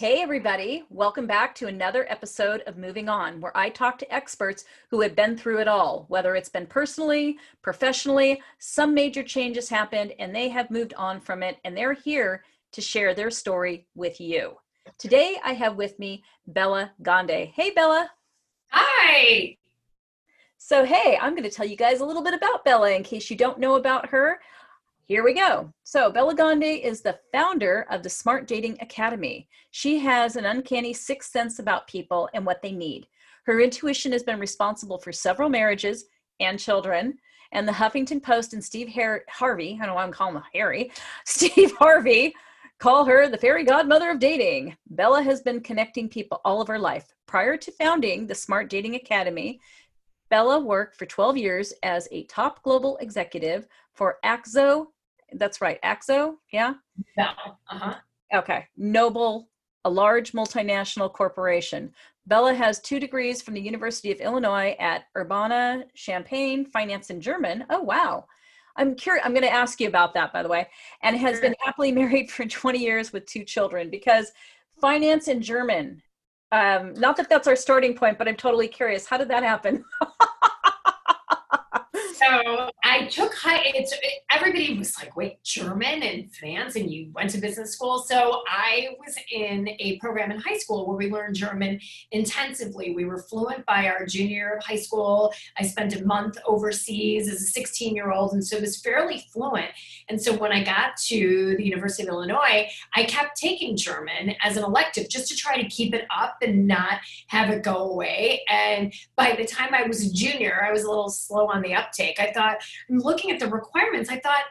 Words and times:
Hey, 0.00 0.22
everybody. 0.22 0.84
Welcome 0.88 1.26
back 1.26 1.54
to 1.56 1.66
another 1.66 2.06
episode 2.08 2.62
of 2.62 2.78
Moving 2.78 3.10
On, 3.10 3.38
where 3.38 3.54
I 3.54 3.68
talk 3.68 3.98
to 3.98 4.10
experts 4.10 4.64
who 4.88 5.02
have 5.02 5.14
been 5.14 5.36
through 5.36 5.58
it 5.58 5.68
all, 5.68 6.06
whether 6.08 6.34
it's 6.36 6.48
been 6.48 6.64
personally, 6.64 7.36
professionally, 7.60 8.40
some 8.58 8.94
major 8.94 9.22
changes 9.22 9.68
happened 9.68 10.14
and 10.18 10.34
they 10.34 10.48
have 10.48 10.70
moved 10.70 10.94
on 10.94 11.20
from 11.20 11.42
it, 11.42 11.58
and 11.66 11.76
they're 11.76 11.92
here 11.92 12.44
to 12.72 12.80
share 12.80 13.12
their 13.12 13.30
story 13.30 13.86
with 13.94 14.22
you. 14.22 14.54
Today, 14.96 15.36
I 15.44 15.52
have 15.52 15.76
with 15.76 15.98
me 15.98 16.24
Bella 16.46 16.92
Gandhi. 17.02 17.52
Hey, 17.54 17.68
Bella. 17.68 18.10
Hi. 18.70 19.58
So, 20.56 20.86
hey, 20.86 21.18
I'm 21.20 21.34
going 21.34 21.42
to 21.42 21.50
tell 21.50 21.66
you 21.66 21.76
guys 21.76 22.00
a 22.00 22.06
little 22.06 22.24
bit 22.24 22.32
about 22.32 22.64
Bella 22.64 22.90
in 22.92 23.02
case 23.02 23.28
you 23.28 23.36
don't 23.36 23.60
know 23.60 23.74
about 23.74 24.08
her. 24.08 24.40
Here 25.10 25.24
we 25.24 25.34
go. 25.34 25.72
So, 25.82 26.08
Bella 26.12 26.36
Gandhi 26.36 26.84
is 26.84 27.00
the 27.02 27.18
founder 27.32 27.84
of 27.90 28.04
the 28.04 28.08
Smart 28.08 28.46
Dating 28.46 28.78
Academy. 28.80 29.48
She 29.72 29.98
has 29.98 30.36
an 30.36 30.44
uncanny 30.44 30.92
sixth 30.92 31.32
sense 31.32 31.58
about 31.58 31.88
people 31.88 32.28
and 32.32 32.46
what 32.46 32.62
they 32.62 32.70
need. 32.70 33.08
Her 33.44 33.60
intuition 33.60 34.12
has 34.12 34.22
been 34.22 34.38
responsible 34.38 34.98
for 34.98 35.10
several 35.10 35.48
marriages 35.48 36.04
and 36.38 36.60
children. 36.60 37.18
And 37.50 37.66
the 37.66 37.72
Huffington 37.72 38.22
Post 38.22 38.52
and 38.52 38.62
Steve 38.62 38.88
Har- 38.88 39.24
Harvey, 39.28 39.72
I 39.74 39.78
don't 39.78 39.88
know 39.88 39.94
why 39.94 40.04
I'm 40.04 40.12
calling 40.12 40.36
him 40.36 40.44
Harry, 40.54 40.92
Steve 41.24 41.72
Harvey, 41.72 42.32
call 42.78 43.04
her 43.04 43.28
the 43.28 43.36
fairy 43.36 43.64
godmother 43.64 44.10
of 44.10 44.20
dating. 44.20 44.76
Bella 44.90 45.24
has 45.24 45.42
been 45.42 45.60
connecting 45.60 46.08
people 46.08 46.40
all 46.44 46.60
of 46.60 46.68
her 46.68 46.78
life. 46.78 47.12
Prior 47.26 47.56
to 47.56 47.72
founding 47.72 48.28
the 48.28 48.34
Smart 48.36 48.70
Dating 48.70 48.94
Academy, 48.94 49.58
Bella 50.28 50.60
worked 50.60 50.94
for 50.94 51.06
12 51.06 51.36
years 51.36 51.74
as 51.82 52.06
a 52.12 52.22
top 52.26 52.62
global 52.62 52.96
executive 52.98 53.66
for 53.92 54.18
Akzo 54.24 54.86
that's 55.34 55.60
right. 55.60 55.80
Akzo, 55.82 56.34
yeah? 56.52 56.74
Yeah. 57.16 57.32
Uh-huh. 57.70 57.94
Okay. 58.34 58.66
Nobel, 58.76 59.48
a 59.84 59.90
large 59.90 60.32
multinational 60.32 61.12
corporation. 61.12 61.92
Bella 62.26 62.54
has 62.54 62.80
two 62.80 63.00
degrees 63.00 63.42
from 63.42 63.54
the 63.54 63.60
University 63.60 64.12
of 64.12 64.20
Illinois 64.20 64.76
at 64.78 65.04
Urbana 65.16 65.84
Champaign, 65.94 66.64
finance 66.64 67.10
and 67.10 67.20
German. 67.20 67.64
Oh, 67.70 67.80
wow. 67.80 68.26
I'm 68.76 68.94
curious. 68.94 69.24
I'm 69.24 69.32
going 69.32 69.42
to 69.42 69.52
ask 69.52 69.80
you 69.80 69.88
about 69.88 70.14
that, 70.14 70.32
by 70.32 70.42
the 70.42 70.48
way. 70.48 70.68
And 71.02 71.16
has 71.16 71.34
sure. 71.34 71.42
been 71.42 71.54
happily 71.64 71.92
married 72.00 72.30
for 72.30 72.46
20 72.46 72.78
years 72.78 73.12
with 73.12 73.26
two 73.26 73.44
children 73.44 73.90
because 73.90 74.32
finance 74.80 75.28
and 75.28 75.42
German. 75.42 76.02
Um, 76.52 76.94
not 76.94 77.16
that 77.16 77.28
that's 77.28 77.46
our 77.46 77.56
starting 77.56 77.94
point, 77.94 78.18
but 78.18 78.26
I'm 78.26 78.36
totally 78.36 78.68
curious. 78.68 79.06
How 79.06 79.16
did 79.16 79.28
that 79.28 79.42
happen? 79.42 79.84
so 82.14 82.70
I 82.90 83.04
took 83.04 83.32
high. 83.34 83.60
It's 83.66 83.94
everybody 84.32 84.76
was 84.76 84.98
like, 84.98 85.14
wait, 85.14 85.44
German 85.44 86.02
and 86.02 86.34
finance, 86.34 86.74
and 86.74 86.90
you 86.90 87.12
went 87.14 87.30
to 87.30 87.38
business 87.38 87.72
school. 87.72 88.00
So 88.00 88.42
I 88.48 88.96
was 88.98 89.14
in 89.30 89.68
a 89.78 89.96
program 89.98 90.32
in 90.32 90.40
high 90.40 90.56
school 90.56 90.88
where 90.88 90.96
we 90.96 91.08
learned 91.08 91.36
German 91.36 91.78
intensively. 92.10 92.92
We 92.92 93.04
were 93.04 93.18
fluent 93.18 93.64
by 93.64 93.86
our 93.86 94.06
junior 94.06 94.30
year 94.30 94.56
of 94.56 94.64
high 94.64 94.74
school. 94.74 95.32
I 95.56 95.62
spent 95.62 95.94
a 95.94 96.04
month 96.04 96.36
overseas 96.44 97.28
as 97.28 97.40
a 97.42 97.44
16 97.44 97.94
year 97.94 98.10
old, 98.10 98.32
and 98.32 98.44
so 98.44 98.56
it 98.56 98.62
was 98.62 98.80
fairly 98.80 99.24
fluent. 99.32 99.70
And 100.08 100.20
so 100.20 100.36
when 100.36 100.50
I 100.50 100.64
got 100.64 100.96
to 101.06 101.54
the 101.56 101.64
University 101.64 102.02
of 102.02 102.08
Illinois, 102.08 102.68
I 102.96 103.04
kept 103.04 103.36
taking 103.36 103.76
German 103.76 104.34
as 104.42 104.56
an 104.56 104.64
elective 104.64 105.08
just 105.08 105.28
to 105.28 105.36
try 105.36 105.62
to 105.62 105.68
keep 105.68 105.94
it 105.94 106.06
up 106.14 106.38
and 106.42 106.66
not 106.66 106.98
have 107.28 107.50
it 107.50 107.62
go 107.62 107.88
away. 107.88 108.42
And 108.48 108.92
by 109.14 109.36
the 109.36 109.44
time 109.44 109.74
I 109.74 109.84
was 109.84 110.04
a 110.04 110.12
junior, 110.12 110.66
I 110.66 110.72
was 110.72 110.82
a 110.82 110.88
little 110.88 111.08
slow 111.08 111.46
on 111.46 111.62
the 111.62 111.74
uptake. 111.74 112.18
I 112.18 112.32
thought, 112.32 112.58
I'm 112.88 112.98
looking 112.98 113.30
at 113.30 113.40
the 113.40 113.48
requirements. 113.48 114.10
I 114.10 114.18
thought, 114.20 114.44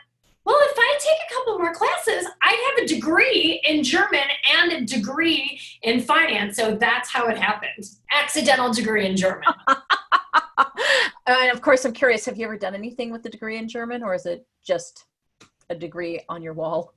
well, 0.45 0.57
if 0.61 0.75
I 0.77 0.97
take 0.99 1.17
a 1.29 1.33
couple 1.33 1.59
more 1.59 1.73
classes, 1.73 2.25
I'd 2.41 2.75
have 2.77 2.85
a 2.85 2.87
degree 2.87 3.61
in 3.67 3.83
German 3.83 4.23
and 4.57 4.71
a 4.71 4.85
degree 4.85 5.59
in 5.83 6.01
finance. 6.01 6.57
So 6.57 6.75
that's 6.75 7.09
how 7.09 7.27
it 7.27 7.37
happened. 7.37 7.85
Accidental 8.11 8.73
degree 8.73 9.05
in 9.05 9.15
German. 9.15 9.43
and 11.27 11.51
of 11.51 11.61
course, 11.61 11.85
I'm 11.85 11.93
curious 11.93 12.25
have 12.25 12.37
you 12.37 12.45
ever 12.45 12.57
done 12.57 12.73
anything 12.73 13.11
with 13.11 13.21
the 13.21 13.29
degree 13.29 13.57
in 13.57 13.67
German, 13.67 14.01
or 14.01 14.15
is 14.15 14.25
it 14.25 14.45
just 14.65 15.05
a 15.69 15.75
degree 15.75 16.21
on 16.29 16.41
your 16.41 16.53
wall? 16.53 16.93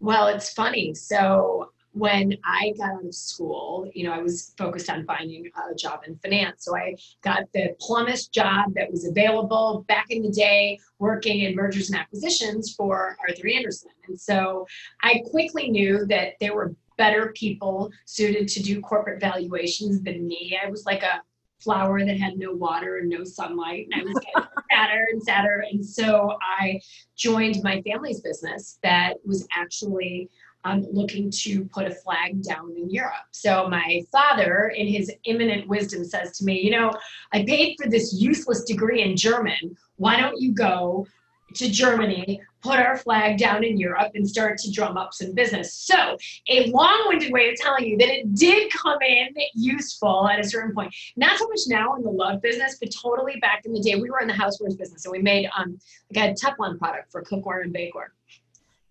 Well, 0.00 0.26
it's 0.28 0.52
funny. 0.52 0.94
So 0.94 1.70
when 1.96 2.36
I 2.44 2.74
got 2.76 2.90
out 2.90 3.06
of 3.06 3.14
school, 3.14 3.90
you 3.94 4.04
know, 4.04 4.12
I 4.12 4.18
was 4.18 4.52
focused 4.58 4.90
on 4.90 5.06
finding 5.06 5.50
a 5.70 5.74
job 5.74 6.00
in 6.06 6.16
finance. 6.16 6.64
So 6.66 6.76
I 6.76 6.94
got 7.22 7.44
the 7.54 7.74
plumbist 7.80 8.32
job 8.32 8.74
that 8.74 8.90
was 8.90 9.06
available 9.06 9.86
back 9.88 10.06
in 10.10 10.22
the 10.22 10.30
day, 10.30 10.78
working 10.98 11.40
in 11.40 11.54
mergers 11.54 11.88
and 11.88 11.98
acquisitions 11.98 12.74
for 12.74 13.16
Arthur 13.26 13.48
Andersen. 13.48 13.90
And 14.08 14.20
so 14.20 14.66
I 15.02 15.22
quickly 15.30 15.70
knew 15.70 16.04
that 16.06 16.34
there 16.38 16.54
were 16.54 16.74
better 16.98 17.32
people 17.34 17.90
suited 18.04 18.48
to 18.48 18.62
do 18.62 18.82
corporate 18.82 19.20
valuations 19.20 20.02
than 20.02 20.26
me. 20.26 20.58
I 20.62 20.68
was 20.68 20.84
like 20.84 21.02
a 21.02 21.22
flower 21.60 22.04
that 22.04 22.18
had 22.18 22.38
no 22.38 22.52
water 22.52 22.98
and 22.98 23.08
no 23.08 23.24
sunlight, 23.24 23.88
and 23.90 24.02
I 24.02 24.04
was 24.04 24.14
getting 24.14 24.50
sadder 24.70 25.06
and 25.10 25.22
sadder. 25.22 25.64
And 25.70 25.84
so 25.84 26.36
I 26.42 26.80
joined 27.16 27.62
my 27.62 27.80
family's 27.82 28.20
business 28.20 28.78
that 28.82 29.14
was 29.24 29.46
actually 29.52 30.28
um, 30.66 30.86
looking 30.90 31.30
to 31.30 31.64
put 31.66 31.86
a 31.86 31.94
flag 31.94 32.42
down 32.42 32.74
in 32.76 32.90
Europe. 32.90 33.12
So 33.30 33.68
my 33.68 34.02
father, 34.10 34.72
in 34.76 34.88
his 34.88 35.12
imminent 35.24 35.68
wisdom, 35.68 36.04
says 36.04 36.36
to 36.38 36.44
me, 36.44 36.60
You 36.60 36.72
know, 36.72 36.92
I 37.32 37.44
paid 37.44 37.76
for 37.80 37.88
this 37.88 38.12
useless 38.12 38.64
degree 38.64 39.02
in 39.02 39.16
German. 39.16 39.76
Why 39.96 40.16
don't 40.20 40.40
you 40.40 40.52
go 40.52 41.06
to 41.54 41.70
Germany, 41.70 42.42
put 42.60 42.80
our 42.80 42.98
flag 42.98 43.38
down 43.38 43.62
in 43.62 43.78
Europe, 43.78 44.10
and 44.14 44.28
start 44.28 44.58
to 44.58 44.72
drum 44.72 44.96
up 44.96 45.14
some 45.14 45.32
business? 45.32 45.72
So, 45.72 46.16
a 46.48 46.68
long 46.70 47.04
winded 47.06 47.32
way 47.32 47.50
of 47.50 47.56
telling 47.56 47.86
you 47.86 47.96
that 47.98 48.08
it 48.08 48.34
did 48.34 48.72
come 48.72 48.98
in 49.02 49.28
useful 49.54 50.28
at 50.28 50.40
a 50.40 50.44
certain 50.44 50.74
point. 50.74 50.92
Not 51.16 51.38
so 51.38 51.46
much 51.46 51.60
now 51.68 51.94
in 51.94 52.02
the 52.02 52.10
love 52.10 52.42
business, 52.42 52.76
but 52.80 52.90
totally 52.90 53.38
back 53.40 53.62
in 53.64 53.72
the 53.72 53.80
day. 53.80 53.94
We 53.94 54.10
were 54.10 54.20
in 54.20 54.26
the 54.26 54.34
housewares 54.34 54.76
business, 54.76 55.04
and 55.04 55.12
we 55.12 55.20
made 55.20 55.48
um, 55.56 55.78
like 56.12 56.30
a 56.30 56.34
Teflon 56.34 56.76
product 56.76 57.12
for 57.12 57.22
cookware 57.22 57.62
and 57.62 57.72
bakeware. 57.72 58.15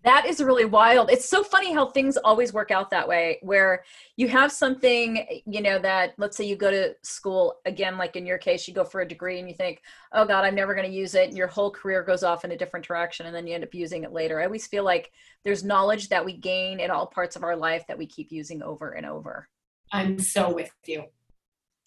That 0.06 0.24
is 0.24 0.40
really 0.40 0.64
wild. 0.64 1.10
It's 1.10 1.28
so 1.28 1.42
funny 1.42 1.74
how 1.74 1.86
things 1.86 2.16
always 2.16 2.52
work 2.52 2.70
out 2.70 2.90
that 2.90 3.08
way, 3.08 3.40
where 3.42 3.82
you 4.14 4.28
have 4.28 4.52
something, 4.52 5.42
you 5.44 5.60
know, 5.60 5.80
that 5.80 6.14
let's 6.16 6.36
say 6.36 6.44
you 6.44 6.54
go 6.54 6.70
to 6.70 6.94
school 7.02 7.56
again, 7.64 7.98
like 7.98 8.14
in 8.14 8.24
your 8.24 8.38
case, 8.38 8.68
you 8.68 8.72
go 8.72 8.84
for 8.84 9.00
a 9.00 9.08
degree 9.08 9.40
and 9.40 9.48
you 9.48 9.54
think, 9.54 9.82
oh 10.12 10.24
God, 10.24 10.44
I'm 10.44 10.54
never 10.54 10.76
going 10.76 10.88
to 10.88 10.96
use 10.96 11.16
it. 11.16 11.26
And 11.28 11.36
your 11.36 11.48
whole 11.48 11.72
career 11.72 12.04
goes 12.04 12.22
off 12.22 12.44
in 12.44 12.52
a 12.52 12.56
different 12.56 12.86
direction 12.86 13.26
and 13.26 13.34
then 13.34 13.48
you 13.48 13.54
end 13.56 13.64
up 13.64 13.74
using 13.74 14.04
it 14.04 14.12
later. 14.12 14.40
I 14.40 14.44
always 14.44 14.68
feel 14.68 14.84
like 14.84 15.10
there's 15.42 15.64
knowledge 15.64 16.08
that 16.10 16.24
we 16.24 16.34
gain 16.36 16.78
in 16.78 16.92
all 16.92 17.08
parts 17.08 17.34
of 17.34 17.42
our 17.42 17.56
life 17.56 17.84
that 17.88 17.98
we 17.98 18.06
keep 18.06 18.30
using 18.30 18.62
over 18.62 18.92
and 18.92 19.06
over. 19.06 19.48
I'm 19.90 20.20
so 20.20 20.54
with 20.54 20.70
you. 20.86 21.06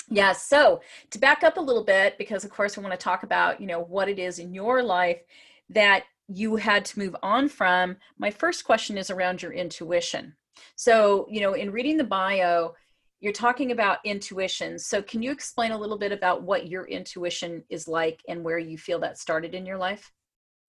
Yeah. 0.10 0.34
So 0.34 0.82
to 1.12 1.20
back 1.20 1.44
up 1.44 1.56
a 1.56 1.62
little 1.62 1.86
bit, 1.86 2.18
because 2.18 2.44
of 2.44 2.52
course 2.52 2.76
we 2.76 2.84
want 2.84 3.00
to 3.00 3.02
talk 3.02 3.24
about, 3.24 3.62
you 3.62 3.68
know, 3.68 3.80
what 3.80 4.10
it 4.10 4.20
is 4.20 4.40
in 4.40 4.54
your 4.54 4.84
life 4.84 5.22
that 5.70 6.04
you 6.30 6.56
had 6.56 6.86
to 6.86 7.00
move 7.00 7.16
on 7.24 7.50
from, 7.50 7.98
my 8.18 8.30
first 8.30 8.64
question 8.64 8.98
is 8.98 9.10
around 9.10 9.42
your 9.42 9.52
intuition. 9.52 10.36
So, 10.76 11.28
you 11.30 11.42
know, 11.42 11.54
in 11.54 11.72
reading 11.72 11.98
the 11.98 12.04
bio, 12.04 12.74
you're 13.20 13.34
talking 13.34 13.72
about 13.72 14.00
intuition. 14.06 14.80
So, 14.80 15.02
can 15.02 15.22
you 15.22 15.32
explain 15.32 15.72
a 15.72 15.78
little 15.78 15.98
bit 15.98 16.12
about 16.12 16.44
what 16.44 16.68
your 16.68 16.86
intuition 16.86 17.64
is 17.70 17.88
like 17.88 18.22
and 18.30 18.44
where 18.44 18.60
you 18.60 18.78
feel 18.78 19.00
that 19.00 19.18
started 19.18 19.54
in 19.54 19.66
your 19.66 19.78
life? 19.78 20.12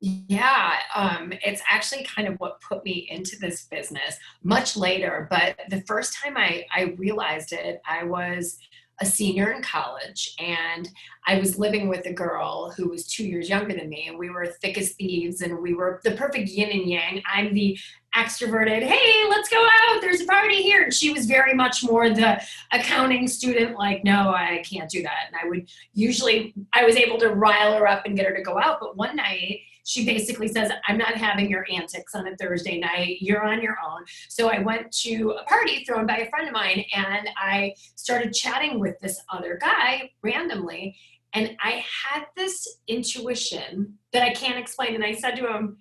Yeah, 0.01 0.79
um, 0.95 1.33
it's 1.45 1.61
actually 1.69 2.05
kind 2.05 2.27
of 2.27 2.37
what 2.37 2.61
put 2.63 2.83
me 2.85 3.07
into 3.11 3.37
this 3.39 3.67
business 3.67 4.17
much 4.43 4.75
later. 4.75 5.27
But 5.31 5.59
the 5.69 5.83
first 5.83 6.17
time 6.23 6.39
I, 6.39 6.65
I 6.75 6.95
realized 6.97 7.53
it, 7.53 7.83
I 7.87 8.05
was 8.05 8.57
a 9.01 9.07
senior 9.07 9.53
in 9.53 9.63
college 9.63 10.35
and 10.39 10.89
I 11.27 11.39
was 11.39 11.59
living 11.59 11.89
with 11.89 12.05
a 12.07 12.13
girl 12.13 12.71
who 12.77 12.89
was 12.89 13.07
two 13.07 13.25
years 13.25 13.49
younger 13.49 13.75
than 13.75 13.89
me 13.89 14.07
and 14.09 14.19
we 14.19 14.31
were 14.31 14.47
thick 14.47 14.77
as 14.77 14.93
thieves 14.93 15.41
and 15.41 15.59
we 15.59 15.75
were 15.75 16.01
the 16.05 16.13
perfect 16.13 16.49
yin 16.49 16.71
and 16.71 16.89
yang. 16.89 17.23
I'm 17.31 17.55
the 17.55 17.79
extroverted, 18.17 18.83
hey, 18.83 19.29
let's 19.29 19.49
go 19.49 19.65
out, 19.65 20.01
there's 20.01 20.21
a 20.21 20.27
party 20.27 20.63
here. 20.63 20.83
And 20.83 20.93
she 20.93 21.13
was 21.13 21.27
very 21.27 21.55
much 21.55 21.83
more 21.85 22.11
the 22.11 22.43
accounting 22.73 23.29
student, 23.29 23.79
like, 23.79 24.05
no, 24.05 24.35
I 24.35 24.63
can't 24.69 24.91
do 24.91 25.03
that. 25.03 25.27
And 25.29 25.37
I 25.43 25.49
would 25.49 25.71
usually, 25.95 26.55
I 26.73 26.85
was 26.85 26.97
able 26.97 27.19
to 27.19 27.31
rile 27.31 27.79
her 27.79 27.87
up 27.87 28.05
and 28.05 28.17
get 28.17 28.27
her 28.27 28.35
to 28.35 28.43
go 28.43 28.59
out. 28.59 28.79
But 28.81 28.97
one 28.97 29.17
night, 29.17 29.61
she 29.91 30.07
basically 30.07 30.47
says, 30.47 30.71
I'm 30.87 30.97
not 30.97 31.17
having 31.17 31.51
your 31.51 31.67
antics 31.69 32.15
on 32.15 32.29
a 32.29 32.37
Thursday 32.37 32.79
night. 32.79 33.17
You're 33.21 33.43
on 33.43 33.61
your 33.61 33.77
own. 33.85 34.05
So 34.29 34.49
I 34.49 34.61
went 34.61 34.93
to 35.03 35.33
a 35.33 35.45
party 35.47 35.85
thrown 35.85 36.07
by 36.07 36.19
a 36.19 36.31
friend 36.31 36.47
of 36.47 36.55
mine 36.55 36.85
and 36.95 37.29
I 37.37 37.75
started 37.97 38.33
chatting 38.33 38.79
with 38.79 39.01
this 39.01 39.21
other 39.33 39.59
guy 39.61 40.13
randomly. 40.23 40.97
And 41.33 41.57
I 41.61 41.85
had 42.05 42.27
this 42.37 42.69
intuition 42.87 43.99
that 44.13 44.23
I 44.23 44.33
can't 44.33 44.59
explain. 44.59 44.95
And 44.95 45.05
I 45.05 45.15
said 45.15 45.35
to 45.37 45.53
him, 45.53 45.79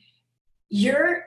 You're 0.70 1.26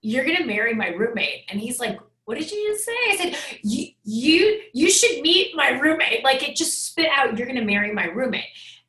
you're 0.00 0.24
gonna 0.24 0.46
marry 0.46 0.74
my 0.74 0.88
roommate. 0.88 1.44
And 1.48 1.60
he's 1.60 1.78
like, 1.78 1.98
what 2.24 2.36
did 2.36 2.52
you 2.52 2.72
just 2.72 2.84
say? 2.84 2.92
I 3.08 3.16
said, 3.16 3.58
you, 3.62 3.86
you, 4.04 4.60
you 4.74 4.90
should 4.90 5.22
meet 5.22 5.56
my 5.56 5.70
roommate. 5.70 6.22
Like 6.22 6.46
it 6.46 6.56
just 6.56 6.84
spit 6.84 7.08
out, 7.10 7.38
you're 7.38 7.46
going 7.46 7.58
to 7.58 7.64
marry 7.64 7.90
my 7.90 8.04
roommate. 8.04 8.44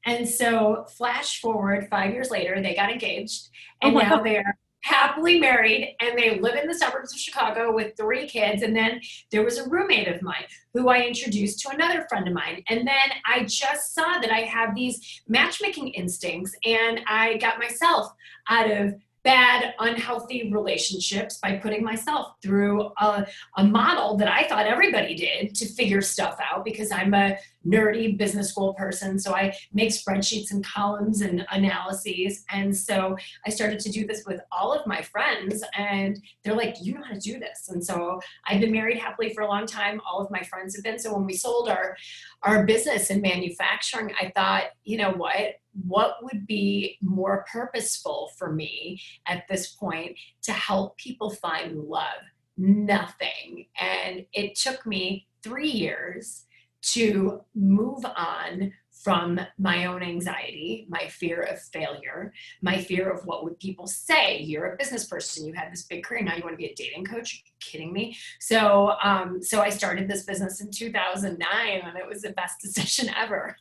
And 0.05 0.27
so, 0.27 0.85
flash 0.97 1.41
forward 1.41 1.87
five 1.89 2.13
years 2.13 2.31
later, 2.31 2.61
they 2.61 2.75
got 2.75 2.91
engaged, 2.91 3.49
oh 3.81 3.87
and 3.87 3.97
oh 3.97 3.99
now 3.99 4.23
they're 4.23 4.57
happily 4.81 5.39
married 5.39 5.95
and 5.99 6.17
they 6.17 6.39
live 6.39 6.55
in 6.55 6.67
the 6.67 6.73
suburbs 6.73 7.13
of 7.13 7.19
Chicago 7.19 7.73
with 7.73 7.95
three 7.97 8.27
kids. 8.27 8.61
And 8.61 8.75
then 8.75 9.01
there 9.31 9.43
was 9.43 9.57
a 9.57 9.67
roommate 9.69 10.07
of 10.07 10.21
mine 10.21 10.45
who 10.73 10.89
I 10.89 11.01
introduced 11.01 11.59
to 11.61 11.69
another 11.69 12.05
friend 12.07 12.27
of 12.27 12.33
mine. 12.33 12.63
And 12.69 12.87
then 12.87 13.09
I 13.25 13.43
just 13.43 13.93
saw 13.93 14.19
that 14.19 14.31
I 14.31 14.41
have 14.41 14.75
these 14.75 15.21
matchmaking 15.27 15.89
instincts 15.89 16.55
and 16.63 17.01
I 17.07 17.37
got 17.37 17.59
myself 17.59 18.11
out 18.47 18.71
of 18.71 18.95
bad, 19.23 19.73
unhealthy 19.79 20.51
relationships 20.51 21.39
by 21.39 21.57
putting 21.57 21.83
myself 21.83 22.33
through 22.41 22.91
a, 22.99 23.25
a 23.57 23.63
model 23.63 24.15
that 24.17 24.27
I 24.27 24.47
thought 24.47 24.65
everybody 24.65 25.15
did 25.15 25.55
to 25.55 25.65
figure 25.65 26.01
stuff 26.01 26.39
out 26.39 26.63
because 26.63 26.91
I'm 26.91 27.13
a 27.13 27.37
nerdy 27.67 28.17
business 28.17 28.49
school 28.49 28.73
person. 28.73 29.19
So 29.19 29.35
I 29.35 29.55
make 29.73 29.89
spreadsheets 29.89 30.51
and 30.51 30.65
columns 30.65 31.21
and 31.21 31.45
analyses. 31.51 32.43
And 32.49 32.75
so 32.75 33.17
I 33.45 33.49
started 33.49 33.79
to 33.81 33.91
do 33.91 34.07
this 34.07 34.23
with 34.25 34.39
all 34.51 34.71
of 34.73 34.87
my 34.87 35.01
friends, 35.01 35.63
and 35.75 36.19
they're 36.43 36.55
like, 36.55 36.75
You 36.79 36.95
know 36.95 37.03
how 37.03 37.13
to 37.13 37.19
do 37.19 37.39
this. 37.39 37.69
And 37.69 37.83
so 37.83 38.19
I've 38.47 38.61
been 38.61 38.71
married 38.71 38.97
happily 38.97 39.33
for 39.33 39.41
a 39.41 39.47
long 39.47 39.65
time. 39.65 40.01
All 40.09 40.21
of 40.21 40.31
my 40.31 40.43
friends 40.43 40.75
have 40.75 40.83
been. 40.83 40.99
So 40.99 41.13
when 41.13 41.25
we 41.25 41.33
sold 41.33 41.69
our, 41.69 41.95
our 42.43 42.65
business 42.65 43.09
in 43.09 43.21
manufacturing, 43.21 44.13
I 44.19 44.31
thought, 44.35 44.65
you 44.83 44.97
know 44.97 45.11
what? 45.11 45.55
What 45.73 46.17
would 46.23 46.45
be 46.47 46.97
more 47.01 47.45
purposeful 47.51 48.31
for 48.37 48.51
me 48.51 49.01
at 49.27 49.43
this 49.47 49.73
point 49.73 50.17
to 50.43 50.51
help 50.51 50.97
people 50.97 51.29
find 51.29 51.77
love? 51.77 52.21
Nothing. 52.57 53.67
And 53.79 54.25
it 54.33 54.55
took 54.55 54.85
me 54.85 55.27
three 55.43 55.69
years 55.69 56.45
to 56.81 57.41
move 57.55 58.05
on 58.05 58.71
from 59.03 59.39
my 59.57 59.85
own 59.85 60.03
anxiety, 60.03 60.85
my 60.89 61.07
fear 61.07 61.41
of 61.41 61.61
failure, 61.61 62.33
my 62.61 62.77
fear 62.77 63.09
of 63.09 63.25
what 63.25 63.45
would 63.45 63.57
people 63.59 63.87
say. 63.87 64.39
You're 64.39 64.73
a 64.73 64.77
business 64.77 65.05
person, 65.05 65.45
you 65.45 65.53
had 65.53 65.71
this 65.71 65.83
big 65.83 66.03
career, 66.03 66.21
now 66.21 66.35
you 66.35 66.43
want 66.43 66.53
to 66.53 66.57
be 66.57 66.65
a 66.65 66.75
dating 66.75 67.05
coach? 67.05 67.43
kidding 67.61 67.93
me? 67.93 68.17
So, 68.39 68.93
um, 69.03 69.41
so 69.41 69.61
I 69.61 69.69
started 69.69 70.07
this 70.07 70.23
business 70.23 70.61
in 70.61 70.71
2009, 70.71 71.81
and 71.83 71.97
it 71.97 72.07
was 72.07 72.21
the 72.21 72.31
best 72.31 72.55
decision 72.61 73.09
ever. 73.15 73.55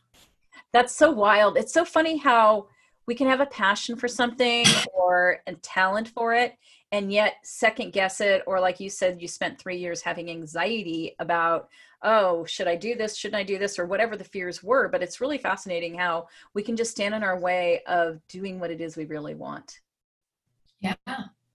That's 0.71 0.95
so 0.95 1.11
wild. 1.11 1.57
It's 1.57 1.73
so 1.73 1.83
funny 1.83 2.17
how 2.17 2.67
we 3.07 3.15
can 3.15 3.27
have 3.27 3.39
a 3.39 3.47
passion 3.47 3.95
for 3.95 4.07
something 4.07 4.65
or 4.93 5.39
a 5.47 5.55
talent 5.55 6.09
for 6.09 6.35
it 6.35 6.53
and 6.91 7.11
yet 7.11 7.35
second 7.43 7.91
guess 7.91 8.21
it 8.21 8.43
or 8.45 8.59
like 8.59 8.79
you 8.79 8.89
said 8.89 9.19
you 9.21 9.27
spent 9.27 9.59
3 9.59 9.77
years 9.77 10.01
having 10.01 10.29
anxiety 10.29 11.15
about 11.17 11.69
oh 12.03 12.45
should 12.45 12.67
i 12.67 12.75
do 12.75 12.95
this? 12.95 13.17
Shouldn't 13.17 13.39
i 13.39 13.43
do 13.43 13.57
this? 13.57 13.79
or 13.79 13.87
whatever 13.87 14.15
the 14.15 14.23
fears 14.23 14.61
were. 14.61 14.89
But 14.89 15.01
it's 15.01 15.19
really 15.19 15.39
fascinating 15.39 15.97
how 15.97 16.27
we 16.53 16.61
can 16.61 16.75
just 16.75 16.91
stand 16.91 17.15
in 17.15 17.23
our 17.23 17.39
way 17.39 17.81
of 17.87 18.19
doing 18.27 18.59
what 18.59 18.69
it 18.69 18.79
is 18.79 18.95
we 18.95 19.05
really 19.05 19.33
want. 19.35 19.79
Yeah 20.79 20.93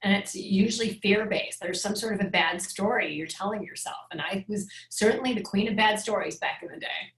and 0.02 0.12
it's 0.12 0.34
usually 0.34 0.98
fear 1.02 1.24
based 1.24 1.60
there's 1.60 1.80
some 1.80 1.96
sort 1.96 2.14
of 2.14 2.20
a 2.20 2.28
bad 2.28 2.60
story 2.60 3.14
you're 3.14 3.26
telling 3.26 3.62
yourself 3.64 4.04
and 4.10 4.20
i 4.20 4.44
was 4.48 4.68
certainly 4.90 5.32
the 5.32 5.40
queen 5.40 5.66
of 5.66 5.76
bad 5.76 5.98
stories 5.98 6.36
back 6.36 6.62
in 6.62 6.68
the 6.70 6.78
day. 6.78 7.12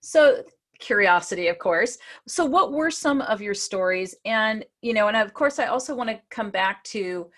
So 0.00 0.42
curiosity 0.78 1.48
of 1.48 1.58
course. 1.58 1.98
So 2.26 2.44
what 2.44 2.72
were 2.72 2.90
some 2.90 3.20
of 3.22 3.40
your 3.40 3.54
stories? 3.54 4.14
And 4.24 4.64
you 4.82 4.94
know 4.94 5.08
and 5.08 5.16
of 5.16 5.34
course 5.34 5.58
i 5.58 5.66
also 5.66 5.94
want 5.94 6.10
to 6.10 6.20
come 6.30 6.50
back 6.50 6.84
to 6.84 7.30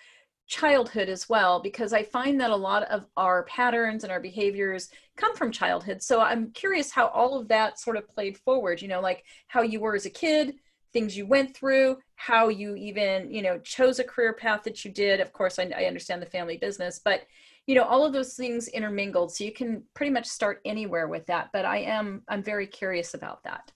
childhood 0.47 1.07
as 1.07 1.29
well 1.29 1.61
because 1.61 1.93
i 1.93 2.03
find 2.03 2.39
that 2.39 2.51
a 2.51 2.55
lot 2.55 2.83
of 2.83 3.07
our 3.15 3.43
patterns 3.43 4.03
and 4.03 4.11
our 4.11 4.19
behaviors 4.19 4.89
come 5.15 5.33
from 5.35 5.51
childhood. 5.51 6.01
So 6.03 6.19
i'm 6.21 6.51
curious 6.51 6.91
how 6.91 7.07
all 7.07 7.39
of 7.39 7.47
that 7.47 7.79
sort 7.79 7.97
of 7.97 8.07
played 8.07 8.37
forward 8.37 8.81
you 8.81 8.87
know 8.87 9.01
like 9.01 9.23
how 9.47 9.61
you 9.61 9.79
were 9.79 9.95
as 9.95 10.05
a 10.05 10.09
kid 10.09 10.55
things 10.93 11.15
you 11.15 11.25
went 11.25 11.55
through 11.55 11.97
how 12.15 12.49
you 12.49 12.75
even 12.75 13.31
you 13.31 13.41
know 13.41 13.59
chose 13.59 13.99
a 13.99 14.03
career 14.03 14.33
path 14.33 14.63
that 14.63 14.83
you 14.83 14.91
did. 14.91 15.19
Of 15.21 15.31
course 15.31 15.57
i, 15.57 15.71
I 15.75 15.85
understand 15.85 16.21
the 16.21 16.25
family 16.25 16.57
business 16.57 16.99
but 17.03 17.21
you 17.67 17.75
know 17.75 17.83
all 17.83 18.05
of 18.05 18.13
those 18.13 18.33
things 18.33 18.67
intermingled 18.67 19.33
so 19.33 19.43
you 19.43 19.51
can 19.53 19.83
pretty 19.93 20.11
much 20.11 20.25
start 20.25 20.61
anywhere 20.65 21.07
with 21.07 21.25
that 21.27 21.49
but 21.53 21.65
i 21.65 21.77
am 21.77 22.21
i'm 22.27 22.43
very 22.43 22.67
curious 22.67 23.13
about 23.13 23.43
that. 23.43 23.71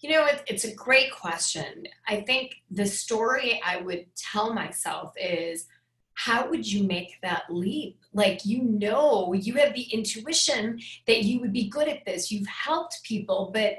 You 0.00 0.10
know 0.10 0.26
it, 0.26 0.42
it's 0.48 0.64
a 0.64 0.74
great 0.74 1.12
question. 1.12 1.86
I 2.08 2.22
think 2.22 2.56
the 2.70 2.86
story 2.86 3.60
i 3.64 3.76
would 3.76 4.06
tell 4.16 4.52
myself 4.52 5.12
is 5.16 5.66
how 6.14 6.48
would 6.50 6.70
you 6.70 6.84
make 6.84 7.18
that 7.22 7.44
leap? 7.48 7.98
Like 8.12 8.44
you 8.44 8.62
know 8.62 9.32
you 9.32 9.54
have 9.54 9.74
the 9.74 9.82
intuition 9.82 10.80
that 11.06 11.22
you 11.22 11.40
would 11.40 11.52
be 11.52 11.68
good 11.68 11.88
at 11.88 12.04
this. 12.04 12.30
You've 12.30 12.48
helped 12.48 13.02
people 13.04 13.50
but 13.52 13.78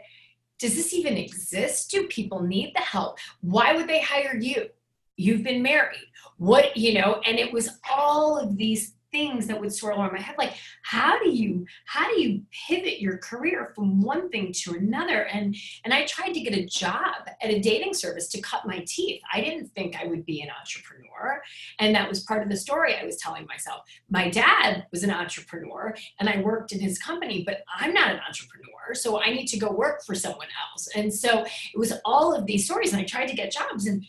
does 0.59 0.75
this 0.75 0.93
even 0.93 1.17
exist? 1.17 1.91
Do 1.91 2.07
people 2.07 2.41
need 2.41 2.73
the 2.73 2.81
help? 2.81 3.17
Why 3.41 3.75
would 3.75 3.87
they 3.87 4.01
hire 4.01 4.37
you? 4.37 4.69
You've 5.17 5.43
been 5.43 5.61
married. 5.61 6.07
What 6.37 6.75
you 6.77 6.93
know 6.99 7.21
and 7.25 7.37
it 7.37 7.51
was 7.51 7.69
all 7.91 8.37
of 8.37 8.57
these 8.57 8.93
things 9.13 9.47
that 9.47 9.61
would 9.61 9.71
swirl 9.71 9.99
around 9.99 10.11
my 10.11 10.19
head 10.19 10.35
like 10.37 10.55
how 10.81 11.17
do 11.23 11.29
you 11.29 11.65
how 11.85 12.09
do 12.09 12.19
you 12.19 12.41
pivot 12.67 12.99
your 12.99 13.17
career 13.19 13.71
from 13.75 14.01
one 14.01 14.29
thing 14.29 14.51
to 14.51 14.73
another? 14.73 15.27
And 15.27 15.55
and 15.85 15.93
i 15.93 16.05
tried 16.05 16.33
to 16.33 16.41
get 16.41 16.53
a 16.53 16.65
job 16.65 17.29
at 17.41 17.49
a 17.49 17.59
dating 17.59 17.93
service 17.93 18.27
to 18.29 18.41
cut 18.41 18.65
my 18.65 18.83
teeth. 18.87 19.21
I 19.31 19.39
didn't 19.39 19.67
think 19.69 19.95
i 19.95 20.05
would 20.05 20.25
be 20.25 20.41
an 20.41 20.49
entrepreneur. 20.59 21.41
And 21.79 21.95
that 21.95 22.09
was 22.09 22.23
part 22.23 22.43
of 22.43 22.49
the 22.49 22.57
story 22.57 22.95
i 22.95 23.05
was 23.05 23.17
telling 23.17 23.45
myself. 23.45 23.83
My 24.09 24.29
dad 24.29 24.87
was 24.91 25.03
an 25.03 25.11
entrepreneur 25.11 25.95
and 26.19 26.27
i 26.27 26.41
worked 26.41 26.71
in 26.71 26.79
his 26.79 26.97
company 26.97 27.43
but 27.45 27.59
i'm 27.79 27.93
not 27.93 28.11
an 28.11 28.19
entrepreneur 28.27 28.93
so 28.93 29.21
i 29.21 29.31
need 29.31 29.47
to 29.47 29.57
go 29.57 29.71
work 29.71 30.03
for 30.03 30.15
someone 30.15 30.47
else. 30.71 30.89
And 30.95 31.13
so 31.13 31.45
it 31.73 31.77
was 31.77 31.93
all 32.03 32.33
of 32.33 32.45
these 32.47 32.65
stories 32.65 32.91
and 32.91 33.01
i 33.01 33.05
tried 33.05 33.27
to 33.27 33.35
get 33.35 33.51
jobs 33.51 33.85
and 33.85 34.03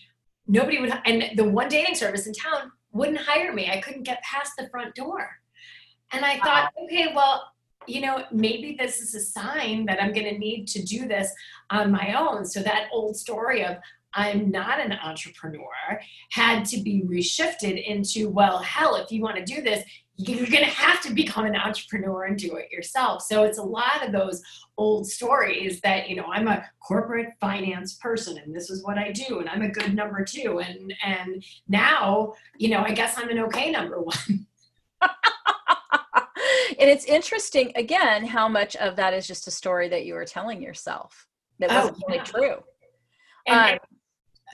nobody 0.46 0.80
would 0.80 0.92
and 1.04 1.36
the 1.36 1.44
one 1.44 1.68
dating 1.68 1.94
service 1.94 2.26
in 2.26 2.32
town 2.32 2.72
wouldn't 2.94 3.18
hire 3.18 3.52
me. 3.52 3.70
I 3.70 3.80
couldn't 3.80 4.04
get 4.04 4.22
past 4.22 4.52
the 4.56 4.68
front 4.70 4.94
door. 4.94 5.28
And 6.12 6.24
I 6.24 6.38
thought, 6.38 6.72
okay, 6.84 7.12
well, 7.14 7.50
you 7.86 8.00
know, 8.00 8.24
maybe 8.32 8.76
this 8.78 9.00
is 9.00 9.14
a 9.14 9.20
sign 9.20 9.84
that 9.86 10.02
I'm 10.02 10.12
going 10.12 10.32
to 10.32 10.38
need 10.38 10.66
to 10.68 10.82
do 10.82 11.06
this 11.06 11.30
on 11.70 11.90
my 11.90 12.14
own. 12.16 12.46
So 12.46 12.60
that 12.60 12.88
old 12.92 13.16
story 13.16 13.64
of 13.64 13.76
I'm 14.14 14.50
not 14.50 14.78
an 14.80 14.92
entrepreneur 14.92 16.00
had 16.30 16.64
to 16.66 16.80
be 16.80 17.02
reshifted 17.02 17.84
into, 17.84 18.28
well, 18.28 18.58
hell, 18.58 18.94
if 18.94 19.10
you 19.10 19.20
want 19.22 19.36
to 19.36 19.44
do 19.44 19.60
this, 19.60 19.84
you're 20.16 20.46
going 20.46 20.64
to 20.64 20.70
have 20.70 21.00
to 21.02 21.12
become 21.12 21.44
an 21.44 21.56
entrepreneur 21.56 22.24
and 22.24 22.38
do 22.38 22.54
it 22.56 22.70
yourself. 22.70 23.22
So 23.22 23.42
it's 23.42 23.58
a 23.58 23.62
lot 23.62 24.06
of 24.06 24.12
those 24.12 24.42
old 24.78 25.08
stories 25.08 25.80
that, 25.80 26.08
you 26.08 26.14
know, 26.14 26.26
I'm 26.30 26.46
a 26.46 26.64
corporate 26.86 27.30
finance 27.40 27.94
person 27.94 28.38
and 28.38 28.54
this 28.54 28.70
is 28.70 28.84
what 28.84 28.96
I 28.96 29.10
do 29.10 29.40
and 29.40 29.48
I'm 29.48 29.62
a 29.62 29.68
good 29.68 29.94
number 29.94 30.24
2 30.24 30.60
and 30.60 30.94
and 31.04 31.44
now, 31.68 32.34
you 32.58 32.68
know, 32.68 32.82
I 32.82 32.92
guess 32.92 33.18
I'm 33.18 33.28
an 33.28 33.40
okay 33.40 33.72
number 33.72 34.00
1. 34.00 34.14
and 35.02 35.08
it's 36.78 37.06
interesting 37.06 37.72
again 37.74 38.24
how 38.24 38.48
much 38.48 38.76
of 38.76 38.96
that 38.96 39.14
is 39.14 39.26
just 39.26 39.48
a 39.48 39.50
story 39.50 39.88
that 39.88 40.04
you 40.04 40.14
were 40.14 40.24
telling 40.24 40.62
yourself 40.62 41.26
that 41.58 41.70
wasn't 41.70 41.96
oh, 41.96 42.00
yeah. 42.08 42.14
really 42.14 42.24
true. 42.24 42.56
And, 43.46 43.72
um, 43.72 43.78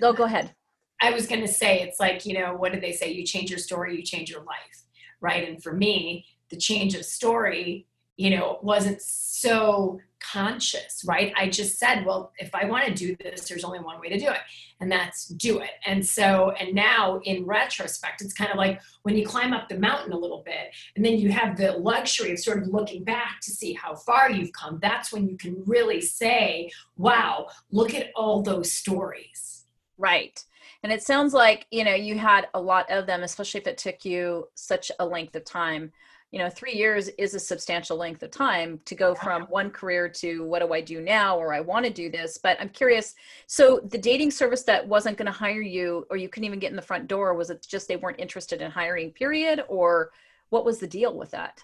no, 0.01 0.13
go 0.15 0.25
ahead. 0.25 0.55
I 1.03 1.13
was 1.13 1.27
going 1.27 1.41
to 1.41 1.49
say, 1.49 1.81
it's 1.81 1.99
like, 1.99 2.27
you 2.27 2.35
know, 2.35 2.55
what 2.55 2.73
do 2.73 2.81
they 2.81 2.93
say? 2.93 3.11
You 3.11 3.25
change 3.25 3.49
your 3.51 3.59
story, 3.59 3.97
you 3.97 4.03
change 4.03 4.31
your 4.31 4.41
life 4.41 4.85
right? 5.21 5.49
And 5.49 5.63
for 5.63 5.73
me, 5.73 6.27
the 6.49 6.57
change 6.57 6.95
of 6.95 7.05
story, 7.05 7.87
you 8.17 8.31
know, 8.31 8.59
wasn't 8.63 9.01
so 9.01 10.01
conscious, 10.21 11.03
right? 11.07 11.33
I 11.37 11.49
just 11.49 11.79
said, 11.79 12.05
well, 12.05 12.33
if 12.39 12.55
I 12.55 12.67
want 12.67 12.85
to 12.85 12.95
do 12.95 13.17
this, 13.17 13.49
there's 13.49 13.65
only 13.65 13.79
one 13.81 13.99
way 14.01 14.11
to 14.11 14.19
do 14.19 14.29
it, 14.29 14.41
and 14.81 14.93
that's 14.93 15.27
do 15.29 15.61
it. 15.61 15.71
And 15.87 16.07
so, 16.07 16.51
and 16.61 16.75
now 16.75 17.21
in 17.25 17.47
retrospect, 17.47 18.21
it's 18.21 18.35
kind 18.35 18.51
of 18.51 18.57
like 18.57 18.81
when 19.03 19.17
you 19.17 19.27
climb 19.27 19.53
up 19.53 19.69
the 19.69 19.79
mountain 19.79 20.13
a 20.13 20.19
little 20.19 20.43
bit, 20.45 20.75
and 20.95 21.05
then 21.05 21.15
you 21.15 21.31
have 21.33 21.57
the 21.57 21.73
luxury 21.73 22.33
of 22.33 22.39
sort 22.39 22.63
of 22.63 22.69
looking 22.69 23.03
back 23.03 23.41
to 23.43 23.51
see 23.51 23.73
how 23.73 23.95
far 23.95 24.31
you've 24.31 24.53
come. 24.53 24.79
That's 24.83 25.13
when 25.13 25.27
you 25.27 25.39
can 25.39 25.63
really 25.67 26.01
say, 26.03 26.71
wow, 26.97 27.47
look 27.71 27.95
at 27.95 28.11
all 28.15 28.43
those 28.43 28.71
stories. 28.71 29.65
Right. 29.97 30.45
And 30.83 30.93
it 30.93 31.03
sounds 31.03 31.35
like, 31.35 31.67
you 31.71 31.85
know, 31.85 31.95
you 31.95 32.19
had 32.19 32.49
a 32.55 32.61
lot 32.61 32.91
of 32.91 33.07
them, 33.07 33.23
especially 33.23 33.61
if 33.61 33.67
it 33.67 33.79
took 33.79 34.05
you 34.05 34.49
such 34.55 34.91
a 34.99 35.05
length 35.05 35.37
of 35.37 35.45
time. 35.45 35.93
You 36.31 36.39
know, 36.39 36.49
three 36.49 36.73
years 36.73 37.09
is 37.09 37.35
a 37.35 37.41
substantial 37.41 37.97
length 37.97 38.23
of 38.23 38.31
time 38.31 38.81
to 38.85 38.95
go 38.95 39.11
oh, 39.11 39.15
from 39.15 39.43
one 39.43 39.71
career 39.71 40.09
to 40.09 40.45
what 40.45 40.61
do 40.61 40.73
I 40.73 40.81
do 40.81 41.01
now 41.01 41.37
or 41.37 41.53
I 41.53 41.61
want 41.61 41.85
to 41.85 41.93
do 41.93 42.09
this. 42.09 42.39
But 42.39 42.59
I'm 42.61 42.69
curious 42.69 43.15
so 43.47 43.81
the 43.91 43.99
dating 43.99 44.31
service 44.31 44.63
that 44.63 44.87
wasn't 44.87 45.19
going 45.19 45.27
to 45.27 45.33
hire 45.33 45.61
you 45.61 46.07
or 46.09 46.17
you 46.17 46.29
couldn't 46.29 46.47
even 46.47 46.61
get 46.61 46.71
in 46.71 46.77
the 46.77 46.83
front 46.83 47.09
door, 47.09 47.35
was 47.35 47.51
it 47.51 47.67
just 47.69 47.89
they 47.89 47.97
weren't 47.97 48.21
interested 48.21 48.63
in 48.63 48.71
hiring, 48.71 49.11
period? 49.11 49.65
Or 49.69 50.13
what 50.51 50.65
was 50.65 50.79
the 50.79 50.87
deal 50.87 51.17
with 51.17 51.33
that? 51.33 51.63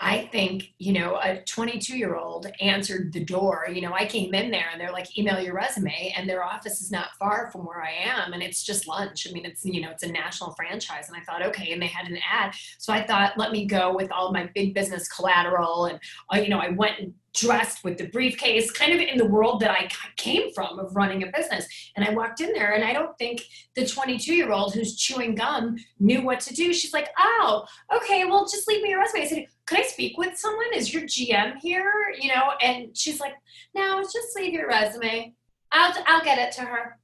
I 0.00 0.28
think, 0.32 0.74
you 0.78 0.92
know, 0.92 1.20
a 1.22 1.42
22 1.44 1.96
year 1.96 2.16
old 2.16 2.46
answered 2.60 3.12
the 3.12 3.24
door. 3.24 3.68
You 3.72 3.80
know, 3.80 3.92
I 3.92 4.06
came 4.06 4.34
in 4.34 4.50
there 4.50 4.66
and 4.72 4.80
they're 4.80 4.92
like, 4.92 5.16
email 5.16 5.40
your 5.40 5.54
resume, 5.54 6.12
and 6.16 6.28
their 6.28 6.44
office 6.44 6.80
is 6.80 6.90
not 6.90 7.10
far 7.18 7.50
from 7.52 7.62
where 7.62 7.80
I 7.80 7.92
am. 7.92 8.32
And 8.32 8.42
it's 8.42 8.64
just 8.64 8.88
lunch. 8.88 9.26
I 9.28 9.32
mean, 9.32 9.44
it's, 9.44 9.64
you 9.64 9.80
know, 9.80 9.90
it's 9.90 10.02
a 10.02 10.10
national 10.10 10.52
franchise. 10.54 11.08
And 11.08 11.16
I 11.16 11.20
thought, 11.20 11.46
okay. 11.46 11.72
And 11.72 11.80
they 11.80 11.86
had 11.86 12.10
an 12.10 12.18
ad. 12.28 12.54
So 12.78 12.92
I 12.92 13.06
thought, 13.06 13.38
let 13.38 13.52
me 13.52 13.66
go 13.66 13.94
with 13.94 14.10
all 14.10 14.32
my 14.32 14.50
big 14.54 14.74
business 14.74 15.06
collateral. 15.08 15.86
And, 15.86 16.00
uh, 16.32 16.38
you 16.38 16.48
know, 16.48 16.58
I 16.58 16.70
went 16.70 16.98
and 16.98 17.14
dressed 17.34 17.82
with 17.82 17.98
the 17.98 18.06
briefcase, 18.08 18.70
kind 18.70 18.92
of 18.92 19.00
in 19.00 19.18
the 19.18 19.26
world 19.26 19.60
that 19.60 19.70
I 19.70 19.88
came 20.16 20.52
from 20.54 20.78
of 20.78 20.94
running 20.94 21.22
a 21.22 21.32
business. 21.36 21.66
And 21.96 22.06
I 22.06 22.10
walked 22.10 22.40
in 22.40 22.52
there, 22.52 22.72
and 22.72 22.84
I 22.84 22.92
don't 22.92 23.16
think 23.18 23.42
the 23.74 23.86
22 23.86 24.34
year 24.34 24.52
old 24.52 24.74
who's 24.74 24.96
chewing 24.96 25.34
gum 25.34 25.76
knew 25.98 26.22
what 26.22 26.40
to 26.40 26.54
do. 26.54 26.72
She's 26.72 26.92
like, 26.92 27.08
oh, 27.18 27.64
okay, 27.94 28.24
well, 28.24 28.44
just 28.44 28.68
leave 28.68 28.82
me 28.82 28.90
your 28.90 29.00
resume. 29.00 29.22
I 29.22 29.26
said, 29.26 29.46
could 29.66 29.78
I 29.78 29.82
speak 29.82 30.18
with 30.18 30.36
someone? 30.36 30.66
Is 30.74 30.92
your 30.92 31.04
GM 31.04 31.56
here? 31.60 32.14
You 32.18 32.28
know, 32.28 32.52
and 32.60 32.96
she's 32.96 33.20
like, 33.20 33.34
no, 33.74 34.02
just 34.02 34.36
leave 34.36 34.52
your 34.52 34.68
resume. 34.68 35.34
I'll, 35.72 35.94
I'll 36.06 36.24
get 36.24 36.38
it 36.38 36.52
to 36.56 36.62
her. 36.62 36.98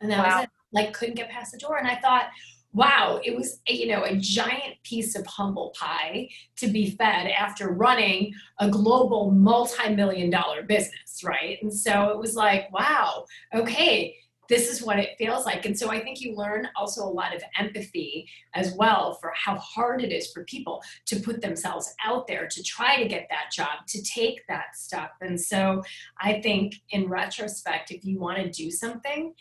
And 0.00 0.10
that 0.10 0.26
wow. 0.26 0.36
was 0.36 0.44
it. 0.44 0.50
Like, 0.70 0.92
couldn't 0.92 1.14
get 1.14 1.30
past 1.30 1.52
the 1.52 1.58
door. 1.58 1.78
And 1.78 1.88
I 1.88 1.96
thought, 1.96 2.28
wow, 2.72 3.20
it 3.24 3.34
was 3.34 3.60
a, 3.68 3.72
you 3.72 3.88
know 3.88 4.04
a 4.04 4.16
giant 4.16 4.74
piece 4.84 5.16
of 5.16 5.26
humble 5.26 5.74
pie 5.78 6.28
to 6.56 6.68
be 6.68 6.90
fed 6.90 7.28
after 7.28 7.70
running 7.70 8.32
a 8.60 8.68
global 8.68 9.30
multi-million 9.30 10.30
dollar 10.30 10.62
business, 10.62 11.22
right? 11.24 11.58
And 11.62 11.72
so 11.72 12.10
it 12.10 12.18
was 12.18 12.36
like, 12.36 12.70
wow, 12.72 13.24
okay, 13.54 14.14
this 14.48 14.68
is 14.68 14.82
what 14.82 14.98
it 14.98 15.16
feels 15.18 15.44
like. 15.44 15.66
And 15.66 15.78
so 15.78 15.90
I 15.90 16.00
think 16.00 16.20
you 16.20 16.34
learn 16.34 16.68
also 16.76 17.04
a 17.04 17.08
lot 17.08 17.34
of 17.34 17.42
empathy 17.58 18.28
as 18.54 18.74
well 18.74 19.14
for 19.20 19.32
how 19.34 19.56
hard 19.56 20.02
it 20.02 20.12
is 20.12 20.32
for 20.32 20.44
people 20.44 20.82
to 21.06 21.20
put 21.20 21.40
themselves 21.40 21.94
out 22.04 22.26
there 22.26 22.48
to 22.48 22.62
try 22.62 22.96
to 23.02 23.08
get 23.08 23.28
that 23.30 23.50
job, 23.52 23.86
to 23.88 24.02
take 24.02 24.46
that 24.48 24.74
step. 24.74 25.12
And 25.20 25.40
so 25.40 25.82
I 26.20 26.40
think 26.40 26.74
in 26.90 27.08
retrospect, 27.08 27.90
if 27.90 28.04
you 28.04 28.18
want 28.18 28.38
to 28.38 28.50
do 28.50 28.70
something, 28.70 29.34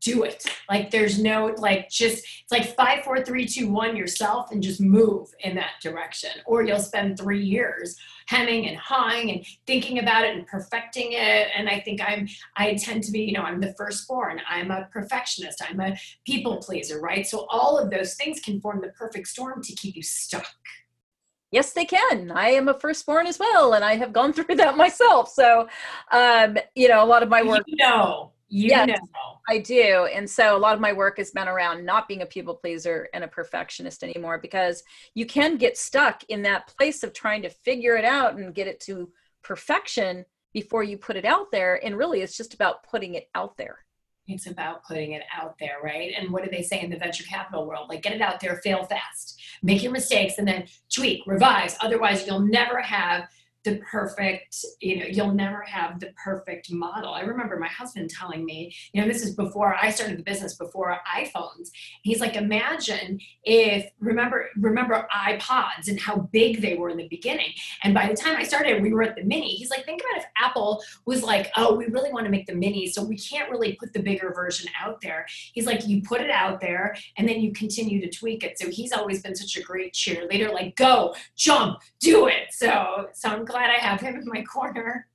do 0.00 0.22
it. 0.22 0.44
Like 0.68 0.90
there's 0.90 1.18
no 1.18 1.54
like 1.58 1.88
just 1.90 2.18
it's 2.18 2.52
like 2.52 2.74
five, 2.76 3.04
four, 3.04 3.22
three, 3.22 3.46
two, 3.46 3.70
one 3.70 3.96
yourself 3.96 4.50
and 4.50 4.62
just 4.62 4.80
move 4.80 5.28
in 5.40 5.54
that 5.56 5.72
direction. 5.82 6.30
Or 6.46 6.62
you'll 6.62 6.78
spend 6.78 7.18
three 7.18 7.44
years 7.44 7.96
hemming 8.26 8.68
and 8.68 8.76
hawing 8.76 9.30
and 9.30 9.46
thinking 9.66 9.98
about 9.98 10.24
it 10.24 10.36
and 10.36 10.46
perfecting 10.46 11.12
it. 11.12 11.48
And 11.54 11.68
I 11.68 11.80
think 11.80 12.00
I'm 12.00 12.28
I 12.56 12.74
tend 12.74 13.02
to 13.04 13.12
be, 13.12 13.20
you 13.20 13.32
know, 13.32 13.42
I'm 13.42 13.60
the 13.60 13.74
firstborn. 13.74 14.40
I'm 14.48 14.70
a 14.70 14.88
perfectionist. 14.92 15.62
I'm 15.68 15.80
a 15.80 15.96
people 16.26 16.58
pleaser, 16.58 17.00
right? 17.00 17.26
So 17.26 17.46
all 17.50 17.78
of 17.78 17.90
those 17.90 18.14
things 18.14 18.40
can 18.40 18.60
form 18.60 18.80
the 18.80 18.88
perfect 18.88 19.28
storm 19.28 19.62
to 19.62 19.74
keep 19.74 19.96
you 19.96 20.02
stuck. 20.02 20.46
Yes, 21.50 21.72
they 21.72 21.84
can. 21.84 22.32
I 22.32 22.48
am 22.48 22.66
a 22.66 22.74
firstborn 22.74 23.28
as 23.28 23.38
well, 23.38 23.74
and 23.74 23.84
I 23.84 23.94
have 23.94 24.12
gone 24.12 24.32
through 24.32 24.56
that 24.56 24.76
myself. 24.84 25.30
So, 25.30 25.68
um, 26.10 26.58
you 26.74 26.88
know, 26.88 27.04
a 27.04 27.06
lot 27.06 27.22
of 27.22 27.28
my 27.28 27.44
work. 27.44 27.62
You 27.66 27.76
know 27.76 28.33
you 28.54 28.68
yes, 28.68 28.86
know. 28.86 29.40
I 29.48 29.58
do. 29.58 30.06
And 30.14 30.30
so 30.30 30.56
a 30.56 30.58
lot 30.58 30.74
of 30.74 30.80
my 30.80 30.92
work 30.92 31.18
has 31.18 31.32
been 31.32 31.48
around 31.48 31.84
not 31.84 32.06
being 32.06 32.22
a 32.22 32.26
people 32.26 32.54
pleaser 32.54 33.08
and 33.12 33.24
a 33.24 33.28
perfectionist 33.28 34.04
anymore 34.04 34.38
because 34.38 34.84
you 35.12 35.26
can 35.26 35.56
get 35.56 35.76
stuck 35.76 36.22
in 36.28 36.42
that 36.42 36.68
place 36.68 37.02
of 37.02 37.12
trying 37.12 37.42
to 37.42 37.50
figure 37.50 37.96
it 37.96 38.04
out 38.04 38.36
and 38.36 38.54
get 38.54 38.68
it 38.68 38.78
to 38.82 39.10
perfection 39.42 40.24
before 40.52 40.84
you 40.84 40.96
put 40.96 41.16
it 41.16 41.24
out 41.24 41.50
there. 41.50 41.84
And 41.84 41.98
really, 41.98 42.20
it's 42.20 42.36
just 42.36 42.54
about 42.54 42.84
putting 42.84 43.14
it 43.14 43.28
out 43.34 43.56
there. 43.56 43.78
It's 44.28 44.46
about 44.46 44.84
putting 44.84 45.14
it 45.14 45.24
out 45.36 45.56
there, 45.58 45.78
right? 45.82 46.12
And 46.16 46.30
what 46.30 46.44
do 46.44 46.50
they 46.50 46.62
say 46.62 46.80
in 46.80 46.90
the 46.90 46.96
venture 46.96 47.24
capital 47.24 47.66
world? 47.66 47.88
Like, 47.88 48.02
get 48.02 48.12
it 48.12 48.22
out 48.22 48.38
there, 48.38 48.60
fail 48.62 48.84
fast, 48.84 49.42
make 49.64 49.82
your 49.82 49.90
mistakes, 49.90 50.38
and 50.38 50.46
then 50.46 50.66
tweak, 50.88 51.22
revise. 51.26 51.76
Otherwise, 51.80 52.24
you'll 52.24 52.38
never 52.38 52.80
have 52.80 53.28
the 53.64 53.80
perfect, 53.90 54.64
you 54.80 55.00
know, 55.00 55.06
you'll 55.06 55.34
never 55.34 55.62
have 55.62 55.98
the 55.98 56.12
perfect 56.22 56.70
model. 56.70 57.12
I 57.12 57.20
remember 57.20 57.58
my 57.58 57.68
husband 57.68 58.10
telling 58.10 58.44
me, 58.44 58.74
you 58.92 59.00
know, 59.00 59.08
this 59.08 59.22
is 59.22 59.34
before 59.34 59.74
I 59.74 59.90
started 59.90 60.18
the 60.18 60.22
business, 60.22 60.54
before 60.54 60.96
iPhones. 61.16 61.70
He's 62.02 62.20
like, 62.20 62.36
imagine 62.36 63.18
if 63.44 63.90
remember 63.98 64.50
remember 64.56 65.06
iPods 65.14 65.88
and 65.88 65.98
how 65.98 66.28
big 66.32 66.60
they 66.60 66.74
were 66.74 66.90
in 66.90 66.98
the 66.98 67.08
beginning. 67.08 67.52
And 67.82 67.94
by 67.94 68.06
the 68.06 68.14
time 68.14 68.36
I 68.36 68.44
started, 68.44 68.82
we 68.82 68.92
were 68.92 69.02
at 69.02 69.16
the 69.16 69.24
mini. 69.24 69.48
He's 69.48 69.70
like, 69.70 69.84
think 69.84 70.02
about 70.02 70.22
if 70.22 70.26
Apple 70.36 70.82
was 71.06 71.22
like, 71.22 71.50
oh, 71.56 71.74
we 71.74 71.86
really 71.86 72.12
want 72.12 72.24
to 72.26 72.30
make 72.30 72.46
the 72.46 72.54
mini, 72.54 72.86
so 72.86 73.02
we 73.02 73.16
can't 73.16 73.50
really 73.50 73.74
put 73.74 73.92
the 73.92 74.02
bigger 74.02 74.32
version 74.34 74.70
out 74.80 75.00
there. 75.00 75.26
He's 75.54 75.66
like, 75.66 75.86
you 75.86 76.02
put 76.02 76.20
it 76.20 76.30
out 76.30 76.60
there 76.60 76.94
and 77.16 77.28
then 77.28 77.40
you 77.40 77.52
continue 77.52 78.00
to 78.00 78.10
tweak 78.10 78.44
it. 78.44 78.58
So 78.58 78.70
he's 78.70 78.92
always 78.92 79.22
been 79.22 79.34
such 79.34 79.56
a 79.56 79.62
great 79.62 79.94
cheerleader, 79.94 80.52
like 80.52 80.76
go, 80.76 81.14
jump, 81.36 81.78
do 82.00 82.26
it. 82.26 82.48
So 82.50 83.08
so 83.14 83.28
I'm 83.28 83.44
glad 83.44 83.53
I 83.60 83.78
have 83.78 84.00
him 84.00 84.16
in 84.16 84.26
my 84.26 84.42
corner. 84.42 85.08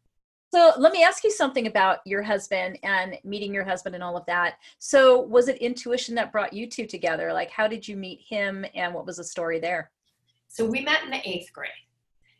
So 0.51 0.73
let 0.77 0.93
me 0.93 1.03
ask 1.03 1.23
you 1.23 1.31
something 1.31 1.67
about 1.67 1.99
your 2.05 2.23
husband 2.23 2.79
and 2.81 3.17
meeting 3.23 3.53
your 3.53 3.63
husband 3.63 3.93
and 3.93 4.03
all 4.03 4.17
of 4.17 4.25
that. 4.25 4.55
So 4.79 5.21
was 5.21 5.47
it 5.47 5.57
intuition 5.57 6.15
that 6.15 6.31
brought 6.31 6.53
you 6.53 6.67
two 6.67 6.87
together? 6.87 7.31
Like 7.31 7.51
how 7.51 7.67
did 7.67 7.87
you 7.87 7.95
meet 7.95 8.21
him 8.27 8.65
and 8.73 8.93
what 8.93 9.05
was 9.05 9.17
the 9.17 9.23
story 9.23 9.59
there? 9.59 9.91
So 10.47 10.65
we 10.65 10.81
met 10.81 11.03
in 11.03 11.11
the 11.11 11.21
eighth 11.23 11.53
grade. 11.53 11.69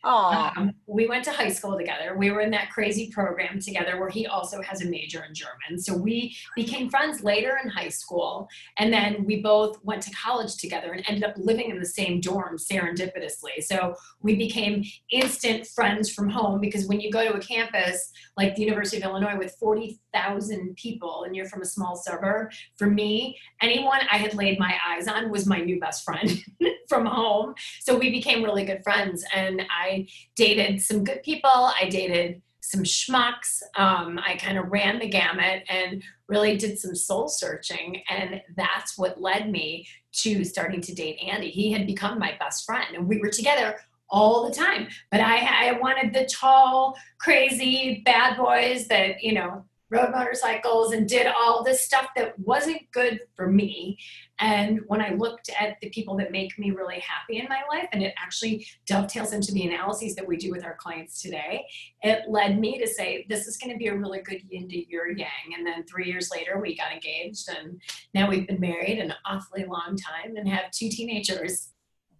Um, 0.03 0.73
we 0.87 1.07
went 1.07 1.25
to 1.25 1.31
high 1.31 1.49
school 1.49 1.77
together. 1.77 2.15
We 2.17 2.31
were 2.31 2.41
in 2.41 2.51
that 2.51 2.71
crazy 2.71 3.11
program 3.11 3.59
together 3.59 3.99
where 3.99 4.09
he 4.09 4.27
also 4.27 4.61
has 4.61 4.81
a 4.81 4.89
major 4.89 5.23
in 5.27 5.33
German. 5.33 5.77
So 5.79 5.93
we 5.95 6.35
became 6.55 6.89
friends 6.89 7.23
later 7.23 7.59
in 7.63 7.69
high 7.69 7.89
school. 7.89 8.47
And 8.77 8.93
then 8.93 9.25
we 9.25 9.41
both 9.41 9.83
went 9.83 10.01
to 10.03 10.11
college 10.11 10.55
together 10.57 10.93
and 10.93 11.03
ended 11.07 11.23
up 11.23 11.35
living 11.37 11.69
in 11.69 11.79
the 11.79 11.85
same 11.85 12.21
dorm 12.21 12.57
serendipitously. 12.57 13.61
So 13.61 13.95
we 14.21 14.35
became 14.35 14.83
instant 15.11 15.67
friends 15.67 16.09
from 16.09 16.29
home 16.29 16.61
because 16.61 16.87
when 16.87 17.01
you 17.01 17.11
go 17.11 17.27
to 17.27 17.37
a 17.37 17.41
campus 17.41 18.11
like 18.37 18.55
the 18.55 18.61
University 18.61 18.97
of 18.97 19.03
Illinois 19.03 19.37
with 19.37 19.55
40,000 19.59 20.75
people 20.75 21.23
and 21.23 21.35
you're 21.35 21.45
from 21.45 21.61
a 21.61 21.65
small 21.65 21.95
suburb, 21.95 22.51
for 22.77 22.87
me, 22.87 23.37
anyone 23.61 23.99
I 24.11 24.17
had 24.17 24.33
laid 24.33 24.59
my 24.59 24.75
eyes 24.87 25.07
on 25.07 25.29
was 25.29 25.45
my 25.45 25.59
new 25.59 25.79
best 25.79 26.05
friend 26.05 26.31
from 26.89 27.05
home. 27.05 27.53
So 27.81 27.97
we 27.97 28.09
became 28.09 28.43
really 28.43 28.63
good 28.63 28.81
friends. 28.83 29.23
And 29.35 29.61
I 29.69 29.88
I 29.89 30.07
dated 30.35 30.81
some 30.81 31.03
good 31.03 31.23
people. 31.23 31.49
I 31.49 31.87
dated 31.89 32.41
some 32.61 32.83
schmucks. 32.83 33.61
Um, 33.75 34.19
I 34.23 34.35
kind 34.35 34.57
of 34.57 34.71
ran 34.71 34.99
the 34.99 35.09
gamut 35.09 35.63
and 35.69 36.03
really 36.27 36.55
did 36.55 36.77
some 36.77 36.95
soul 36.95 37.27
searching. 37.27 38.03
And 38.09 38.41
that's 38.55 38.97
what 38.97 39.21
led 39.21 39.49
me 39.49 39.87
to 40.21 40.43
starting 40.43 40.81
to 40.81 40.93
date 40.93 41.19
Andy. 41.25 41.49
He 41.49 41.71
had 41.71 41.87
become 41.87 42.19
my 42.19 42.35
best 42.39 42.65
friend, 42.65 42.95
and 42.95 43.07
we 43.07 43.19
were 43.19 43.29
together 43.29 43.79
all 44.09 44.47
the 44.47 44.55
time. 44.55 44.87
But 45.11 45.21
I, 45.21 45.69
I 45.69 45.79
wanted 45.79 46.13
the 46.13 46.25
tall, 46.25 46.95
crazy 47.19 48.01
bad 48.05 48.37
boys 48.37 48.87
that, 48.87 49.23
you 49.23 49.33
know, 49.33 49.65
rode 49.89 50.11
motorcycles 50.11 50.93
and 50.93 51.07
did 51.07 51.27
all 51.27 51.63
this 51.63 51.81
stuff 51.81 52.07
that 52.15 52.37
wasn't 52.39 52.79
good 52.91 53.21
for 53.35 53.47
me. 53.47 53.97
And 54.39 54.81
when 54.87 55.01
I 55.01 55.15
looked 55.15 55.49
at 55.59 55.77
the 55.81 55.89
people 55.89 56.15
that 56.17 56.31
make 56.31 56.57
me 56.57 56.71
really 56.71 56.99
happy 56.99 57.39
in 57.39 57.47
my 57.49 57.61
life, 57.69 57.89
and 57.91 58.01
it 58.01 58.13
actually 58.17 58.65
dovetails 58.85 59.33
into 59.33 59.51
the 59.51 59.65
analyses 59.67 60.15
that 60.15 60.25
we 60.25 60.37
do 60.37 60.51
with 60.51 60.63
our 60.63 60.75
clients 60.75 61.21
today, 61.21 61.65
it 62.03 62.29
led 62.29 62.59
me 62.59 62.79
to 62.79 62.87
say, 62.87 63.25
this 63.27 63.47
is 63.47 63.57
going 63.57 63.73
to 63.73 63.77
be 63.77 63.87
a 63.87 63.95
really 63.95 64.21
good 64.21 64.41
yin 64.49 64.69
to 64.69 64.89
your 64.89 65.11
yang. 65.11 65.27
And 65.57 65.65
then 65.65 65.83
three 65.85 66.05
years 66.05 66.29
later, 66.31 66.59
we 66.61 66.77
got 66.77 66.93
engaged, 66.93 67.49
and 67.49 67.81
now 68.13 68.29
we've 68.29 68.47
been 68.47 68.61
married 68.61 68.99
an 68.99 69.13
awfully 69.25 69.65
long 69.65 69.97
time 69.97 70.37
and 70.37 70.47
have 70.47 70.71
two 70.71 70.89
teenagers. 70.89 71.73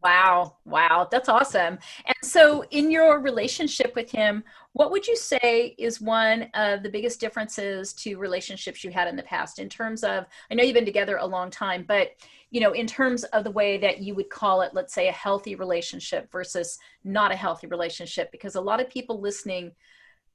Wow, 0.03 0.57
wow, 0.63 1.07
that's 1.11 1.27
awesome. 1.27 1.77
And 2.05 2.15
so, 2.23 2.63
in 2.71 2.89
your 2.89 3.19
relationship 3.19 3.95
with 3.95 4.09
him, 4.09 4.43
what 4.73 4.91
would 4.91 5.07
you 5.07 5.15
say 5.15 5.75
is 5.77 5.99
one 5.99 6.47
of 6.53 6.83
the 6.83 6.89
biggest 6.89 7.19
differences 7.19 7.93
to 7.93 8.17
relationships 8.17 8.83
you 8.83 8.91
had 8.91 9.07
in 9.07 9.15
the 9.15 9.23
past 9.23 9.59
in 9.59 9.67
terms 9.67 10.03
of? 10.03 10.25
I 10.49 10.55
know 10.55 10.63
you've 10.63 10.75
been 10.75 10.85
together 10.85 11.17
a 11.17 11.25
long 11.25 11.49
time, 11.49 11.85
but 11.87 12.11
you 12.51 12.61
know, 12.61 12.71
in 12.71 12.87
terms 12.87 13.23
of 13.25 13.43
the 13.43 13.51
way 13.51 13.77
that 13.77 14.01
you 14.01 14.15
would 14.15 14.29
call 14.29 14.61
it, 14.61 14.73
let's 14.73 14.93
say, 14.93 15.07
a 15.07 15.13
healthy 15.13 15.55
relationship 15.55 16.31
versus 16.31 16.77
not 17.03 17.31
a 17.31 17.35
healthy 17.35 17.67
relationship, 17.67 18.31
because 18.31 18.55
a 18.55 18.61
lot 18.61 18.81
of 18.81 18.89
people 18.89 19.19
listening 19.19 19.71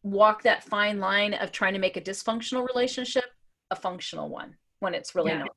walk 0.03 0.43
that 0.43 0.63
fine 0.63 1.01
line 1.01 1.35
of 1.35 1.51
trying 1.51 1.73
to 1.73 1.81
make 1.81 1.97
a 1.97 2.01
dysfunctional 2.01 2.67
relationship 2.69 3.25
a 3.71 3.77
functional 3.77 4.29
one 4.29 4.55
when 4.81 4.95
it's 4.95 5.15
really 5.15 5.31
yeah. 5.31 5.39
not. 5.39 5.57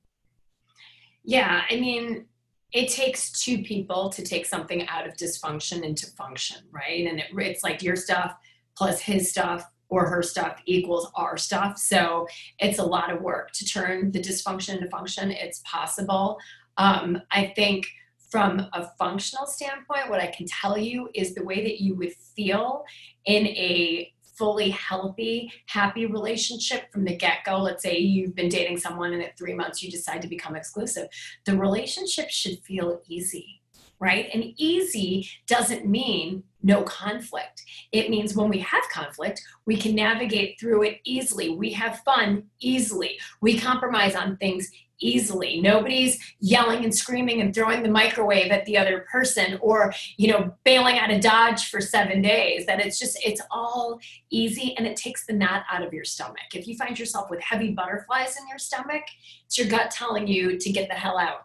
Yeah, 1.24 1.62
I 1.70 1.76
mean, 1.76 2.26
it 2.72 2.90
takes 2.90 3.32
two 3.44 3.64
people 3.64 4.10
to 4.10 4.24
take 4.24 4.46
something 4.46 4.88
out 4.88 5.06
of 5.06 5.16
dysfunction 5.16 5.84
into 5.84 6.08
function, 6.08 6.62
right? 6.72 7.06
And 7.06 7.20
it, 7.20 7.26
it's 7.38 7.64
like 7.64 7.84
your 7.84 7.96
stuff 7.96 8.36
plus 8.78 9.02
his 9.02 9.30
stuff 9.30 9.66
or 9.90 10.06
her 10.06 10.22
stuff 10.22 10.62
equals 10.66 11.10
our 11.16 11.38
stuff. 11.38 11.78
So 11.78 12.28
it's 12.60 12.80
a 12.80 12.84
lot 12.84 13.12
of 13.12 13.22
work 13.22 13.52
to 13.54 13.66
turn 13.66 14.12
the 14.12 14.20
dysfunction 14.20 14.76
into 14.76 14.90
function. 14.90 15.32
It's 15.32 15.62
possible. 15.66 16.38
Um, 16.78 17.22
I 17.32 17.54
think 17.56 17.88
from 18.30 18.60
a 18.74 18.90
functional 19.00 19.48
standpoint, 19.48 20.10
what 20.10 20.22
I 20.22 20.28
can 20.28 20.46
tell 20.48 20.78
you 20.78 21.10
is 21.16 21.34
the 21.34 21.44
way 21.44 21.64
that 21.64 21.82
you 21.82 21.96
would 21.96 22.14
feel 22.36 22.84
in 23.26 23.48
a 23.48 24.12
fully 24.38 24.70
healthy, 24.70 25.52
happy 25.66 26.06
relationship 26.06 26.92
from 26.92 27.04
the 27.04 27.16
get 27.16 27.44
go. 27.46 27.58
Let's 27.58 27.82
say 27.82 27.98
you've 27.98 28.36
been 28.36 28.50
dating 28.50 28.78
someone 28.78 29.14
and 29.14 29.24
at 29.24 29.38
three 29.38 29.54
months 29.54 29.82
you 29.82 29.90
decide 29.90 30.22
to 30.22 30.28
become 30.28 30.56
exclusive. 30.56 31.08
The 31.46 31.58
relationship 31.58 32.30
should 32.30 32.60
feel 32.60 33.02
easy, 33.08 33.57
right? 34.00 34.30
And 34.34 34.54
easy 34.58 35.28
doesn't 35.48 35.86
mean 35.86 36.44
no 36.64 36.84
conflict. 36.84 37.64
It 37.92 38.10
means 38.10 38.36
when 38.36 38.50
we 38.50 38.60
have 38.60 38.84
conflict, 38.92 39.42
we 39.66 39.78
can 39.78 39.96
navigate 39.96 40.60
through 40.60 40.84
it 40.84 41.00
easily. 41.04 41.50
We 41.50 41.72
have 41.74 42.02
fun 42.02 42.44
easily. 42.60 43.18
We 43.42 43.60
compromise 43.60 44.16
on 44.16 44.38
things 44.38 44.70
easily. 45.00 45.62
Nobody's 45.62 46.20
yelling 46.40 46.84
and 46.84 46.94
screaming 46.94 47.42
and 47.42 47.54
throwing 47.54 47.84
the 47.84 47.90
microwave 47.90 48.52
at 48.52 48.66
the 48.66 48.78
other 48.78 49.06
person 49.12 49.60
or, 49.62 49.94
you 50.18 50.28
know, 50.32 50.54
bailing 50.64 50.98
out 50.98 51.12
of 51.12 51.22
Dodge 51.22 51.70
for 51.70 51.82
seven 51.82 52.22
days. 52.22 52.66
That 52.66 52.80
it's 52.80 52.98
just, 52.98 53.20
it's 53.24 53.42
all 53.52 54.00
easy 54.30 54.76
and 54.78 54.88
it 54.88 54.96
takes 54.96 55.26
the 55.26 55.34
knot 55.34 55.64
out 55.72 55.86
of 55.86 55.94
your 55.94 56.04
stomach. 56.04 56.38
If 56.54 56.68
you 56.68 56.76
find 56.78 56.98
yourself 56.98 57.30
with 57.30 57.42
heavy 57.42 57.72
butterflies 57.72 58.38
in 58.38 58.48
your 58.48 58.60
stomach, 58.60 59.04
it's 59.46 59.58
your 59.58 59.68
gut 59.68 59.92
telling 59.92 60.28
you 60.28 60.58
to 60.58 60.72
get 60.72 60.90
the 60.90 60.96
hell 60.96 61.18
out. 61.18 61.42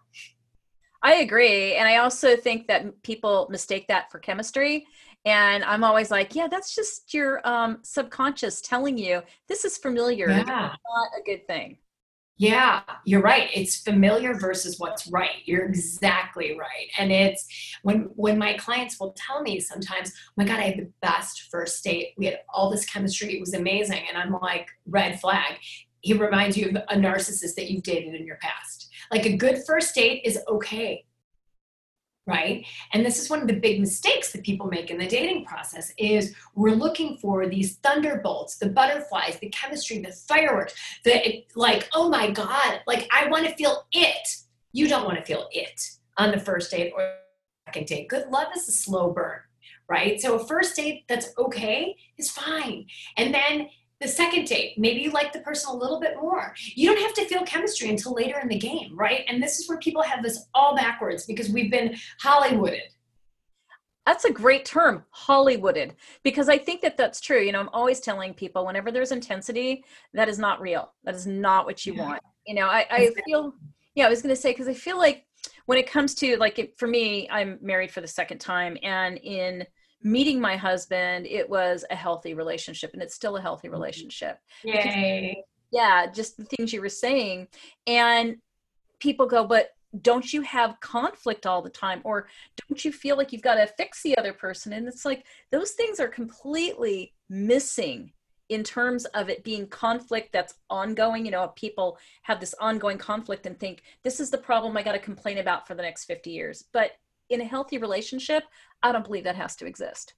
I 1.03 1.15
agree. 1.17 1.75
And 1.75 1.89
I 1.89 1.97
also 1.97 2.37
think 2.37 2.69
that 2.69 3.03
people 3.03 3.49
mistake 3.51 3.89
that 3.89 4.11
for 4.11 4.19
chemistry. 4.19 4.87
And 5.25 5.65
I'm 5.65 5.85
always 5.85 6.11
like, 6.11 6.35
yeah, 6.35 6.49
that's 6.49 6.75
just 6.75 7.15
your 7.15 7.47
um, 7.47 7.79
subconscious 7.83 8.61
telling 8.61 8.99
you 8.99 9.23
this 9.49 9.65
is 9.65 9.79
familiar. 9.79 10.29
Yeah. 10.29 10.43
not 10.45 11.09
a 11.19 11.23
good 11.25 11.47
thing. 11.47 11.79
Yeah, 12.39 12.81
you're 13.05 13.21
right. 13.21 13.51
It's 13.55 13.83
familiar 13.83 14.35
versus 14.35 14.81
what's 14.81 15.07
right. 15.07 15.45
You're 15.45 15.67
exactly 15.67 16.59
right. 16.59 16.89
And 16.99 17.13
it's 17.13 17.47
when 17.83 18.11
when 18.17 18.39
my 18.39 18.55
clients 18.55 18.99
will 18.99 19.15
tell 19.17 19.43
me 19.43 19.61
sometimes, 19.61 20.11
oh 20.11 20.33
my 20.39 20.45
God, 20.45 20.59
I 20.59 20.63
had 20.63 20.79
the 20.79 20.91
best 21.03 21.49
first 21.53 21.85
date. 21.85 22.15
We 22.17 22.27
had 22.27 22.41
all 22.53 22.69
this 22.69 22.87
chemistry. 22.87 23.37
It 23.37 23.41
was 23.41 23.55
amazing. 23.55 24.03
And 24.09 24.19
I'm 24.19 24.33
like, 24.41 24.69
red 24.87 25.21
flag. 25.21 25.59
He 26.01 26.15
reminds 26.15 26.57
you 26.57 26.71
of 26.71 26.77
a 26.89 26.97
narcissist 26.97 27.55
that 27.55 27.71
you've 27.71 27.85
dated 27.85 28.15
in 28.15 28.27
your 28.27 28.39
past. 28.39 28.92
Like 29.13 29.27
a 29.27 29.37
good 29.37 29.63
first 29.67 29.95
date 29.95 30.23
is 30.25 30.39
okay 30.49 31.05
right? 32.27 32.65
And 32.93 33.05
this 33.05 33.21
is 33.21 33.29
one 33.29 33.41
of 33.41 33.49
the 33.49 33.55
big 33.55 33.81
mistakes 33.81 34.33
that 34.33 34.45
people 34.45 34.67
make 34.67 34.91
in 34.91 34.99
the 34.99 35.07
dating 35.07 35.45
process 35.45 35.93
is 35.99 36.35
we're 36.55 36.71
looking 36.71 37.17
for 37.19 37.49
these 37.49 37.77
thunderbolts 37.79 38.59
the 38.59 38.69
butterflies 38.69 39.39
the 39.41 39.49
chemistry 39.49 39.99
the 39.99 40.13
fireworks 40.13 40.75
the 41.05 41.45
like 41.57 41.89
oh 41.95 42.09
my 42.09 42.31
god 42.31 42.81
like 42.87 43.09
i 43.13 43.27
want 43.29 43.47
to 43.47 43.55
feel 43.55 43.87
it. 43.93 44.29
You 44.73 44.89
don't 44.89 45.05
want 45.05 45.19
to 45.19 45.25
feel 45.25 45.49
it 45.51 45.81
on 46.17 46.31
the 46.31 46.39
first 46.39 46.71
date 46.71 46.93
or 46.97 47.17
second 47.67 47.87
date. 47.87 48.09
Good 48.09 48.29
love 48.29 48.49
is 48.57 48.69
a 48.69 48.73
slow 48.73 49.11
burn 49.13 49.41
right? 49.89 50.21
So 50.21 50.37
a 50.37 50.47
first 50.47 50.77
date 50.77 51.05
that's 51.09 51.35
okay 51.37 51.95
is 52.17 52.31
fine. 52.31 52.87
And 53.19 53.35
then 53.35 53.69
the 54.03 54.09
second 54.09 54.47
date, 54.47 54.77
maybe 54.77 55.01
you 55.01 55.11
like 55.13 55.33
the 55.33 55.39
person 55.41 55.71
a 55.71 55.77
little 55.77 56.01
bit 56.01 56.17
more. 56.21 56.53
You 56.75 56.89
don't 56.89 57.03
have 57.03 57.15
to 57.15 57.25
feel 57.27 57.45
chemistry 57.45 57.89
until 57.89 58.13
later 58.13 58.39
in 58.41 58.49
the 58.49 58.59
game, 58.59 58.97
right? 58.97 59.25
And 59.29 59.41
this 59.41 59.59
is 59.61 59.69
where 59.69 59.79
people 59.79 60.03
have 60.03 60.23
this 60.23 60.47
all 60.55 60.75
backwards 60.75 61.25
because 61.25 61.51
we've 61.51 61.71
been 61.71 61.97
Hollywooded. 62.23 62.81
That's 64.05 64.25
a 64.25 64.33
great 64.33 64.65
term, 64.65 65.05
Hollywooded, 65.17 65.93
because 66.25 66.49
I 66.49 66.59
think 66.59 66.81
that 66.83 66.97
that's 66.97 67.21
true. 67.21 67.41
You 67.41 67.53
know, 67.53 67.61
I'm 67.61 67.69
always 67.69 68.01
telling 68.01 68.35
people 68.35 68.67
whenever 68.67 68.91
there's 68.91 69.13
intensity, 69.13 69.85
that 70.13 70.29
is 70.29 70.41
not 70.41 70.61
real. 70.61 70.93
That 71.05 71.15
is 71.15 71.27
not 71.29 71.65
what 71.65 71.87
you 71.87 71.95
yeah. 71.95 72.03
want. 72.03 72.23
You 72.45 72.57
know, 72.57 72.67
I, 72.67 72.85
I 72.91 73.11
feel, 73.25 73.55
yeah, 73.95 74.07
I 74.07 74.11
was 74.11 74.21
going 74.21 74.35
to 74.35 74.41
say, 74.41 74.51
because 74.51 74.67
I 74.67 74.75
feel 74.75 74.99
like 74.99 75.25
when 75.67 75.79
it 75.79 75.89
comes 75.89 76.17
to 76.17 76.37
like, 76.39 76.59
it, 76.59 76.77
for 76.77 76.89
me, 76.89 77.29
I'm 77.31 77.61
married 77.63 77.93
for 77.93 78.01
the 78.01 78.09
second 78.09 78.39
time. 78.39 78.77
And 78.83 79.19
in, 79.19 79.65
meeting 80.03 80.41
my 80.41 80.57
husband, 80.57 81.27
it 81.27 81.49
was 81.49 81.85
a 81.91 81.97
healthy 81.97 82.35
relationship 82.35 82.93
and 82.93 83.03
it's 83.03 83.15
still 83.15 83.37
a 83.37 83.41
healthy 83.41 83.69
mm-hmm. 83.69 83.77
relationship. 83.77 84.39
Yay. 84.65 84.73
Because, 84.73 85.45
yeah, 85.73 86.07
just 86.07 86.37
the 86.37 86.45
things 86.45 86.73
you 86.73 86.81
were 86.81 86.89
saying. 86.89 87.49
And 87.87 88.37
people 89.01 89.27
go, 89.27 89.47
but 89.47 89.71
don't 90.01 90.33
you 90.33 90.43
have 90.43 90.81
conflict 90.81 91.47
all 91.47 91.61
the 91.63 91.71
time? 91.71 92.01
Or 92.05 92.29
don't 92.69 92.85
you 92.85 92.93
feel 92.93 93.17
like 93.17 93.33
you've 93.33 93.43
got 93.43 93.57
to 93.57 93.67
fix 93.67 94.03
the 94.03 94.17
other 94.17 94.33
person? 94.33 94.73
And 94.73 94.89
it's 94.89 95.05
like 95.05 95.25
those 95.51 95.73
things 95.73 96.01
are 96.01 96.09
completely 96.09 97.13
missing 97.29 98.13
in 98.49 98.63
terms 98.63 99.05
of 99.07 99.31
it 99.31 99.45
being 99.45 99.67
conflict 99.67 100.31
that's 100.33 100.55
ongoing. 100.69 101.25
You 101.25 101.33
know, 101.33 101.49
people 101.57 101.99
have 102.23 102.41
this 102.41 102.55
ongoing 102.61 102.99
conflict 102.99 103.47
and 103.47 103.59
think, 103.59 103.83
this 104.03 104.21
is 104.21 104.31
the 104.31 104.39
problem 104.39 104.77
I 104.77 104.83
got 104.83 104.93
to 104.93 104.99
complain 104.99 105.39
about 105.39 105.67
for 105.67 105.75
the 105.75 105.83
next 105.83 106.05
50 106.05 106.31
years. 106.31 106.65
But 106.73 106.93
in 107.33 107.41
a 107.41 107.45
healthy 107.45 107.79
relationship, 107.79 108.45
I 108.83 108.93
don't 108.93 109.05
believe 109.05 109.25
that 109.25 109.37
has 109.37 109.57
to 109.57 109.67
exist. 109.67 110.15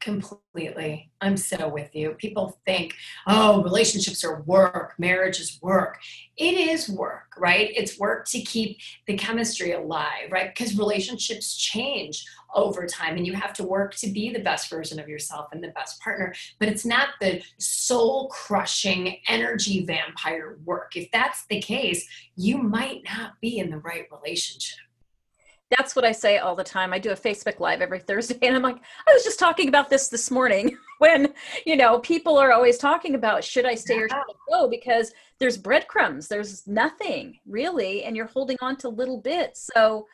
Completely. 0.00 1.10
I'm 1.22 1.36
so 1.36 1.68
with 1.68 1.94
you. 1.94 2.10
People 2.18 2.60
think, 2.66 2.94
oh, 3.26 3.62
relationships 3.62 4.22
are 4.24 4.42
work, 4.42 4.94
marriage 4.98 5.40
is 5.40 5.58
work. 5.62 5.98
It 6.36 6.54
is 6.54 6.88
work, 6.88 7.34
right? 7.38 7.70
It's 7.74 7.98
work 7.98 8.28
to 8.28 8.40
keep 8.42 8.78
the 9.06 9.16
chemistry 9.16 9.72
alive, 9.72 10.30
right? 10.30 10.54
Because 10.54 10.78
relationships 10.78 11.56
change 11.56 12.24
over 12.54 12.86
time 12.86 13.16
and 13.16 13.26
you 13.26 13.32
have 13.32 13.54
to 13.54 13.64
work 13.64 13.94
to 13.96 14.08
be 14.08 14.30
the 14.30 14.42
best 14.42 14.70
version 14.70 15.00
of 15.00 15.08
yourself 15.08 15.48
and 15.52 15.64
the 15.64 15.68
best 15.68 15.98
partner. 16.00 16.34
But 16.60 16.68
it's 16.68 16.84
not 16.84 17.08
the 17.20 17.42
soul 17.58 18.28
crushing 18.28 19.16
energy 19.28 19.84
vampire 19.86 20.58
work. 20.64 20.94
If 20.94 21.10
that's 21.10 21.46
the 21.46 21.60
case, 21.60 22.06
you 22.36 22.58
might 22.58 23.02
not 23.04 23.32
be 23.40 23.58
in 23.58 23.70
the 23.70 23.78
right 23.78 24.06
relationship 24.12 24.85
that's 25.70 25.96
what 25.96 26.04
I 26.04 26.12
say 26.12 26.38
all 26.38 26.54
the 26.54 26.64
time. 26.64 26.92
I 26.92 26.98
do 26.98 27.10
a 27.10 27.16
Facebook 27.16 27.60
Live 27.60 27.80
every 27.80 27.98
Thursday, 27.98 28.38
and 28.42 28.56
I'm 28.56 28.62
like, 28.62 28.78
I 29.08 29.12
was 29.12 29.24
just 29.24 29.38
talking 29.38 29.68
about 29.68 29.90
this 29.90 30.08
this 30.08 30.30
morning 30.30 30.76
when, 30.98 31.32
you 31.64 31.76
know, 31.76 31.98
people 32.00 32.38
are 32.38 32.52
always 32.52 32.78
talking 32.78 33.14
about 33.14 33.44
should 33.44 33.66
I 33.66 33.74
stay 33.74 33.98
or 33.98 34.08
should 34.08 34.16
I 34.16 34.32
go 34.50 34.68
because 34.68 35.12
there's 35.38 35.58
breadcrumbs, 35.58 36.28
there's 36.28 36.66
nothing 36.66 37.38
really, 37.46 38.04
and 38.04 38.16
you're 38.16 38.26
holding 38.26 38.56
on 38.60 38.76
to 38.78 38.88
little 38.88 39.20
bits. 39.20 39.68
So 39.74 40.06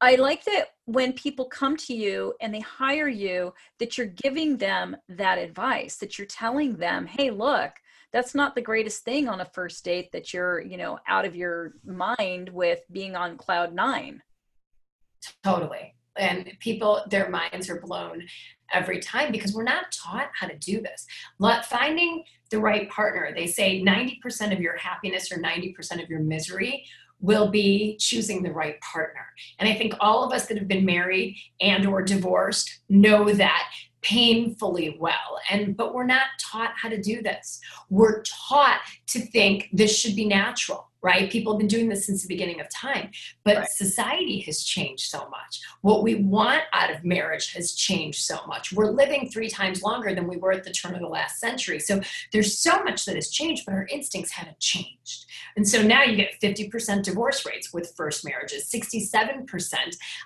I 0.00 0.16
like 0.16 0.44
that 0.44 0.70
when 0.84 1.12
people 1.14 1.46
come 1.46 1.76
to 1.78 1.94
you 1.94 2.34
and 2.40 2.52
they 2.52 2.60
hire 2.60 3.08
you, 3.08 3.54
that 3.78 3.96
you're 3.96 4.08
giving 4.08 4.56
them 4.56 4.96
that 5.08 5.38
advice, 5.38 5.96
that 5.96 6.18
you're 6.18 6.26
telling 6.26 6.76
them, 6.76 7.06
hey, 7.06 7.30
look, 7.30 7.72
that's 8.12 8.34
not 8.34 8.54
the 8.54 8.62
greatest 8.62 9.04
thing 9.04 9.28
on 9.28 9.40
a 9.40 9.44
first 9.44 9.84
date 9.84 10.12
that 10.12 10.32
you're, 10.34 10.60
you 10.60 10.76
know, 10.76 10.98
out 11.08 11.24
of 11.24 11.34
your 11.34 11.74
mind 11.84 12.48
with 12.48 12.80
being 12.92 13.16
on 13.16 13.36
cloud 13.36 13.74
nine. 13.74 14.22
Totally. 15.42 15.94
And 16.18 16.50
people, 16.60 17.02
their 17.10 17.28
minds 17.28 17.68
are 17.68 17.80
blown 17.80 18.26
every 18.72 19.00
time 19.00 19.32
because 19.32 19.52
we're 19.54 19.64
not 19.64 19.92
taught 19.92 20.30
how 20.38 20.46
to 20.46 20.56
do 20.56 20.80
this. 20.80 21.06
Finding 21.66 22.24
the 22.50 22.58
right 22.58 22.88
partner, 22.88 23.32
they 23.34 23.46
say 23.46 23.82
90% 23.82 24.52
of 24.52 24.60
your 24.60 24.76
happiness 24.76 25.30
or 25.30 25.36
90% 25.36 26.02
of 26.02 26.08
your 26.08 26.20
misery 26.20 26.84
will 27.20 27.50
be 27.50 27.96
choosing 27.98 28.42
the 28.42 28.52
right 28.52 28.80
partner. 28.80 29.26
And 29.58 29.68
I 29.68 29.74
think 29.74 29.94
all 30.00 30.24
of 30.24 30.32
us 30.32 30.46
that 30.46 30.58
have 30.58 30.68
been 30.68 30.84
married 30.84 31.36
and 31.60 31.86
or 31.86 32.02
divorced 32.02 32.80
know 32.88 33.32
that 33.32 33.68
painfully 34.06 34.96
well 35.00 35.40
and 35.50 35.76
but 35.76 35.92
we're 35.92 36.06
not 36.06 36.28
taught 36.40 36.70
how 36.80 36.88
to 36.88 37.00
do 37.00 37.22
this 37.22 37.58
we're 37.90 38.22
taught 38.22 38.80
to 39.04 39.18
think 39.18 39.68
this 39.72 39.98
should 39.98 40.14
be 40.14 40.24
natural 40.24 40.85
right? 41.02 41.30
People 41.30 41.52
have 41.52 41.58
been 41.58 41.68
doing 41.68 41.88
this 41.88 42.06
since 42.06 42.22
the 42.22 42.28
beginning 42.28 42.60
of 42.60 42.68
time, 42.68 43.10
but 43.44 43.56
right. 43.56 43.68
society 43.68 44.40
has 44.40 44.62
changed 44.62 45.04
so 45.04 45.28
much. 45.30 45.60
What 45.82 46.02
we 46.02 46.16
want 46.16 46.62
out 46.72 46.90
of 46.90 47.04
marriage 47.04 47.52
has 47.52 47.74
changed 47.74 48.22
so 48.22 48.40
much. 48.46 48.72
We're 48.72 48.90
living 48.90 49.28
three 49.28 49.48
times 49.48 49.82
longer 49.82 50.14
than 50.14 50.26
we 50.26 50.36
were 50.36 50.52
at 50.52 50.64
the 50.64 50.72
turn 50.72 50.94
of 50.94 51.00
the 51.00 51.06
last 51.08 51.38
century. 51.38 51.78
So 51.78 52.00
there's 52.32 52.58
so 52.58 52.82
much 52.82 53.04
that 53.04 53.14
has 53.14 53.30
changed, 53.30 53.64
but 53.66 53.74
our 53.74 53.86
instincts 53.90 54.32
haven't 54.32 54.58
changed. 54.58 55.25
And 55.56 55.66
so 55.66 55.82
now 55.82 56.02
you 56.02 56.16
get 56.16 56.38
50% 56.40 57.02
divorce 57.02 57.46
rates 57.46 57.72
with 57.72 57.94
first 57.96 58.24
marriages, 58.24 58.70
67% 58.70 59.74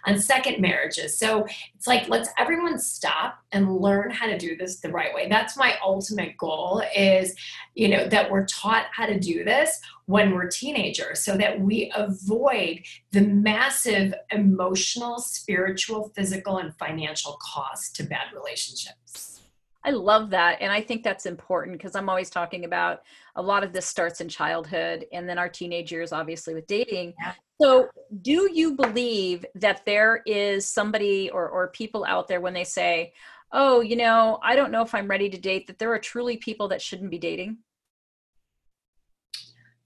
on 0.06 0.18
second 0.18 0.60
marriages. 0.60 1.16
So 1.18 1.46
it's 1.74 1.86
like, 1.86 2.08
let's 2.08 2.28
everyone 2.36 2.78
stop 2.78 3.38
and 3.52 3.76
learn 3.76 4.10
how 4.10 4.26
to 4.26 4.36
do 4.36 4.56
this 4.56 4.80
the 4.80 4.90
right 4.90 5.14
way. 5.14 5.28
That's 5.28 5.56
my 5.56 5.76
ultimate 5.82 6.36
goal 6.36 6.82
is, 6.96 7.34
you 7.74 7.88
know, 7.88 8.08
that 8.08 8.30
we're 8.30 8.46
taught 8.46 8.86
how 8.92 9.06
to 9.06 9.18
do 9.20 9.44
this 9.44 9.80
when 10.06 10.34
we're 10.34 10.48
teenagers 10.48 11.24
so 11.24 11.36
that 11.36 11.60
we 11.60 11.92
avoid 11.94 12.80
the 13.12 13.20
massive 13.20 14.12
emotional, 14.32 15.20
spiritual, 15.20 16.10
physical, 16.16 16.58
and 16.58 16.76
financial 16.76 17.38
cost 17.40 17.94
to 17.96 18.02
bad 18.02 18.26
relationships. 18.34 19.39
I 19.84 19.90
love 19.90 20.30
that. 20.30 20.58
And 20.60 20.70
I 20.70 20.82
think 20.82 21.02
that's 21.02 21.26
important 21.26 21.78
because 21.78 21.96
I'm 21.96 22.08
always 22.08 22.28
talking 22.28 22.64
about 22.64 23.02
a 23.36 23.42
lot 23.42 23.64
of 23.64 23.72
this 23.72 23.86
starts 23.86 24.20
in 24.20 24.28
childhood 24.28 25.06
and 25.12 25.28
then 25.28 25.38
our 25.38 25.48
teenage 25.48 25.90
years, 25.90 26.12
obviously, 26.12 26.54
with 26.54 26.66
dating. 26.66 27.14
Yeah. 27.18 27.32
So, 27.60 27.88
do 28.22 28.50
you 28.52 28.74
believe 28.74 29.44
that 29.54 29.84
there 29.84 30.22
is 30.26 30.66
somebody 30.66 31.30
or, 31.30 31.48
or 31.48 31.68
people 31.68 32.04
out 32.04 32.28
there 32.28 32.40
when 32.40 32.54
they 32.54 32.64
say, 32.64 33.12
oh, 33.52 33.80
you 33.80 33.96
know, 33.96 34.38
I 34.42 34.54
don't 34.56 34.70
know 34.70 34.82
if 34.82 34.94
I'm 34.94 35.08
ready 35.08 35.28
to 35.28 35.38
date, 35.38 35.66
that 35.66 35.78
there 35.78 35.92
are 35.92 35.98
truly 35.98 36.36
people 36.36 36.68
that 36.68 36.80
shouldn't 36.80 37.10
be 37.10 37.18
dating? 37.18 37.58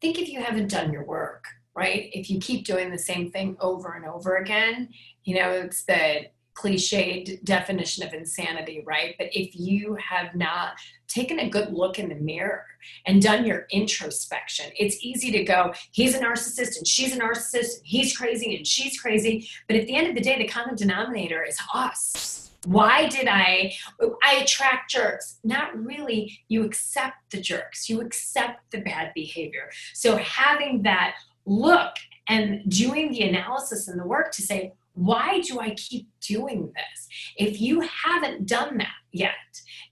think 0.04 0.18
if 0.18 0.28
you 0.28 0.42
haven't 0.42 0.70
done 0.70 0.92
your 0.92 1.04
work, 1.04 1.46
right? 1.74 2.10
If 2.12 2.28
you 2.28 2.38
keep 2.38 2.66
doing 2.66 2.90
the 2.90 2.98
same 2.98 3.30
thing 3.30 3.56
over 3.58 3.94
and 3.94 4.04
over 4.04 4.36
again, 4.36 4.90
you 5.24 5.34
know, 5.36 5.50
it's 5.50 5.84
the 5.84 6.26
cliched 6.54 7.44
definition 7.44 8.06
of 8.06 8.14
insanity, 8.14 8.82
right? 8.86 9.14
But 9.18 9.28
if 9.32 9.54
you 9.54 9.96
have 9.96 10.34
not 10.34 10.74
taken 11.08 11.38
a 11.40 11.48
good 11.48 11.72
look 11.72 11.98
in 11.98 12.08
the 12.08 12.14
mirror 12.14 12.64
and 13.06 13.20
done 13.20 13.44
your 13.44 13.66
introspection, 13.70 14.66
it's 14.78 14.96
easy 15.02 15.30
to 15.32 15.44
go, 15.44 15.72
he's 15.92 16.14
a 16.14 16.20
narcissist 16.20 16.76
and 16.78 16.86
she's 16.86 17.14
a 17.14 17.18
narcissist, 17.18 17.80
he's 17.82 18.16
crazy 18.16 18.56
and 18.56 18.66
she's 18.66 18.98
crazy. 19.00 19.48
But 19.68 19.76
at 19.76 19.86
the 19.86 19.96
end 19.96 20.08
of 20.08 20.14
the 20.14 20.20
day, 20.20 20.38
the 20.38 20.48
common 20.48 20.76
denominator 20.76 21.42
is 21.44 21.58
us. 21.72 22.50
Why 22.66 23.08
did 23.08 23.28
i 23.28 23.74
i 24.22 24.34
attract 24.36 24.90
jerks? 24.90 25.38
Not 25.44 25.76
really. 25.76 26.38
You 26.48 26.64
accept 26.64 27.16
the 27.30 27.40
jerks. 27.40 27.90
You 27.90 28.00
accept 28.00 28.70
the 28.70 28.80
bad 28.80 29.12
behavior. 29.14 29.70
So 29.92 30.16
having 30.16 30.82
that 30.82 31.16
look 31.44 31.94
and 32.28 32.62
doing 32.70 33.12
the 33.12 33.22
analysis 33.22 33.88
and 33.88 34.00
the 34.00 34.06
work 34.06 34.32
to 34.32 34.42
say, 34.42 34.72
why 34.94 35.40
do 35.40 35.60
I 35.60 35.74
keep 35.74 36.08
doing 36.20 36.72
this? 36.74 37.08
If 37.36 37.60
you 37.60 37.80
haven't 37.80 38.46
done 38.46 38.78
that 38.78 38.94
yet 39.12 39.32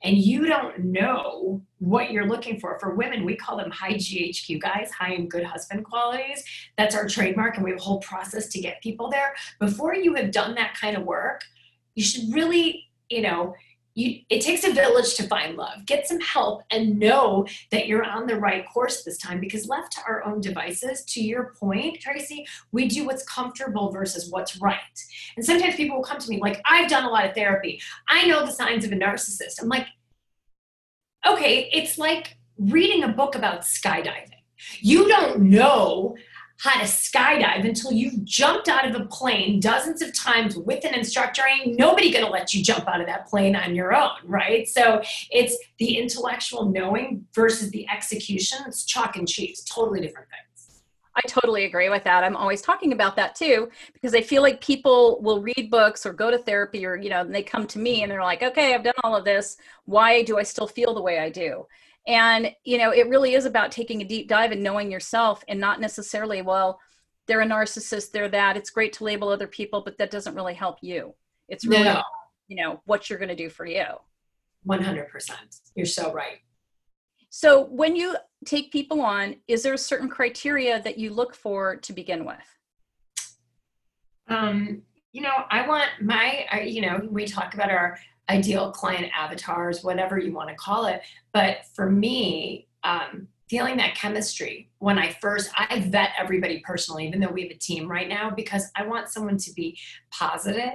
and 0.02 0.16
you 0.16 0.46
don't 0.46 0.78
know 0.78 1.62
what 1.78 2.12
you're 2.12 2.28
looking 2.28 2.58
for, 2.58 2.78
for 2.78 2.94
women, 2.94 3.24
we 3.24 3.36
call 3.36 3.56
them 3.56 3.70
high 3.70 3.94
GHQ 3.94 4.60
guys, 4.60 4.90
high 4.90 5.14
and 5.14 5.30
good 5.30 5.44
husband 5.44 5.84
qualities. 5.84 6.44
That's 6.78 6.94
our 6.94 7.06
trademark, 7.06 7.56
and 7.56 7.64
we 7.64 7.70
have 7.70 7.80
a 7.80 7.82
whole 7.82 8.00
process 8.00 8.48
to 8.48 8.60
get 8.60 8.82
people 8.82 9.10
there. 9.10 9.34
Before 9.58 9.94
you 9.94 10.14
have 10.14 10.30
done 10.30 10.54
that 10.54 10.74
kind 10.80 10.96
of 10.96 11.04
work, 11.04 11.42
you 11.94 12.04
should 12.04 12.32
really, 12.32 12.88
you 13.10 13.22
know, 13.22 13.54
you, 13.94 14.20
it 14.30 14.40
takes 14.40 14.64
a 14.64 14.72
village 14.72 15.14
to 15.16 15.24
find 15.24 15.56
love. 15.56 15.84
Get 15.86 16.08
some 16.08 16.20
help 16.20 16.62
and 16.70 16.98
know 16.98 17.46
that 17.70 17.86
you're 17.86 18.04
on 18.04 18.26
the 18.26 18.36
right 18.36 18.64
course 18.68 19.02
this 19.02 19.18
time 19.18 19.38
because 19.40 19.68
left 19.68 19.92
to 19.92 20.00
our 20.06 20.24
own 20.24 20.40
devices, 20.40 21.04
to 21.06 21.22
your 21.22 21.52
point, 21.60 22.00
Tracy, 22.00 22.46
we 22.72 22.88
do 22.88 23.04
what's 23.04 23.24
comfortable 23.24 23.92
versus 23.92 24.30
what's 24.30 24.60
right. 24.60 24.78
And 25.36 25.44
sometimes 25.44 25.74
people 25.74 25.96
will 25.96 26.04
come 26.04 26.18
to 26.18 26.30
me 26.30 26.40
like, 26.40 26.60
I've 26.64 26.88
done 26.88 27.04
a 27.04 27.10
lot 27.10 27.26
of 27.26 27.34
therapy. 27.34 27.80
I 28.08 28.26
know 28.26 28.46
the 28.46 28.52
signs 28.52 28.84
of 28.84 28.92
a 28.92 28.96
narcissist. 28.96 29.60
I'm 29.60 29.68
like, 29.68 29.86
okay, 31.26 31.68
it's 31.72 31.98
like 31.98 32.36
reading 32.56 33.04
a 33.04 33.08
book 33.08 33.34
about 33.34 33.62
skydiving. 33.62 34.28
You 34.80 35.08
don't 35.08 35.40
know 35.40 36.16
how 36.62 36.78
to 36.78 36.84
skydive 36.84 37.64
until 37.64 37.90
you've 37.90 38.24
jumped 38.24 38.68
out 38.68 38.88
of 38.88 38.94
a 38.94 39.04
plane 39.06 39.58
dozens 39.58 40.00
of 40.00 40.14
times 40.14 40.56
with 40.56 40.84
an 40.84 40.94
instructor. 40.94 41.42
Ain't 41.44 41.76
nobody 41.76 42.12
gonna 42.12 42.30
let 42.30 42.54
you 42.54 42.62
jump 42.62 42.86
out 42.86 43.00
of 43.00 43.08
that 43.08 43.26
plane 43.26 43.56
on 43.56 43.74
your 43.74 43.92
own, 43.92 44.10
right? 44.22 44.68
So 44.68 45.02
it's 45.32 45.58
the 45.78 45.98
intellectual 45.98 46.66
knowing 46.66 47.26
versus 47.34 47.72
the 47.72 47.84
execution. 47.88 48.60
It's 48.68 48.84
chalk 48.84 49.16
and 49.16 49.26
cheese, 49.26 49.64
totally 49.64 50.00
different 50.00 50.28
things. 50.28 50.82
I 51.16 51.20
totally 51.26 51.64
agree 51.64 51.88
with 51.88 52.04
that. 52.04 52.22
I'm 52.22 52.36
always 52.36 52.62
talking 52.62 52.92
about 52.92 53.16
that 53.16 53.34
too 53.34 53.68
because 53.92 54.14
I 54.14 54.20
feel 54.20 54.40
like 54.40 54.60
people 54.60 55.20
will 55.20 55.42
read 55.42 55.68
books 55.68 56.06
or 56.06 56.12
go 56.12 56.30
to 56.30 56.38
therapy 56.38 56.86
or 56.86 56.94
you 56.94 57.10
know 57.10 57.24
they 57.24 57.42
come 57.42 57.66
to 57.66 57.80
me 57.80 58.04
and 58.04 58.12
they're 58.12 58.22
like, 58.22 58.44
"Okay, 58.44 58.72
I've 58.72 58.84
done 58.84 58.94
all 59.02 59.16
of 59.16 59.24
this. 59.24 59.56
Why 59.86 60.22
do 60.22 60.38
I 60.38 60.44
still 60.44 60.68
feel 60.68 60.94
the 60.94 61.02
way 61.02 61.18
I 61.18 61.28
do?" 61.28 61.66
And 62.06 62.52
you 62.64 62.78
know 62.78 62.90
it 62.90 63.08
really 63.08 63.34
is 63.34 63.44
about 63.44 63.70
taking 63.70 64.02
a 64.02 64.04
deep 64.04 64.28
dive 64.28 64.52
and 64.52 64.62
knowing 64.62 64.90
yourself 64.90 65.44
and 65.48 65.60
not 65.60 65.80
necessarily 65.80 66.42
well 66.42 66.80
they're 67.26 67.42
a 67.42 67.46
narcissist 67.46 68.10
they're 68.10 68.28
that 68.28 68.56
it's 68.56 68.70
great 68.70 68.92
to 68.92 69.04
label 69.04 69.28
other 69.28 69.46
people 69.46 69.82
but 69.82 69.96
that 69.98 70.10
doesn't 70.10 70.34
really 70.34 70.54
help 70.54 70.78
you. 70.80 71.14
It's 71.48 71.64
really 71.66 71.84
no. 71.84 72.02
you 72.48 72.56
know 72.62 72.80
what 72.84 73.08
you're 73.08 73.18
going 73.18 73.28
to 73.28 73.36
do 73.36 73.48
for 73.48 73.66
you. 73.66 73.84
100% 74.66 75.30
you're 75.74 75.86
so 75.86 76.12
right. 76.12 76.38
So 77.30 77.64
when 77.64 77.96
you 77.96 78.16
take 78.44 78.72
people 78.72 79.00
on 79.00 79.36
is 79.48 79.62
there 79.62 79.74
a 79.74 79.78
certain 79.78 80.08
criteria 80.08 80.82
that 80.82 80.98
you 80.98 81.12
look 81.12 81.34
for 81.34 81.76
to 81.76 81.92
begin 81.92 82.24
with? 82.24 82.36
Um 84.28 84.82
you 85.12 85.20
know 85.20 85.32
i 85.50 85.66
want 85.68 85.90
my 86.00 86.46
I, 86.50 86.62
you 86.62 86.80
know 86.80 87.06
we 87.10 87.26
talk 87.26 87.54
about 87.54 87.70
our 87.70 87.98
ideal 88.28 88.72
client 88.72 89.10
avatars, 89.16 89.82
whatever 89.82 90.18
you 90.18 90.32
want 90.32 90.48
to 90.48 90.54
call 90.54 90.86
it. 90.86 91.02
But 91.32 91.58
for 91.74 91.90
me, 91.90 92.68
um, 92.84 93.28
feeling 93.52 93.76
that 93.76 93.94
chemistry 93.94 94.70
when 94.78 94.98
I 94.98 95.12
first, 95.20 95.50
I 95.58 95.80
vet 95.80 96.12
everybody 96.18 96.62
personally, 96.64 97.06
even 97.06 97.20
though 97.20 97.30
we 97.30 97.42
have 97.42 97.50
a 97.50 97.58
team 97.58 97.86
right 97.86 98.08
now, 98.08 98.30
because 98.30 98.70
I 98.76 98.86
want 98.86 99.10
someone 99.10 99.36
to 99.36 99.52
be 99.52 99.78
positive. 100.10 100.72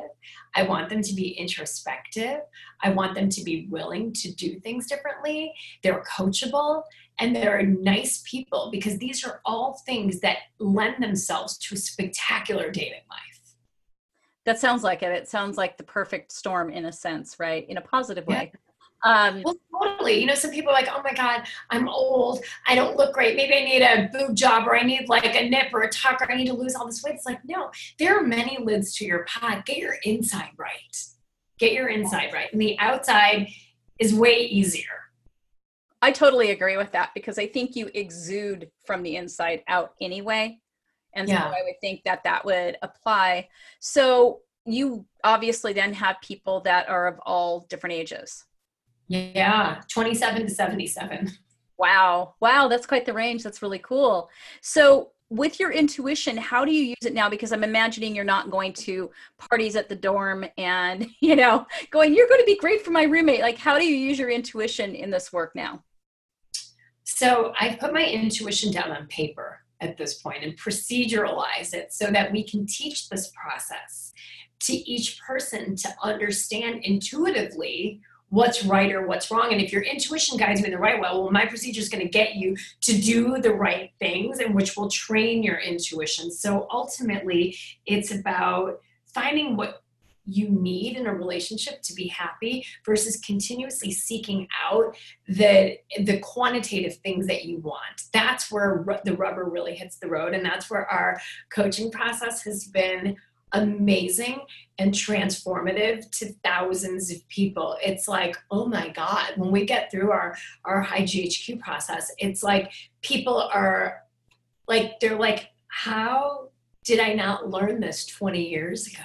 I 0.56 0.62
want 0.62 0.90
them 0.90 1.02
to 1.02 1.14
be 1.16 1.30
introspective. 1.30 2.42
I 2.84 2.92
want 2.92 3.16
them 3.16 3.30
to 3.30 3.44
be 3.44 3.68
willing 3.72 4.14
to 4.14 4.32
do 4.32 4.60
things 4.60 4.86
differently. 4.86 5.54
They're 5.82 6.04
coachable 6.04 6.84
and 7.20 7.36
they're 7.36 7.64
nice 7.64 8.22
people 8.30 8.70
because 8.72 9.00
these 9.00 9.26
are 9.26 9.42
all 9.44 9.82
things 9.88 10.20
that 10.20 10.38
lend 10.60 11.02
themselves 11.02 11.58
to 11.58 11.74
a 11.74 11.78
spectacular 11.80 12.70
dating 12.70 13.02
life. 13.10 13.37
That 14.48 14.60
sounds 14.60 14.82
like 14.82 15.04
it. 15.04 15.12
It 15.12 15.28
sounds 15.28 15.58
like 15.58 15.76
the 15.76 15.84
perfect 15.84 16.32
storm 16.32 16.70
in 16.70 16.86
a 16.86 16.92
sense, 16.92 17.36
right? 17.38 17.68
In 17.68 17.76
a 17.76 17.82
positive 17.82 18.26
way. 18.28 18.54
Yeah. 18.54 18.60
Um, 19.04 19.44
well, 19.44 19.58
totally. 19.84 20.22
You 20.22 20.26
know, 20.26 20.36
some 20.36 20.52
people 20.52 20.70
are 20.70 20.74
like, 20.74 20.88
oh 20.90 21.02
my 21.04 21.14
God, 21.14 21.44
I'm 21.70 21.90
old. 21.90 22.40
I 22.66 22.74
don't 22.74 22.96
look 22.96 23.14
great. 23.14 23.36
Maybe 23.36 23.54
I 23.56 23.66
need 23.66 23.82
a 23.82 24.10
boob 24.14 24.38
job 24.38 24.66
or 24.66 24.78
I 24.78 24.84
need 24.84 25.10
like 25.10 25.26
a 25.26 25.50
nip 25.50 25.74
or 25.74 25.82
a 25.82 25.90
tuck 25.90 26.22
or 26.22 26.32
I 26.32 26.38
need 26.38 26.48
to 26.48 26.54
lose 26.54 26.76
all 26.76 26.86
this 26.86 27.04
weight. 27.04 27.16
It's 27.16 27.26
like, 27.26 27.42
no, 27.44 27.72
there 28.00 28.18
are 28.18 28.24
many 28.24 28.58
lids 28.64 28.96
to 28.96 29.06
your 29.06 29.26
pot. 29.26 29.66
Get 29.66 29.80
your 29.80 29.96
inside 30.04 30.52
right. 30.56 30.98
Get 31.60 31.74
your 31.74 31.90
inside 31.90 32.32
right. 32.32 32.48
And 32.54 32.62
the 32.62 32.80
outside 32.80 33.50
is 34.00 34.16
way 34.16 34.46
easier. 34.46 34.86
I 36.02 36.14
totally 36.14 36.52
agree 36.52 36.78
with 36.78 36.94
that 36.94 37.10
because 37.14 37.38
I 37.38 37.48
think 37.48 37.76
you 37.76 37.90
exude 37.94 38.72
from 38.86 39.04
the 39.04 39.18
inside 39.18 39.64
out 39.68 39.94
anyway. 40.00 40.62
And 41.18 41.28
yeah. 41.28 41.44
so 41.44 41.48
I 41.48 41.64
would 41.66 41.80
think 41.82 42.04
that 42.06 42.24
that 42.24 42.46
would 42.46 42.78
apply. 42.82 43.50
So 43.80 44.42
you 44.66 45.06
obviously 45.24 45.74
then 45.74 45.94
have 45.94 46.18
people 46.22 46.62
that 46.62 46.88
are 46.88 47.08
of 47.08 47.20
all 47.26 47.66
different 47.70 47.96
ages. 47.96 48.46
Yeah, 49.08 49.82
27 49.90 50.44
to 50.44 50.50
77. 50.50 51.32
Wow. 51.78 52.36
Wow, 52.40 52.68
that's 52.68 52.86
quite 52.86 53.06
the 53.06 53.14
range. 53.14 53.44
That's 53.44 53.62
really 53.62 53.80
cool. 53.80 54.30
So 54.62 55.12
with 55.30 55.60
your 55.60 55.72
intuition, 55.72 56.38
how 56.38 56.66
do 56.66 56.72
you 56.72 56.84
use 56.84 57.06
it 57.06 57.14
now? 57.14 57.30
Because 57.30 57.52
I'm 57.52 57.64
imagining 57.64 58.16
you're 58.16 58.26
not 58.26 58.50
going 58.50 58.74
to 58.74 59.12
parties 59.38 59.76
at 59.76 59.90
the 59.90 59.96
dorm 59.96 60.46
and, 60.58 61.08
you 61.22 61.36
know, 61.36 61.66
going, 61.92 62.14
you're 62.14 62.28
going 62.28 62.42
to 62.42 62.46
be 62.46 62.58
great 62.58 62.84
for 62.84 62.92
my 62.92 63.04
roommate. 63.04 63.42
Like, 63.42 63.58
how 63.58 63.78
do 63.78 63.86
you 63.86 63.96
use 63.96 64.20
your 64.20 64.30
intuition 64.30 64.96
in 64.96 65.10
this 65.10 65.34
work 65.34 65.56
now? 65.56 65.84
So 67.04 67.54
I 67.60 67.76
put 67.80 67.94
my 67.94 68.06
intuition 68.06 68.72
down 68.72 68.92
on 68.92 69.08
paper 69.08 69.62
at 69.82 69.98
this 69.98 70.16
point 70.16 70.44
and 70.44 70.58
proceduralize 70.58 71.74
it 71.74 71.94
so 71.94 72.08
that 72.08 72.32
we 72.32 72.44
can 72.44 72.66
teach 72.66 73.10
this 73.10 73.32
process 73.32 74.14
to 74.60 74.74
each 74.74 75.20
person 75.22 75.76
to 75.76 75.90
understand 76.02 76.84
intuitively 76.84 78.02
what's 78.30 78.66
right 78.66 78.92
or 78.92 79.08
what's 79.08 79.32
wrong. 79.32 79.54
And 79.54 79.62
if 79.62 79.72
your 79.72 79.84
intuition 79.84 80.38
guides 80.38 80.60
you 80.60 80.66
in 80.66 80.72
the 80.72 80.78
right 80.78 81.00
way, 81.00 81.10
well, 81.10 81.32
my 81.32 81.46
procedure 81.46 81.80
is 81.80 81.90
going 81.90 82.04
to 82.04 82.10
get 82.10 82.36
you 82.36 82.58
to 82.82 83.00
do 83.00 83.40
the 83.40 83.54
right 83.54 83.92
things 84.00 84.40
and 84.40 84.54
which 84.54 84.76
will 84.76 84.90
train 84.90 85.44
your 85.44 85.58
intuition. 85.58 86.32
So 86.32 86.68
ultimately, 86.72 87.58
it's 87.86 88.12
about 88.12 88.82
finding 89.14 89.56
what 89.56 89.84
you 90.28 90.50
need 90.50 90.98
in 90.98 91.08
a 91.08 91.14
relationship 91.14 91.82
to 91.82 91.94
be 91.94 92.08
happy 92.08 92.66
versus 92.86 93.18
continuously 93.18 93.92
seeking 93.92 94.48
out 94.64 94.96
the 95.28 95.78
the 96.04 96.20
quantitative 96.20 96.98
things 96.98 97.26
that 97.28 97.46
you 97.46 97.60
want. 97.60 98.04
That's 98.14 98.52
where 98.52 98.86
the 99.06 99.16
rubber 99.16 99.46
really 99.46 99.74
hits 99.74 99.98
the 99.98 100.10
road 100.10 100.34
and 100.34 100.46
that's 100.46 100.70
where 100.70 100.86
our 100.92 101.20
coaching 101.50 101.90
process 101.90 102.44
has 102.44 102.66
been 102.66 103.16
amazing 103.54 104.42
and 104.78 104.94
transformative 104.94 106.12
to 106.12 106.34
thousands 106.44 107.10
of 107.10 107.26
people. 107.30 107.78
It's 107.82 108.08
like 108.08 108.36
oh 108.52 108.66
my 108.66 108.90
god 108.90 109.34
when 109.38 109.52
we 109.52 109.66
get 109.66 109.90
through 109.90 110.12
our 110.12 110.36
our 110.66 110.82
high 110.82 111.04
ghq 111.04 111.60
process 111.62 112.12
it's 112.18 112.44
like 112.44 112.72
people 113.02 113.42
are 113.54 114.04
like 114.68 115.00
they're 115.00 115.18
like 115.18 115.48
how 115.70 116.50
did 116.84 117.00
i 117.00 117.14
not 117.14 117.50
learn 117.50 117.80
this 117.80 118.06
20 118.06 118.50
years 118.50 118.88
ago 118.88 119.04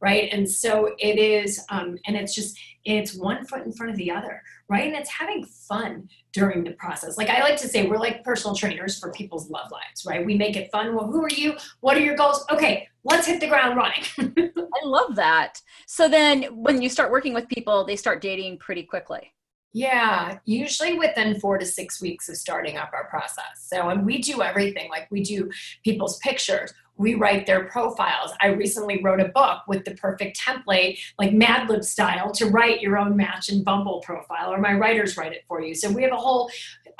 right? 0.00 0.28
And 0.32 0.48
so 0.48 0.94
it 0.98 1.18
is 1.18 1.60
um, 1.70 1.98
and 2.06 2.16
it's 2.16 2.34
just 2.34 2.58
it's 2.84 3.14
one 3.14 3.44
foot 3.44 3.66
in 3.66 3.72
front 3.72 3.92
of 3.92 3.98
the 3.98 4.10
other 4.10 4.42
right? 4.70 4.86
And 4.86 4.96
it's 4.96 5.08
having 5.08 5.44
fun 5.44 6.10
during 6.34 6.62
the 6.62 6.72
process. 6.72 7.16
Like 7.16 7.30
i 7.30 7.40
like 7.40 7.56
to 7.56 7.68
say 7.68 7.86
we're 7.86 7.98
like 7.98 8.22
personal 8.22 8.54
trainers 8.54 8.98
for 8.98 9.10
people's 9.12 9.50
love 9.50 9.70
lives 9.72 10.04
right? 10.06 10.24
We 10.24 10.36
make 10.36 10.56
it 10.56 10.70
fun. 10.70 10.94
Well 10.94 11.06
who 11.06 11.22
are 11.22 11.30
you? 11.30 11.54
What 11.80 11.96
are 11.96 12.00
your 12.00 12.16
goals? 12.16 12.44
Okay 12.50 12.88
let's 13.04 13.26
hit 13.26 13.40
the 13.40 13.48
ground 13.48 13.76
running. 13.76 14.52
I 14.58 14.84
love 14.84 15.16
that. 15.16 15.60
So 15.86 16.08
then 16.08 16.44
when 16.54 16.82
you 16.82 16.88
start 16.88 17.10
working 17.10 17.34
with 17.34 17.48
people 17.48 17.84
they 17.84 17.96
start 17.96 18.20
dating 18.20 18.58
pretty 18.58 18.82
quickly. 18.82 19.32
Yeah, 19.72 20.38
usually 20.46 20.94
within 20.94 21.38
four 21.40 21.58
to 21.58 21.66
six 21.66 22.00
weeks 22.00 22.28
of 22.28 22.36
starting 22.36 22.78
up 22.78 22.90
our 22.94 23.06
process. 23.08 23.66
So, 23.66 23.90
and 23.90 24.04
we 24.04 24.18
do 24.18 24.42
everything. 24.42 24.88
Like 24.88 25.08
we 25.10 25.22
do 25.22 25.50
people's 25.84 26.18
pictures, 26.18 26.72
we 26.98 27.14
write 27.14 27.46
their 27.46 27.64
profiles. 27.64 28.32
I 28.40 28.48
recently 28.48 29.02
wrote 29.02 29.20
a 29.20 29.28
book 29.28 29.62
with 29.66 29.84
the 29.84 29.94
perfect 29.94 30.38
template, 30.38 30.98
like 31.18 31.32
Mad 31.32 31.68
Lib 31.68 31.84
style, 31.84 32.30
to 32.32 32.46
write 32.46 32.80
your 32.80 32.98
own 32.98 33.16
match 33.16 33.48
and 33.48 33.64
Bumble 33.64 34.00
profile, 34.00 34.52
or 34.52 34.58
my 34.58 34.74
writers 34.74 35.16
write 35.16 35.32
it 35.32 35.44
for 35.48 35.62
you. 35.62 35.74
So, 35.74 35.90
we 35.90 36.02
have 36.02 36.12
a 36.12 36.16
whole 36.16 36.50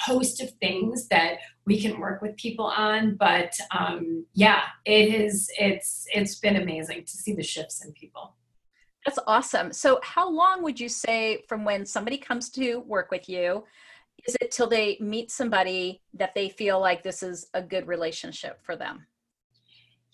host 0.01 0.41
of 0.41 0.51
things 0.61 1.09
that 1.09 1.39
we 1.67 1.81
can 1.81 1.99
work 2.01 2.23
with 2.23 2.37
people 2.37 2.65
on 2.65 3.17
but 3.17 3.53
um, 3.77 4.25
yeah 4.33 4.63
it 4.85 5.13
is 5.13 5.51
it's 5.59 6.07
it's 6.15 6.37
been 6.37 6.55
amazing 6.55 7.03
to 7.03 7.11
see 7.11 7.35
the 7.35 7.43
shifts 7.43 7.85
in 7.85 7.93
people 7.93 8.37
that's 9.09 9.19
awesome. 9.27 9.73
So, 9.73 10.01
how 10.03 10.31
long 10.31 10.63
would 10.63 10.79
you 10.79 10.91
say 10.91 11.43
from 11.49 11.65
when 11.65 11.87
somebody 11.87 12.19
comes 12.19 12.51
to 12.51 12.81
work 12.81 13.11
with 13.11 13.27
you? 13.27 13.65
Is 14.27 14.37
it 14.43 14.51
till 14.51 14.67
they 14.67 14.99
meet 15.01 15.31
somebody 15.31 16.03
that 16.13 16.35
they 16.35 16.51
feel 16.51 16.79
like 16.79 17.03
this 17.03 17.23
is 17.23 17.47
a 17.55 17.63
good 17.63 17.87
relationship 17.87 18.59
for 18.63 18.77
them? 18.77 19.07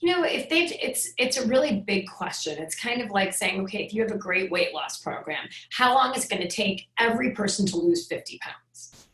You 0.05 0.11
know, 0.11 0.25
if 0.25 0.51
they 0.51 0.65
it's 0.65 1.15
it's 1.17 1.39
a 1.39 1.47
really 1.47 1.81
big 1.81 2.07
question. 2.11 2.59
It's 2.59 2.75
kind 2.75 3.01
of 3.01 3.11
like 3.11 3.33
saying, 3.33 3.59
okay, 3.63 3.83
if 3.83 3.95
you 3.95 4.03
have 4.03 4.11
a 4.11 4.19
great 4.19 4.51
weight 4.51 4.75
loss 4.75 5.01
program, 5.01 5.49
how 5.73 5.95
long 5.95 6.15
is 6.15 6.27
it 6.27 6.29
going 6.29 6.43
to 6.43 6.57
take 6.63 6.89
every 6.99 7.31
person 7.31 7.65
to 7.69 7.79
lose 7.79 8.07
50 8.07 8.39
pounds? 8.43 9.07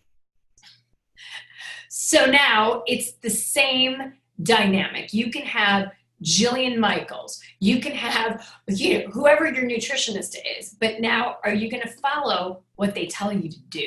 So 1.89 2.27
now 2.27 2.83
it's 2.89 3.13
the 3.13 3.31
same 3.31 4.15
dynamic. 4.43 5.15
You 5.15 5.31
can 5.31 5.43
have 5.43 5.93
Jillian 6.23 6.77
Michaels. 6.79 7.41
You 7.61 7.81
can 7.81 7.93
have 7.93 8.47
you 8.69 8.99
know, 8.99 9.11
whoever 9.11 9.51
your 9.51 9.65
nutritionist 9.65 10.37
is, 10.59 10.77
but 10.81 11.01
now 11.01 11.37
are 11.45 11.55
you 11.55 11.71
going 11.71 11.83
to 11.83 11.89
follow 11.89 12.63
what 12.77 12.95
they 12.95 13.07
tell 13.07 13.33
you 13.33 13.49
to 13.49 13.61
do? 13.69 13.87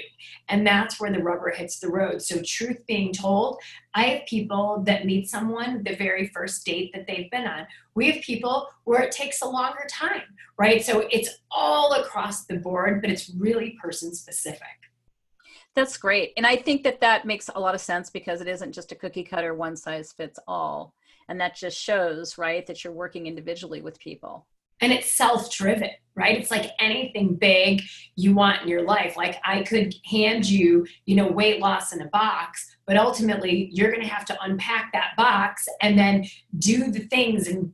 And 0.49 0.65
that's 0.65 0.99
where 0.99 1.11
the 1.11 1.21
rubber 1.21 1.51
hits 1.51 1.79
the 1.79 1.89
road. 1.89 2.21
So, 2.21 2.41
truth 2.43 2.85
being 2.87 3.13
told, 3.13 3.59
I 3.93 4.03
have 4.05 4.25
people 4.25 4.83
that 4.85 5.05
meet 5.05 5.29
someone 5.29 5.83
the 5.83 5.95
very 5.95 6.27
first 6.27 6.65
date 6.65 6.91
that 6.93 7.05
they've 7.07 7.29
been 7.29 7.47
on. 7.47 7.67
We 7.95 8.11
have 8.11 8.23
people 8.23 8.67
where 8.83 9.01
it 9.03 9.11
takes 9.11 9.41
a 9.41 9.47
longer 9.47 9.85
time, 9.89 10.23
right? 10.57 10.83
So, 10.83 11.07
it's 11.11 11.29
all 11.51 11.93
across 11.93 12.45
the 12.45 12.57
board, 12.57 13.01
but 13.01 13.11
it's 13.11 13.29
really 13.29 13.77
person 13.81 14.13
specific. 14.13 14.67
That's 15.75 15.97
great. 15.97 16.33
And 16.37 16.45
I 16.45 16.55
think 16.55 16.83
that 16.83 17.01
that 17.01 17.25
makes 17.25 17.49
a 17.53 17.59
lot 17.59 17.73
of 17.73 17.81
sense 17.81 18.09
because 18.09 18.41
it 18.41 18.47
isn't 18.47 18.73
just 18.73 18.91
a 18.91 18.95
cookie 18.95 19.23
cutter, 19.23 19.55
one 19.55 19.75
size 19.75 20.11
fits 20.11 20.39
all 20.47 20.93
and 21.29 21.39
that 21.41 21.55
just 21.55 21.77
shows 21.77 22.37
right 22.37 22.65
that 22.67 22.83
you're 22.83 22.93
working 22.93 23.27
individually 23.27 23.81
with 23.81 23.99
people. 23.99 24.47
And 24.81 24.91
it's 24.91 25.11
self-driven 25.11 25.91
right? 26.15 26.37
It's 26.37 26.51
like 26.51 26.71
anything 26.79 27.35
big 27.35 27.81
you 28.15 28.35
want 28.35 28.61
in 28.61 28.67
your 28.67 28.83
life. 28.83 29.17
Like 29.17 29.39
i 29.45 29.63
could 29.63 29.93
hand 30.05 30.49
you 30.49 30.85
you 31.05 31.15
know 31.15 31.27
weight 31.27 31.59
loss 31.59 31.93
in 31.93 32.01
a 32.01 32.07
box 32.07 32.75
but 32.85 32.97
ultimately 32.97 33.69
you're 33.71 33.91
going 33.91 34.01
to 34.01 34.07
have 34.07 34.25
to 34.25 34.37
unpack 34.41 34.91
that 34.93 35.11
box 35.17 35.67
and 35.81 35.97
then 35.97 36.25
do 36.59 36.91
the 36.91 36.99
things 36.99 37.47
and 37.47 37.73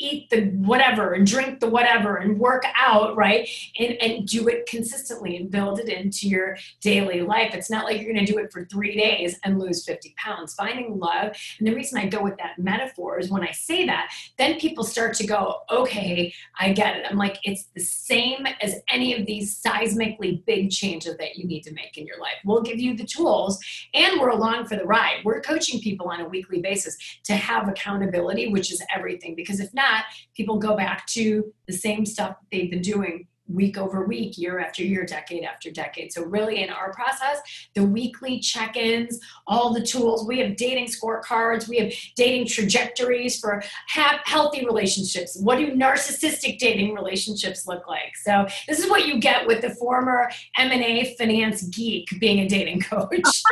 eat 0.00 0.30
the 0.30 0.46
whatever 0.66 1.12
and 1.12 1.26
drink 1.26 1.60
the 1.60 1.68
whatever 1.68 2.16
and 2.16 2.38
work 2.38 2.64
out, 2.74 3.14
right? 3.16 3.48
And, 3.78 3.92
and 4.02 4.26
do 4.26 4.48
it 4.48 4.66
consistently 4.66 5.36
and 5.36 5.50
build 5.50 5.78
it 5.78 5.88
into 5.88 6.26
your 6.26 6.56
daily 6.80 7.20
life. 7.20 7.54
It's 7.54 7.70
not 7.70 7.84
like 7.84 8.00
you're 8.00 8.12
going 8.12 8.24
to 8.24 8.32
do 8.32 8.38
it 8.38 8.50
for 8.50 8.64
three 8.64 8.96
days 8.96 9.38
and 9.44 9.58
lose 9.58 9.84
50 9.84 10.14
pounds. 10.16 10.54
Finding 10.54 10.98
love. 10.98 11.36
And 11.58 11.68
the 11.68 11.74
reason 11.74 11.98
I 11.98 12.06
go 12.06 12.22
with 12.22 12.36
that 12.38 12.58
metaphor 12.58 13.18
is 13.18 13.30
when 13.30 13.42
I 13.42 13.52
say 13.52 13.86
that, 13.86 14.10
then 14.38 14.58
people 14.58 14.84
start 14.84 15.14
to 15.14 15.26
go, 15.26 15.60
okay, 15.70 16.32
I 16.58 16.72
get 16.72 16.96
it. 16.96 17.06
I'm 17.08 17.18
like, 17.18 17.38
it's 17.44 17.66
the 17.74 17.82
same 17.82 18.46
as 18.60 18.76
any 18.90 19.14
of 19.14 19.26
these 19.26 19.60
seismically 19.60 20.44
big 20.46 20.70
changes 20.70 21.16
that 21.18 21.36
you 21.36 21.46
need 21.46 21.62
to 21.62 21.72
make 21.74 21.98
in 21.98 22.06
your 22.06 22.18
life. 22.18 22.36
We'll 22.44 22.62
give 22.62 22.80
you 22.80 22.96
the 22.96 23.04
tools 23.04 23.58
and 23.92 24.18
we're 24.18 24.30
along 24.30 24.66
for 24.66 24.76
the 24.76 24.84
ride. 24.84 25.20
We're 25.24 25.42
coaching 25.42 25.80
people 25.80 26.08
on 26.08 26.20
a 26.20 26.28
weekly 26.28 26.60
basis 26.60 26.96
to 27.24 27.34
have 27.34 27.68
accountability, 27.68 28.48
which 28.48 28.72
is 28.72 28.82
everything. 28.94 29.34
Because 29.34 29.60
if 29.60 29.72
not, 29.74 29.89
that, 29.90 30.06
people 30.36 30.58
go 30.58 30.76
back 30.76 31.06
to 31.06 31.52
the 31.66 31.72
same 31.72 32.06
stuff 32.06 32.36
they've 32.50 32.70
been 32.70 32.82
doing 32.82 33.26
week 33.52 33.76
over 33.76 34.06
week, 34.06 34.38
year 34.38 34.60
after 34.60 34.82
year, 34.84 35.04
decade 35.04 35.44
after 35.44 35.70
decade. 35.70 36.12
So, 36.12 36.24
really, 36.24 36.62
in 36.62 36.70
our 36.70 36.92
process, 36.92 37.38
the 37.74 37.84
weekly 37.84 38.38
check 38.38 38.76
ins, 38.76 39.18
all 39.46 39.74
the 39.74 39.82
tools, 39.82 40.26
we 40.26 40.38
have 40.38 40.56
dating 40.56 40.86
scorecards, 40.86 41.68
we 41.68 41.78
have 41.78 41.92
dating 42.16 42.46
trajectories 42.46 43.38
for 43.38 43.62
have 43.88 44.20
healthy 44.24 44.64
relationships. 44.64 45.36
What 45.40 45.58
do 45.58 45.72
narcissistic 45.72 46.58
dating 46.58 46.94
relationships 46.94 47.66
look 47.66 47.88
like? 47.88 48.16
So, 48.22 48.46
this 48.68 48.78
is 48.78 48.88
what 48.88 49.06
you 49.06 49.18
get 49.20 49.46
with 49.46 49.62
the 49.62 49.70
former 49.70 50.30
M&A 50.56 51.14
finance 51.16 51.62
geek 51.62 52.08
being 52.20 52.40
a 52.40 52.48
dating 52.48 52.80
coach. 52.90 53.10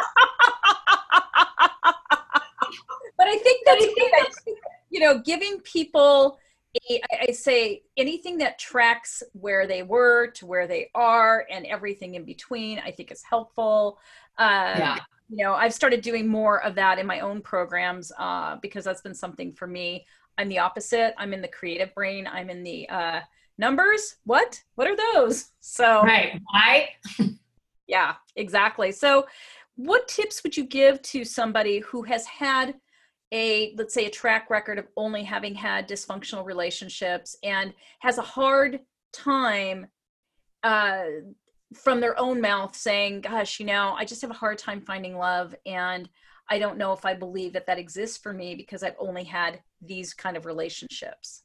but 3.19 3.27
I 3.27 3.39
think 3.39 3.67
that's 3.67 3.87
you 4.91 5.01
know, 5.01 5.19
giving 5.19 5.61
people 5.61 6.39
a, 6.91 7.01
I 7.29 7.33
say 7.33 7.83
anything 7.97 8.39
that 8.39 8.59
tracks 8.59 9.23
where 9.33 9.67
they 9.67 9.83
were 9.83 10.29
to 10.33 10.47
where 10.47 10.67
they 10.67 10.91
are 10.95 11.47
and 11.51 11.67
everything 11.67 12.15
in 12.15 12.25
between, 12.25 12.79
I 12.79 12.91
think 12.91 13.11
is 13.11 13.23
helpful. 13.23 13.99
Uh, 14.39 14.75
yeah. 14.79 14.97
You 15.31 15.45
know, 15.45 15.55
I've 15.55 15.75
started 15.75 16.01
doing 16.01 16.27
more 16.27 16.63
of 16.63 16.75
that 16.77 16.99
in 16.99 17.07
my 17.07 17.21
own 17.21 17.43
programs 17.43 18.13
uh, 18.19 18.57
because 18.63 18.85
that's 18.85 19.03
been 19.03 19.15
something 19.15 19.53
for 19.53 19.67
me. 19.67 20.07
I'm 20.39 20.49
the 20.49 20.59
opposite. 20.59 21.15
I'm 21.19 21.35
in 21.35 21.43
the 21.43 21.49
creative 21.49 21.95
brain. 21.95 22.27
I'm 22.27 22.49
in 22.49 22.63
the 22.63 22.89
uh, 22.89 23.21
numbers. 23.59 24.17
What? 24.25 24.63
What 24.77 24.89
are 24.89 24.97
those? 25.15 25.51
So 25.61 26.03
right. 26.03 26.41
Why? 26.51 26.91
yeah, 27.87 28.15
exactly. 28.37 28.93
So, 28.93 29.27
what 29.77 30.09
tips 30.09 30.43
would 30.43 30.57
you 30.57 30.65
give 30.65 31.01
to 31.03 31.25
somebody 31.25 31.79
who 31.81 32.03
has 32.03 32.27
had 32.27 32.75
a 33.33 33.75
let's 33.77 33.95
say 33.95 34.07
a 34.07 34.11
track 34.11 34.51
record 34.51 34.79
of 34.79 34.87
only 34.97 35.23
having 35.23 35.55
had 35.55 35.89
dysfunctional 35.89 36.45
relationships 36.45 37.37
and 37.43 37.75
has 38.01 38.19
a 38.19 38.23
hard 38.23 38.81
time 39.13 39.87
uh, 40.63 41.05
from 41.75 42.01
their 42.01 42.19
own 42.19 42.41
mouth 42.41 42.75
saying 42.75 43.21
gosh 43.21 43.61
you 43.61 43.67
know 43.67 43.95
i 43.99 44.05
just 44.05 44.23
have 44.23 44.31
a 44.31 44.35
hard 44.35 44.57
time 44.57 44.81
finding 44.81 45.17
love 45.17 45.55
and 45.67 46.09
i 46.49 46.59
don't 46.59 46.79
know 46.79 46.93
if 46.93 47.05
i 47.05 47.13
believe 47.13 47.53
that 47.53 47.67
that 47.67 47.79
exists 47.79 48.17
for 48.17 48.33
me 48.33 48.55
because 48.55 48.83
i've 48.83 48.97
only 48.99 49.25
had 49.25 49.61
these 49.83 50.15
kind 50.15 50.35
of 50.37 50.47
relationships 50.47 51.43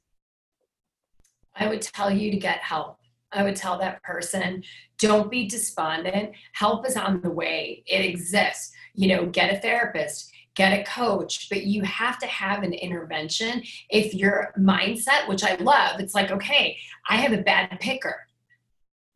i 1.58 1.68
would 1.68 1.82
tell 1.82 2.10
you 2.10 2.32
to 2.32 2.38
get 2.38 2.60
help 2.60 2.98
I 3.34 3.44
would 3.44 3.56
tell 3.56 3.78
that 3.80 4.02
person, 4.04 4.64
don't 5.00 5.30
be 5.30 5.48
despondent. 5.48 6.34
Help 6.54 6.88
is 6.88 6.96
on 6.96 7.22
the 7.22 7.32
way. 7.32 7.84
It 7.88 8.06
exists. 8.06 8.72
You 8.94 9.08
know, 9.08 9.26
get 9.26 9.54
a 9.54 9.60
therapist, 9.60 10.32
get 10.56 10.78
a 10.78 10.84
coach, 10.84 11.50
but 11.50 11.64
you 11.64 11.82
have 11.84 12.20
to 12.20 12.28
have 12.28 12.64
an 12.64 12.74
intervention. 12.74 13.64
If 13.90 14.14
your 14.14 14.54
mindset, 14.58 15.28
which 15.28 15.44
I 15.44 15.56
love, 15.56 16.00
it's 16.00 16.14
like, 16.14 16.32
okay, 16.32 16.78
I 17.10 17.18
have 17.18 17.34
a 17.34 17.42
bad 17.42 17.80
picker. 17.80 18.28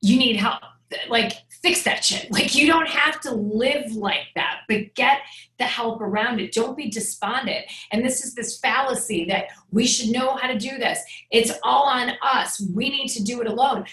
You 0.02 0.18
need 0.18 0.38
help. 0.38 0.62
Like, 1.10 1.34
fix 1.62 1.84
that 1.84 2.04
shit. 2.04 2.32
Like, 2.38 2.56
you 2.56 2.66
don't 2.66 2.88
have 2.88 3.20
to 3.22 3.34
live 3.34 3.92
like 3.94 4.28
that, 4.36 4.62
but 4.70 4.96
get 4.96 5.20
the 5.60 5.66
help 5.66 6.02
around 6.02 6.40
it. 6.40 6.54
Don't 6.54 6.78
be 6.78 6.90
despondent. 6.90 7.66
And 7.92 8.06
this 8.06 8.24
is 8.24 8.34
this 8.36 8.60
fallacy 8.60 9.26
that 9.26 9.48
we 9.72 9.86
should 9.86 10.10
know 10.10 10.36
how 10.36 10.48
to 10.48 10.58
do 10.58 10.78
this. 10.78 11.00
It's 11.30 11.52
all 11.64 11.84
on 11.84 12.12
us. 12.22 12.62
We 12.74 12.90
need 12.90 13.10
to 13.10 13.24
do 13.24 13.42
it 13.42 13.48
alone 13.48 13.86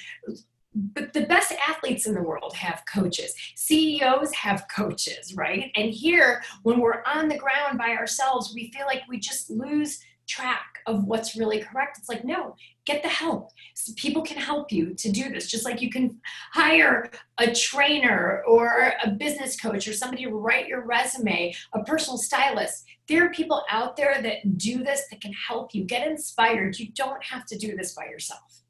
but 0.75 1.13
the 1.13 1.27
best 1.27 1.53
athletes 1.69 2.07
in 2.07 2.15
the 2.15 2.23
world 2.23 2.55
have 2.55 2.83
coaches. 2.93 3.35
CEOs 3.55 4.33
have 4.35 4.67
coaches, 4.75 5.35
right? 5.35 5.71
And 5.77 5.91
here, 5.91 6.43
when 6.63 6.81
we're 6.81 7.03
on 7.07 7.29
the 7.29 7.39
ground 7.39 7.79
by 7.79 7.91
ourselves, 7.91 8.53
we 8.55 8.73
feel 8.73 8.87
like 8.87 9.03
we 9.09 9.19
just 9.19 9.51
lose 9.51 10.01
track 10.27 10.79
of 10.87 11.05
what's 11.05 11.37
really 11.37 11.61
correct. 11.61 11.99
It's 11.99 12.09
like, 12.09 12.25
no, 12.25 12.57
get 12.87 13.03
the 13.03 13.09
help. 13.09 13.51
People 13.97 14.23
can 14.23 14.39
help 14.39 14.73
you 14.73 14.95
to 14.95 15.13
do 15.13 15.31
this, 15.31 15.51
just 15.51 15.65
like 15.65 15.81
you 15.81 15.91
can 15.91 16.19
hire 16.53 17.11
a 17.39 17.53
trainer 17.53 18.43
or 18.47 18.93
a 19.03 19.11
business 19.11 19.61
coach 19.61 19.87
or 19.87 19.93
somebody 19.93 20.25
to 20.25 20.31
write 20.31 20.67
your 20.67 20.85
resume, 20.85 21.55
a 21.73 21.83
personal 21.85 22.19
stylist. 22.19 22.85
There 23.07 23.25
are 23.25 23.31
people 23.31 23.65
out 23.71 23.97
there 23.97 24.21
that 24.23 24.57
do 24.57 24.83
this 24.83 25.03
that 25.11 25.21
can 25.21 25.33
help 25.33 25.75
you. 25.75 25.85
Get 25.85 26.09
inspired. 26.09 26.79
You 26.79 26.91
don't 26.93 27.23
have 27.23 27.45
to 27.47 27.59
do 27.59 27.77
this 27.77 27.95
by 27.95 28.07
yourself. 28.07 28.64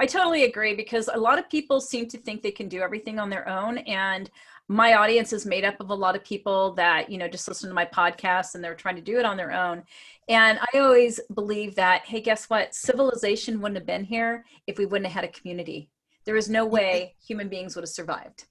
I 0.00 0.06
totally 0.06 0.44
agree 0.44 0.74
because 0.74 1.10
a 1.12 1.18
lot 1.18 1.38
of 1.38 1.50
people 1.50 1.78
seem 1.78 2.08
to 2.08 2.16
think 2.16 2.40
they 2.40 2.50
can 2.50 2.70
do 2.70 2.80
everything 2.80 3.18
on 3.18 3.28
their 3.28 3.46
own. 3.46 3.76
And 3.78 4.30
my 4.66 4.94
audience 4.94 5.34
is 5.34 5.44
made 5.44 5.62
up 5.62 5.78
of 5.78 5.90
a 5.90 5.94
lot 5.94 6.16
of 6.16 6.24
people 6.24 6.72
that, 6.76 7.10
you 7.10 7.18
know, 7.18 7.28
just 7.28 7.46
listen 7.46 7.68
to 7.68 7.74
my 7.74 7.84
podcast 7.84 8.54
and 8.54 8.64
they're 8.64 8.74
trying 8.74 8.96
to 8.96 9.02
do 9.02 9.18
it 9.18 9.26
on 9.26 9.36
their 9.36 9.52
own. 9.52 9.82
And 10.26 10.58
I 10.72 10.78
always 10.78 11.20
believe 11.34 11.74
that, 11.74 12.06
hey, 12.06 12.22
guess 12.22 12.48
what? 12.48 12.74
Civilization 12.74 13.60
wouldn't 13.60 13.76
have 13.76 13.86
been 13.86 14.04
here 14.04 14.46
if 14.66 14.78
we 14.78 14.86
wouldn't 14.86 15.12
have 15.12 15.22
had 15.22 15.30
a 15.30 15.38
community. 15.38 15.90
There 16.24 16.36
is 16.36 16.48
no 16.48 16.64
way 16.64 17.14
human 17.22 17.50
beings 17.50 17.76
would 17.76 17.82
have 17.82 17.90
survived. 17.90 18.46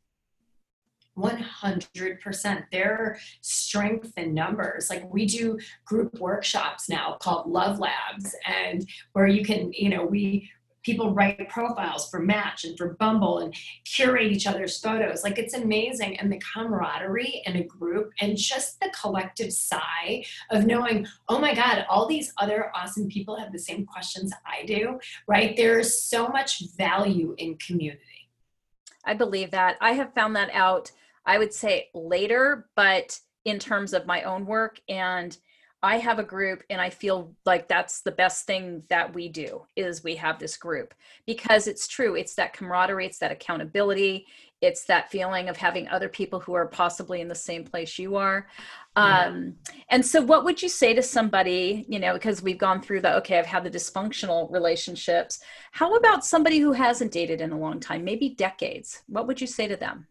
100% 1.17 2.63
their 2.71 3.19
strength 3.41 4.13
in 4.17 4.33
numbers 4.33 4.89
like 4.89 5.11
we 5.11 5.25
do 5.25 5.59
group 5.83 6.17
workshops 6.19 6.87
now 6.87 7.17
called 7.19 7.49
love 7.49 7.79
labs 7.79 8.33
and 8.45 8.87
where 9.11 9.27
you 9.27 9.43
can 9.43 9.73
you 9.73 9.89
know 9.89 10.05
we 10.05 10.49
people 10.89 11.13
write 11.13 11.49
profiles 11.49 12.09
for 12.09 12.19
Match 12.19 12.65
and 12.65 12.75
for 12.75 12.95
Bumble 12.95 13.39
and 13.39 13.53
curate 13.85 14.31
each 14.31 14.47
other's 14.47 14.79
photos. 14.79 15.23
Like 15.23 15.37
it's 15.37 15.53
amazing. 15.53 16.19
And 16.19 16.31
the 16.31 16.41
camaraderie 16.53 17.43
in 17.45 17.57
a 17.57 17.63
group 17.63 18.11
and 18.21 18.35
just 18.35 18.79
the 18.79 18.91
collective 18.99 19.53
sigh 19.53 20.25
of 20.49 20.65
knowing, 20.65 21.05
oh 21.27 21.37
my 21.37 21.53
God, 21.53 21.85
all 21.89 22.07
these 22.07 22.33
other 22.39 22.71
awesome 22.75 23.07
people 23.07 23.37
have 23.37 23.51
the 23.51 23.59
same 23.59 23.85
questions 23.85 24.33
I 24.47 24.65
do, 24.65 24.99
right? 25.27 25.55
There's 25.55 26.01
so 26.01 26.27
much 26.29 26.63
value 26.75 27.35
in 27.37 27.57
community. 27.57 28.31
I 29.05 29.13
believe 29.13 29.51
that. 29.51 29.77
I 29.79 29.91
have 29.91 30.15
found 30.15 30.35
that 30.37 30.49
out, 30.53 30.91
I 31.23 31.37
would 31.37 31.53
say 31.53 31.89
later, 31.93 32.67
but 32.75 33.19
in 33.45 33.59
terms 33.59 33.93
of 33.93 34.07
my 34.07 34.23
own 34.23 34.47
work 34.47 34.81
and 34.89 35.37
I 35.81 35.97
have 35.97 36.19
a 36.19 36.23
group 36.23 36.63
and 36.69 36.81
I 36.81 36.89
feel 36.89 37.33
like 37.45 37.69
that's 37.69 38.01
the 38.01 38.11
best 38.11 38.45
thing 38.45 38.83
that 38.89 39.13
we 39.13 39.29
do 39.29 39.61
is 39.77 40.03
we 40.03 40.15
have 40.15 40.37
this 40.37 40.57
group 40.57 40.93
because 41.25 41.67
it's 41.67 41.87
true. 41.87 42.15
It's 42.15 42.35
that 42.35 42.53
camaraderie, 42.53 43.05
it's 43.05 43.19
that 43.19 43.31
accountability, 43.31 44.27
it's 44.61 44.83
that 44.85 45.09
feeling 45.09 45.47
of 45.47 45.55
having 45.55 45.87
other 45.87 46.09
people 46.09 46.41
who 46.41 46.53
are 46.53 46.67
possibly 46.67 47.21
in 47.21 47.29
the 47.29 47.35
same 47.35 47.63
place 47.63 47.97
you 47.97 48.17
are. 48.17 48.47
Yeah. 48.97 49.27
Um, 49.27 49.55
and 49.89 50.05
so 50.05 50.21
what 50.21 50.43
would 50.43 50.61
you 50.61 50.67
say 50.67 50.93
to 50.93 51.01
somebody, 51.01 51.85
you 51.87 51.99
know, 51.99 52.11
because 52.11 52.41
we've 52.41 52.57
gone 52.57 52.81
through 52.81 52.99
the, 53.01 53.15
okay, 53.17 53.39
I've 53.39 53.45
had 53.45 53.63
the 53.63 53.71
dysfunctional 53.71 54.51
relationships. 54.51 55.39
How 55.71 55.95
about 55.95 56.25
somebody 56.25 56.59
who 56.59 56.73
hasn't 56.73 57.13
dated 57.13 57.39
in 57.39 57.53
a 57.53 57.57
long 57.57 57.79
time, 57.79 58.03
maybe 58.03 58.29
decades? 58.29 59.01
What 59.07 59.27
would 59.27 59.39
you 59.39 59.47
say 59.47 59.67
to 59.69 59.77
them? 59.77 60.07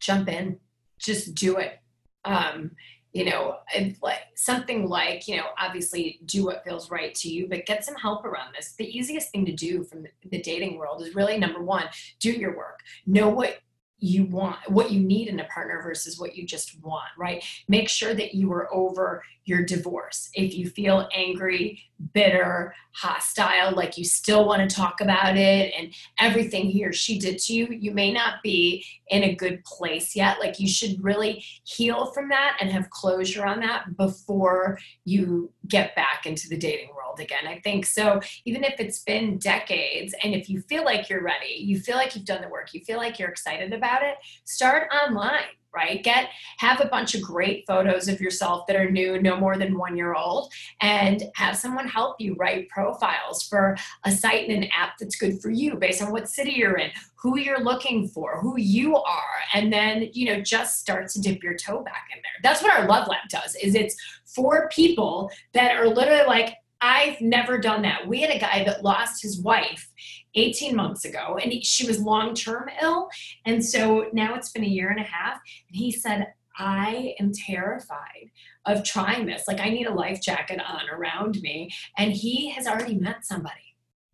Jump 0.00 0.28
in, 0.28 0.58
just 0.98 1.36
do 1.36 1.58
it. 1.58 1.78
Um, 2.24 2.72
you 3.12 3.24
know, 3.24 3.56
like 4.02 4.20
something 4.34 4.88
like, 4.88 5.26
you 5.26 5.36
know, 5.36 5.46
obviously 5.58 6.20
do 6.26 6.44
what 6.44 6.64
feels 6.64 6.90
right 6.90 7.14
to 7.16 7.28
you, 7.28 7.48
but 7.48 7.66
get 7.66 7.84
some 7.84 7.94
help 7.94 8.24
around 8.24 8.54
this. 8.54 8.74
The 8.76 8.86
easiest 8.86 9.30
thing 9.30 9.46
to 9.46 9.52
do 9.52 9.82
from 9.84 10.04
the 10.30 10.42
dating 10.42 10.78
world 10.78 11.02
is 11.02 11.14
really 11.14 11.38
number 11.38 11.62
one, 11.62 11.84
do 12.20 12.30
your 12.30 12.56
work. 12.56 12.80
Know 13.06 13.28
what 13.28 13.58
you 14.00 14.24
want 14.26 14.56
what 14.68 14.92
you 14.92 15.00
need 15.00 15.28
in 15.28 15.40
a 15.40 15.44
partner 15.46 15.82
versus 15.82 16.20
what 16.20 16.36
you 16.36 16.46
just 16.46 16.80
want 16.82 17.08
right 17.18 17.44
make 17.66 17.88
sure 17.88 18.14
that 18.14 18.32
you 18.32 18.52
are 18.52 18.72
over 18.72 19.24
your 19.44 19.64
divorce 19.64 20.30
if 20.34 20.54
you 20.54 20.68
feel 20.68 21.08
angry 21.12 21.82
bitter 22.12 22.74
hostile 22.92 23.74
like 23.74 23.98
you 23.98 24.04
still 24.04 24.46
want 24.46 24.68
to 24.68 24.74
talk 24.74 25.00
about 25.00 25.36
it 25.36 25.72
and 25.76 25.92
everything 26.18 26.66
he 26.66 26.84
or 26.84 26.92
she 26.92 27.18
did 27.18 27.38
to 27.38 27.54
you 27.54 27.66
you 27.70 27.92
may 27.92 28.12
not 28.12 28.42
be 28.42 28.84
in 29.10 29.24
a 29.24 29.34
good 29.34 29.64
place 29.64 30.14
yet. 30.14 30.38
Like 30.40 30.60
you 30.60 30.68
should 30.68 31.02
really 31.02 31.44
heal 31.64 32.06
from 32.06 32.28
that 32.28 32.58
and 32.60 32.70
have 32.70 32.90
closure 32.90 33.44
on 33.44 33.60
that 33.60 33.96
before 33.96 34.78
you 35.04 35.52
get 35.66 35.94
back 35.96 36.26
into 36.26 36.48
the 36.48 36.56
dating 36.56 36.88
world 36.88 37.20
again 37.20 37.46
i 37.46 37.60
think. 37.60 37.86
So 37.86 38.20
even 38.44 38.64
if 38.64 38.78
it's 38.78 39.02
been 39.02 39.38
decades 39.38 40.14
and 40.22 40.34
if 40.34 40.48
you 40.48 40.60
feel 40.62 40.84
like 40.84 41.08
you're 41.08 41.22
ready 41.22 41.54
you 41.56 41.80
feel 41.80 41.96
like 41.96 42.14
you've 42.14 42.24
done 42.24 42.42
the 42.42 42.48
work 42.48 42.74
you 42.74 42.80
feel 42.80 42.98
like 42.98 43.18
you're 43.18 43.28
excited 43.28 43.72
about 43.72 44.02
it 44.02 44.16
start 44.44 44.88
online 44.92 45.42
right 45.74 46.02
get 46.02 46.28
have 46.58 46.80
a 46.80 46.88
bunch 46.88 47.14
of 47.14 47.22
great 47.22 47.64
photos 47.66 48.08
of 48.08 48.20
yourself 48.20 48.66
that 48.66 48.76
are 48.76 48.90
new 48.90 49.20
no 49.20 49.36
more 49.36 49.56
than 49.56 49.76
one 49.76 49.96
year 49.96 50.14
old 50.14 50.52
and 50.80 51.24
have 51.34 51.56
someone 51.56 51.86
help 51.86 52.16
you 52.18 52.34
write 52.34 52.68
profiles 52.68 53.46
for 53.46 53.76
a 54.04 54.10
site 54.10 54.48
and 54.48 54.64
an 54.64 54.70
app 54.74 54.96
that's 54.98 55.16
good 55.16 55.40
for 55.40 55.50
you 55.50 55.76
based 55.76 56.02
on 56.02 56.10
what 56.10 56.28
city 56.28 56.52
you're 56.52 56.78
in 56.78 56.90
who 57.16 57.38
you're 57.38 57.62
looking 57.62 58.08
for 58.08 58.40
who 58.40 58.58
you 58.58 58.96
are 58.96 59.36
and 59.54 59.72
then 59.72 60.08
you 60.12 60.26
know 60.26 60.40
just 60.40 60.80
start 60.80 61.08
to 61.08 61.20
dip 61.20 61.42
your 61.42 61.54
toe 61.54 61.82
back 61.82 62.08
in 62.14 62.20
there 62.22 62.32
that's 62.42 62.62
what 62.62 62.72
our 62.72 62.86
love 62.86 63.06
lab 63.08 63.28
does 63.28 63.54
is 63.56 63.74
it's 63.74 63.96
for 64.24 64.68
people 64.70 65.30
that 65.52 65.76
are 65.76 65.88
literally 65.88 66.26
like 66.26 66.54
I've 66.80 67.20
never 67.20 67.58
done 67.58 67.82
that. 67.82 68.06
We 68.06 68.20
had 68.20 68.30
a 68.30 68.38
guy 68.38 68.62
that 68.64 68.84
lost 68.84 69.20
his 69.20 69.40
wife 69.40 69.90
18 70.34 70.74
months 70.74 71.04
ago 71.04 71.38
and 71.42 71.52
he, 71.52 71.62
she 71.62 71.86
was 71.86 72.00
long 72.00 72.34
term 72.34 72.68
ill. 72.82 73.08
And 73.44 73.64
so 73.64 74.08
now 74.12 74.34
it's 74.34 74.50
been 74.50 74.64
a 74.64 74.68
year 74.68 74.90
and 74.90 75.00
a 75.00 75.04
half. 75.04 75.40
And 75.68 75.76
he 75.76 75.90
said, 75.90 76.32
I 76.58 77.14
am 77.20 77.32
terrified 77.32 78.30
of 78.66 78.84
trying 78.84 79.26
this. 79.26 79.44
Like, 79.46 79.60
I 79.60 79.70
need 79.70 79.86
a 79.86 79.94
life 79.94 80.20
jacket 80.20 80.60
on 80.60 80.88
around 80.90 81.40
me. 81.40 81.70
And 81.96 82.12
he 82.12 82.50
has 82.50 82.66
already 82.66 82.96
met 82.96 83.24
somebody. 83.24 83.68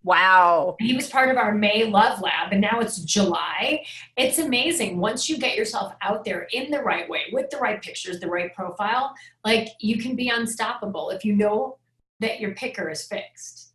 Wow. 0.05 0.77
He 0.81 0.95
was 0.95 1.09
part 1.09 1.31
of 1.31 1.39
our 1.39 1.55
May 1.55 1.85
Love 1.85 2.21
Lab, 2.21 2.53
and 2.53 2.61
now 2.61 2.81
it's 2.81 2.99
July. 2.99 3.87
It's 4.19 4.39
amazing. 4.39 4.99
Once 4.99 5.31
you 5.31 5.39
get 5.39 5.57
yourself 5.57 5.95
out 6.03 6.27
there 6.27 6.47
in 6.53 6.71
the 6.71 6.81
right 6.81 7.09
way, 7.09 7.23
with 7.33 7.49
the 7.49 7.57
right 7.57 7.81
pictures, 7.81 8.21
the 8.21 8.29
right 8.29 8.55
profile, 8.55 9.15
like 9.47 9.69
you 9.81 9.97
can 9.97 10.15
be 10.15 10.29
unstoppable 10.29 11.09
if 11.09 11.25
you 11.25 11.35
know 11.35 11.79
that 12.21 12.39
your 12.39 12.55
picker 12.55 12.91
is 12.91 13.07
fixed. 13.07 13.73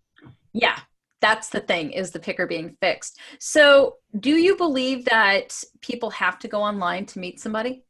Yeah, 0.53 0.77
that's 1.21 1.49
the 1.49 1.59
thing 1.59 1.91
is 1.91 2.11
the 2.11 2.19
picker 2.19 2.47
being 2.47 2.75
fixed. 2.81 3.19
So, 3.39 3.97
do 4.19 4.31
you 4.31 4.55
believe 4.55 5.05
that 5.05 5.61
people 5.81 6.09
have 6.11 6.39
to 6.39 6.47
go 6.47 6.61
online 6.61 7.05
to 7.07 7.19
meet 7.19 7.39
somebody? 7.39 7.83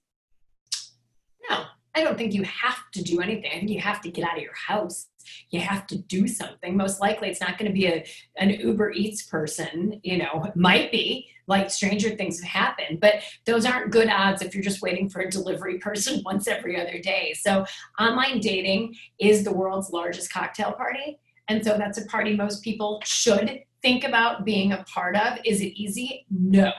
No, 1.50 1.63
I 1.96 2.04
don't 2.04 2.18
think 2.18 2.34
you 2.34 2.44
have 2.44 2.80
to 2.94 3.04
do 3.04 3.22
anything. 3.22 3.52
I 3.52 3.60
think 3.60 3.70
you 3.70 3.80
have 3.82 4.02
to 4.02 4.12
get 4.12 4.28
out 4.28 4.38
of 4.38 4.44
your 4.44 4.56
house. 4.56 5.08
You 5.50 5.60
have 5.60 5.86
to 5.88 5.98
do 5.98 6.28
something. 6.28 6.76
Most 6.76 7.00
likely, 7.02 7.30
it's 7.30 7.42
not 7.42 7.58
going 7.58 7.70
to 7.70 7.74
be 7.74 7.88
a 7.88 8.06
an 8.38 8.50
Uber 8.50 8.92
Eats 8.92 9.24
person. 9.24 10.00
You 10.04 10.18
know, 10.18 10.52
might 10.56 10.92
be 10.92 11.30
like 11.48 11.72
stranger 11.72 12.12
things 12.12 12.39
have 12.39 12.50
happened, 12.50 13.00
but 13.00 13.15
those 13.46 13.65
aren't 13.65 13.92
good 13.92 14.08
odds 14.08 14.44
if 14.44 14.54
you're 14.54 14.63
just 14.63 14.84
waiting 14.84 15.10
for 15.10 15.22
a 15.22 15.30
delivery 15.30 15.80
person 15.80 16.22
once 16.26 16.48
every 16.48 16.80
other 16.80 17.00
day. 17.00 17.34
So, 17.34 17.65
online 18.00 18.39
dating 18.39 18.96
is 19.20 19.44
the 19.44 19.54
world's 19.54 19.92
largest 19.92 20.32
cocktail 20.32 20.72
party, 20.74 21.20
and 21.50 21.64
so 21.66 21.78
that's 21.78 21.98
a 21.98 22.06
party 22.06 22.36
most 22.36 22.64
people 22.64 23.02
should 23.04 23.64
think 23.82 24.04
about 24.04 24.46
being 24.46 24.72
a 24.72 24.84
part 24.84 25.16
of. 25.16 25.40
Is 25.44 25.62
it 25.62 25.74
easy? 25.80 26.26
No. 26.30 26.72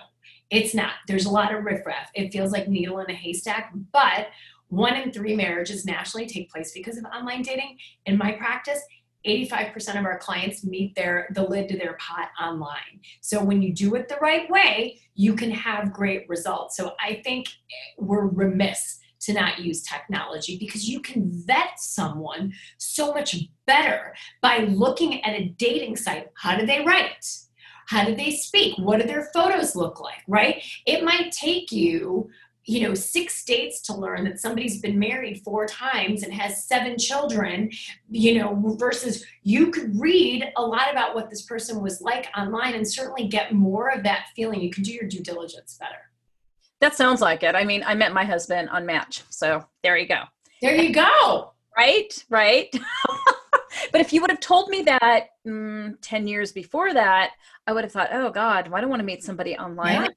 It's 0.50 0.74
not. 0.74 0.92
There's 1.06 1.26
a 1.26 1.30
lot 1.30 1.54
of 1.54 1.64
riffraff. 1.64 2.10
It 2.14 2.32
feels 2.32 2.52
like 2.52 2.68
needle 2.68 3.00
in 3.00 3.10
a 3.10 3.14
haystack, 3.14 3.72
but 3.92 4.28
one 4.68 4.96
in 4.96 5.12
three 5.12 5.34
marriages 5.34 5.84
nationally 5.84 6.26
take 6.26 6.50
place 6.50 6.72
because 6.72 6.96
of 6.96 7.04
online 7.04 7.42
dating. 7.42 7.78
In 8.06 8.16
my 8.16 8.32
practice, 8.32 8.80
85% 9.26 9.98
of 9.98 10.04
our 10.04 10.18
clients 10.18 10.64
meet 10.64 10.94
their 10.94 11.28
the 11.34 11.42
lid 11.42 11.68
to 11.68 11.76
their 11.76 11.94
pot 11.94 12.30
online. 12.40 13.00
So 13.20 13.42
when 13.42 13.60
you 13.60 13.74
do 13.74 13.94
it 13.96 14.08
the 14.08 14.16
right 14.16 14.48
way, 14.48 14.98
you 15.14 15.34
can 15.34 15.50
have 15.50 15.92
great 15.92 16.28
results. 16.28 16.76
So 16.76 16.94
I 17.00 17.20
think 17.22 17.48
we're 17.98 18.26
remiss 18.26 18.99
to 19.20 19.32
not 19.32 19.60
use 19.60 19.82
technology 19.82 20.58
because 20.58 20.88
you 20.88 21.00
can 21.00 21.30
vet 21.46 21.78
someone 21.78 22.52
so 22.78 23.12
much 23.12 23.36
better 23.66 24.14
by 24.40 24.58
looking 24.58 25.22
at 25.24 25.38
a 25.38 25.54
dating 25.58 25.96
site. 25.96 26.28
How 26.36 26.56
do 26.56 26.66
they 26.66 26.84
write? 26.84 27.26
How 27.88 28.04
do 28.04 28.14
they 28.14 28.30
speak? 28.30 28.78
What 28.78 29.00
do 29.00 29.06
their 29.06 29.30
photos 29.34 29.74
look 29.74 30.00
like, 30.00 30.22
right? 30.28 30.62
It 30.86 31.04
might 31.04 31.32
take 31.32 31.72
you 31.72 32.30
you 32.64 32.86
know 32.86 32.94
six 32.94 33.44
dates 33.44 33.80
to 33.80 33.94
learn 33.94 34.24
that 34.24 34.38
somebody's 34.38 34.80
been 34.80 34.98
married 34.98 35.42
four 35.42 35.66
times 35.66 36.22
and 36.22 36.32
has 36.32 36.66
seven 36.66 36.98
children 36.98 37.70
you 38.10 38.38
know 38.38 38.76
versus 38.78 39.24
you 39.42 39.70
could 39.70 39.98
read 39.98 40.52
a 40.56 40.62
lot 40.62 40.90
about 40.90 41.14
what 41.14 41.30
this 41.30 41.42
person 41.42 41.82
was 41.82 42.00
like 42.00 42.28
online 42.36 42.74
and 42.74 42.86
certainly 42.86 43.26
get 43.26 43.54
more 43.54 43.88
of 43.88 44.02
that 44.02 44.26
feeling 44.36 44.60
you 44.60 44.70
can 44.70 44.82
do 44.82 44.92
your 44.92 45.08
due 45.08 45.22
diligence 45.22 45.76
better 45.80 46.09
that 46.80 46.94
sounds 46.94 47.20
like 47.20 47.42
it 47.42 47.54
i 47.54 47.64
mean 47.64 47.82
i 47.86 47.94
met 47.94 48.12
my 48.12 48.24
husband 48.24 48.68
on 48.70 48.84
match 48.86 49.22
so 49.30 49.64
there 49.82 49.96
you 49.96 50.06
go 50.06 50.22
there 50.62 50.74
you 50.74 50.92
go 50.92 51.52
right 51.76 52.24
right 52.28 52.68
but 53.92 54.00
if 54.00 54.12
you 54.12 54.20
would 54.20 54.30
have 54.30 54.40
told 54.40 54.68
me 54.68 54.82
that 54.82 55.28
mm, 55.46 55.94
10 56.00 56.26
years 56.26 56.52
before 56.52 56.92
that 56.92 57.30
i 57.66 57.72
would 57.72 57.84
have 57.84 57.92
thought 57.92 58.10
oh 58.12 58.30
god 58.30 58.68
why 58.68 58.80
do 58.80 58.86
i 58.86 58.88
want 58.88 59.00
to 59.00 59.06
meet 59.06 59.22
somebody 59.22 59.56
online 59.56 60.02
yeah 60.02 60.08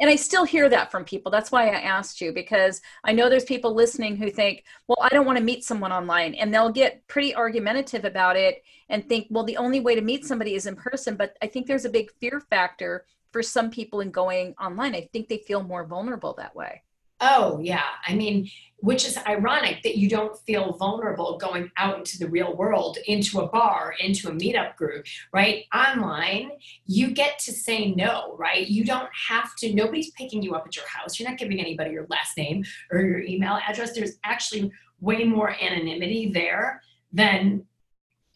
and 0.00 0.08
I 0.08 0.16
still 0.16 0.44
hear 0.44 0.68
that 0.68 0.90
from 0.90 1.04
people. 1.04 1.30
That's 1.30 1.50
why 1.50 1.68
I 1.68 1.80
asked 1.80 2.20
you 2.20 2.32
because 2.32 2.80
I 3.02 3.12
know 3.12 3.28
there's 3.28 3.44
people 3.44 3.74
listening 3.74 4.16
who 4.16 4.30
think, 4.30 4.64
well, 4.86 4.98
I 5.00 5.08
don't 5.08 5.26
want 5.26 5.38
to 5.38 5.44
meet 5.44 5.64
someone 5.64 5.92
online. 5.92 6.34
And 6.34 6.54
they'll 6.54 6.70
get 6.70 7.06
pretty 7.08 7.34
argumentative 7.34 8.04
about 8.04 8.36
it 8.36 8.62
and 8.88 9.08
think, 9.08 9.26
well, 9.28 9.42
the 9.42 9.56
only 9.56 9.80
way 9.80 9.96
to 9.96 10.00
meet 10.00 10.24
somebody 10.24 10.54
is 10.54 10.66
in 10.66 10.76
person. 10.76 11.16
But 11.16 11.36
I 11.42 11.48
think 11.48 11.66
there's 11.66 11.84
a 11.84 11.90
big 11.90 12.12
fear 12.20 12.40
factor 12.40 13.06
for 13.32 13.42
some 13.42 13.70
people 13.70 14.00
in 14.00 14.10
going 14.10 14.54
online. 14.60 14.94
I 14.94 15.08
think 15.12 15.28
they 15.28 15.38
feel 15.38 15.62
more 15.62 15.84
vulnerable 15.84 16.34
that 16.38 16.54
way. 16.54 16.82
Oh, 17.20 17.58
yeah. 17.60 17.82
I 18.06 18.14
mean, 18.14 18.48
which 18.76 19.04
is 19.04 19.18
ironic 19.26 19.82
that 19.82 19.96
you 19.96 20.08
don't 20.08 20.38
feel 20.46 20.74
vulnerable 20.74 21.36
going 21.36 21.68
out 21.76 21.98
into 21.98 22.16
the 22.16 22.28
real 22.28 22.56
world, 22.56 22.96
into 23.06 23.40
a 23.40 23.48
bar, 23.48 23.92
into 23.98 24.28
a 24.28 24.30
meetup 24.30 24.76
group, 24.76 25.04
right? 25.32 25.64
Online, 25.74 26.52
you 26.86 27.10
get 27.10 27.40
to 27.40 27.52
say 27.52 27.90
no, 27.90 28.36
right? 28.38 28.68
You 28.68 28.84
don't 28.84 29.08
have 29.28 29.56
to, 29.56 29.74
nobody's 29.74 30.12
picking 30.12 30.42
you 30.42 30.54
up 30.54 30.64
at 30.64 30.76
your 30.76 30.86
house. 30.86 31.18
You're 31.18 31.28
not 31.28 31.38
giving 31.38 31.60
anybody 31.60 31.90
your 31.90 32.06
last 32.08 32.36
name 32.36 32.64
or 32.92 33.00
your 33.00 33.20
email 33.20 33.58
address. 33.66 33.94
There's 33.94 34.18
actually 34.24 34.70
way 35.00 35.24
more 35.24 35.56
anonymity 35.60 36.30
there 36.32 36.82
than 37.12 37.64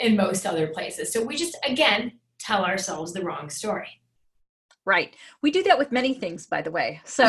in 0.01 0.17
most 0.17 0.45
other 0.45 0.67
places. 0.67 1.13
So 1.13 1.23
we 1.23 1.37
just, 1.37 1.57
again, 1.65 2.19
tell 2.41 2.65
ourselves 2.65 3.13
the 3.13 3.23
wrong 3.23 3.49
story. 3.49 4.02
Right. 4.85 5.15
We 5.43 5.51
do 5.51 5.63
that 5.65 5.79
with 5.79 5.93
many 5.93 6.15
things, 6.15 6.47
by 6.47 6.63
the 6.63 6.71
way. 6.71 7.01
So, 7.05 7.27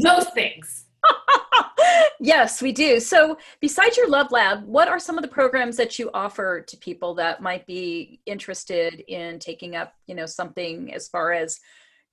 most 0.00 0.32
things 0.34 0.86
yes, 2.20 2.62
we 2.62 2.72
do. 2.72 3.00
So, 3.00 3.38
besides 3.60 3.96
your 3.96 4.08
Love 4.08 4.30
Lab, 4.30 4.64
what 4.64 4.88
are 4.88 4.98
some 4.98 5.18
of 5.18 5.22
the 5.22 5.28
programs 5.28 5.76
that 5.76 5.98
you 5.98 6.10
offer 6.14 6.60
to 6.60 6.76
people 6.78 7.14
that 7.14 7.42
might 7.42 7.66
be 7.66 8.20
interested 8.26 9.00
in 9.08 9.38
taking 9.38 9.76
up, 9.76 9.94
you 10.06 10.14
know, 10.14 10.26
something 10.26 10.92
as 10.94 11.08
far 11.08 11.32
as 11.32 11.60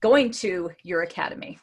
going 0.01 0.31
to 0.31 0.71
your 0.83 1.03
academy? 1.03 1.59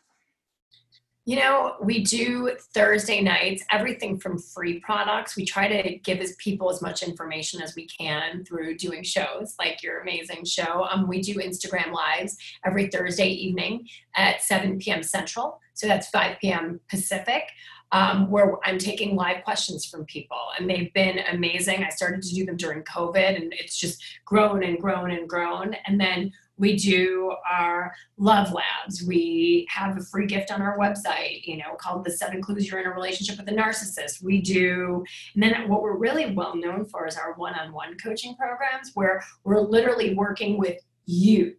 You 1.28 1.36
know, 1.36 1.74
we 1.82 2.02
do 2.04 2.52
Thursday 2.72 3.20
nights, 3.20 3.62
everything 3.70 4.18
from 4.18 4.38
free 4.38 4.80
products. 4.80 5.36
We 5.36 5.44
try 5.44 5.68
to 5.68 5.98
give 5.98 6.20
as 6.20 6.34
people 6.36 6.70
as 6.70 6.80
much 6.80 7.02
information 7.02 7.60
as 7.60 7.74
we 7.74 7.86
can 7.86 8.46
through 8.46 8.78
doing 8.78 9.02
shows 9.02 9.54
like 9.58 9.82
your 9.82 10.00
amazing 10.00 10.46
show. 10.46 10.86
Um, 10.90 11.06
we 11.06 11.20
do 11.20 11.34
Instagram 11.34 11.92
lives 11.92 12.38
every 12.64 12.86
Thursday 12.86 13.28
evening 13.28 13.86
at 14.16 14.40
7 14.40 14.78
p.m. 14.78 15.02
Central. 15.02 15.60
So 15.74 15.86
that's 15.86 16.08
5 16.08 16.38
p.m. 16.40 16.80
Pacific 16.88 17.42
um, 17.92 18.30
where 18.30 18.56
I'm 18.64 18.78
taking 18.78 19.14
live 19.14 19.44
questions 19.44 19.84
from 19.84 20.06
people, 20.06 20.40
and 20.58 20.68
they've 20.68 20.92
been 20.94 21.18
amazing. 21.30 21.84
I 21.84 21.90
started 21.90 22.22
to 22.22 22.34
do 22.34 22.46
them 22.46 22.56
during 22.56 22.84
COVID, 22.84 23.36
and 23.36 23.52
it's 23.52 23.78
just 23.78 24.02
grown 24.24 24.64
and 24.64 24.80
grown 24.80 25.10
and 25.10 25.28
grown. 25.28 25.74
And 25.86 26.00
then 26.00 26.32
we 26.58 26.76
do 26.76 27.34
our 27.50 27.92
love 28.16 28.52
labs. 28.52 29.02
We 29.06 29.66
have 29.70 29.96
a 29.96 30.02
free 30.02 30.26
gift 30.26 30.50
on 30.50 30.60
our 30.60 30.78
website, 30.78 31.42
you 31.44 31.56
know, 31.56 31.74
called 31.78 32.04
the 32.04 32.10
seven 32.10 32.42
clues 32.42 32.68
you're 32.68 32.80
in 32.80 32.86
a 32.86 32.90
relationship 32.90 33.38
with 33.38 33.48
a 33.48 33.52
narcissist. 33.52 34.22
We 34.22 34.40
do, 34.40 35.04
and 35.34 35.42
then 35.42 35.68
what 35.68 35.82
we're 35.82 35.96
really 35.96 36.34
well 36.34 36.56
known 36.56 36.84
for 36.86 37.06
is 37.06 37.16
our 37.16 37.34
one 37.34 37.54
on 37.54 37.72
one 37.72 37.96
coaching 37.98 38.34
programs 38.36 38.90
where 38.94 39.22
we're 39.44 39.60
literally 39.60 40.14
working 40.14 40.58
with 40.58 40.78
you 41.06 41.54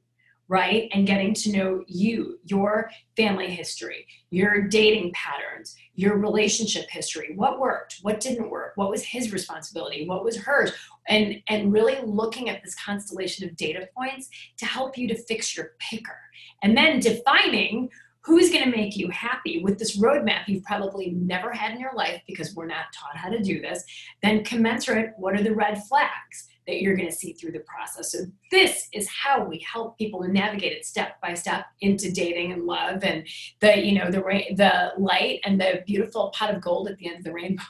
right? 0.50 0.89
And 0.91 1.08
getting 1.08 1.34
to 1.36 1.52
know 1.52 1.84
you, 1.88 2.39
your 2.43 2.89
family 3.16 3.50
history, 3.50 4.06
your 4.32 4.64
dating 4.68 5.14
patterns, 5.14 5.76
your 5.93 6.18
relationship 6.18 6.88
history. 6.89 7.34
What 7.36 7.60
worked? 7.60 8.00
What 8.02 8.20
didn't 8.20 8.50
work? 8.50 8.74
What 8.76 8.89
was 8.89 9.04
his 9.04 9.32
responsibility? 9.32 10.08
What 10.08 10.26
was 10.26 10.36
hers? 10.38 10.72
And 11.08 11.36
and 11.47 11.72
really 11.72 12.00
looking 12.04 12.50
at 12.50 12.64
this 12.64 12.76
constellation 12.76 13.47
of 13.47 13.56
data 13.56 13.88
points 13.95 14.28
to 14.58 14.66
help 14.66 14.97
you 14.97 15.08
to 15.08 15.24
fix 15.24 15.56
your 15.56 15.72
picker. 15.80 16.20
And 16.64 16.76
then 16.76 17.00
defining 17.00 17.89
who's 18.22 18.52
going 18.52 18.64
to 18.64 18.76
make 18.76 18.97
you 18.97 19.10
happy 19.10 19.64
with 19.64 19.80
this 19.80 19.97
roadmap 19.97 20.47
you've 20.47 20.64
probably 20.64 21.12
never 21.12 21.52
had 21.52 21.72
in 21.72 21.80
your 21.80 21.93
life 21.95 22.22
because 22.28 22.54
we're 22.54 22.68
not 22.68 22.86
taught 22.93 23.16
how 23.16 23.30
to 23.30 23.41
do 23.41 23.62
this. 23.62 23.84
Then 24.22 24.43
commensurate, 24.43 25.12
what 25.18 25.36
are 25.36 25.43
the 25.43 25.56
red 25.56 25.82
flags? 25.86 26.49
That 26.70 26.82
you're 26.82 26.95
going 26.95 27.09
to 27.09 27.15
see 27.15 27.34
through 27.34 27.51
the 27.51 27.61
process. 27.61 28.11
So 28.11 28.20
this 28.51 28.88
is 28.93 29.09
how 29.09 29.43
we 29.43 29.65
help 29.72 29.97
people 29.97 30.22
navigate 30.22 30.72
it 30.74 30.86
step 30.86 31.20
by 31.22 31.34
step 31.34 31.65
into 31.82 32.11
dating 32.11 32.51
and 32.51 32.65
love 32.65 33.03
and 33.03 33.28
the 33.59 33.84
you 33.84 33.97
know 33.97 34.11
the 34.11 34.22
the 34.55 34.93
light 34.97 35.39
and 35.45 35.59
the 35.59 35.84
beautiful 35.86 36.30
pot 36.30 36.53
of 36.53 36.61
gold 36.61 36.88
at 36.88 36.97
the 36.97 37.07
end 37.07 37.17
of 37.17 37.24
the 37.24 37.34
rainbow. 37.34 37.63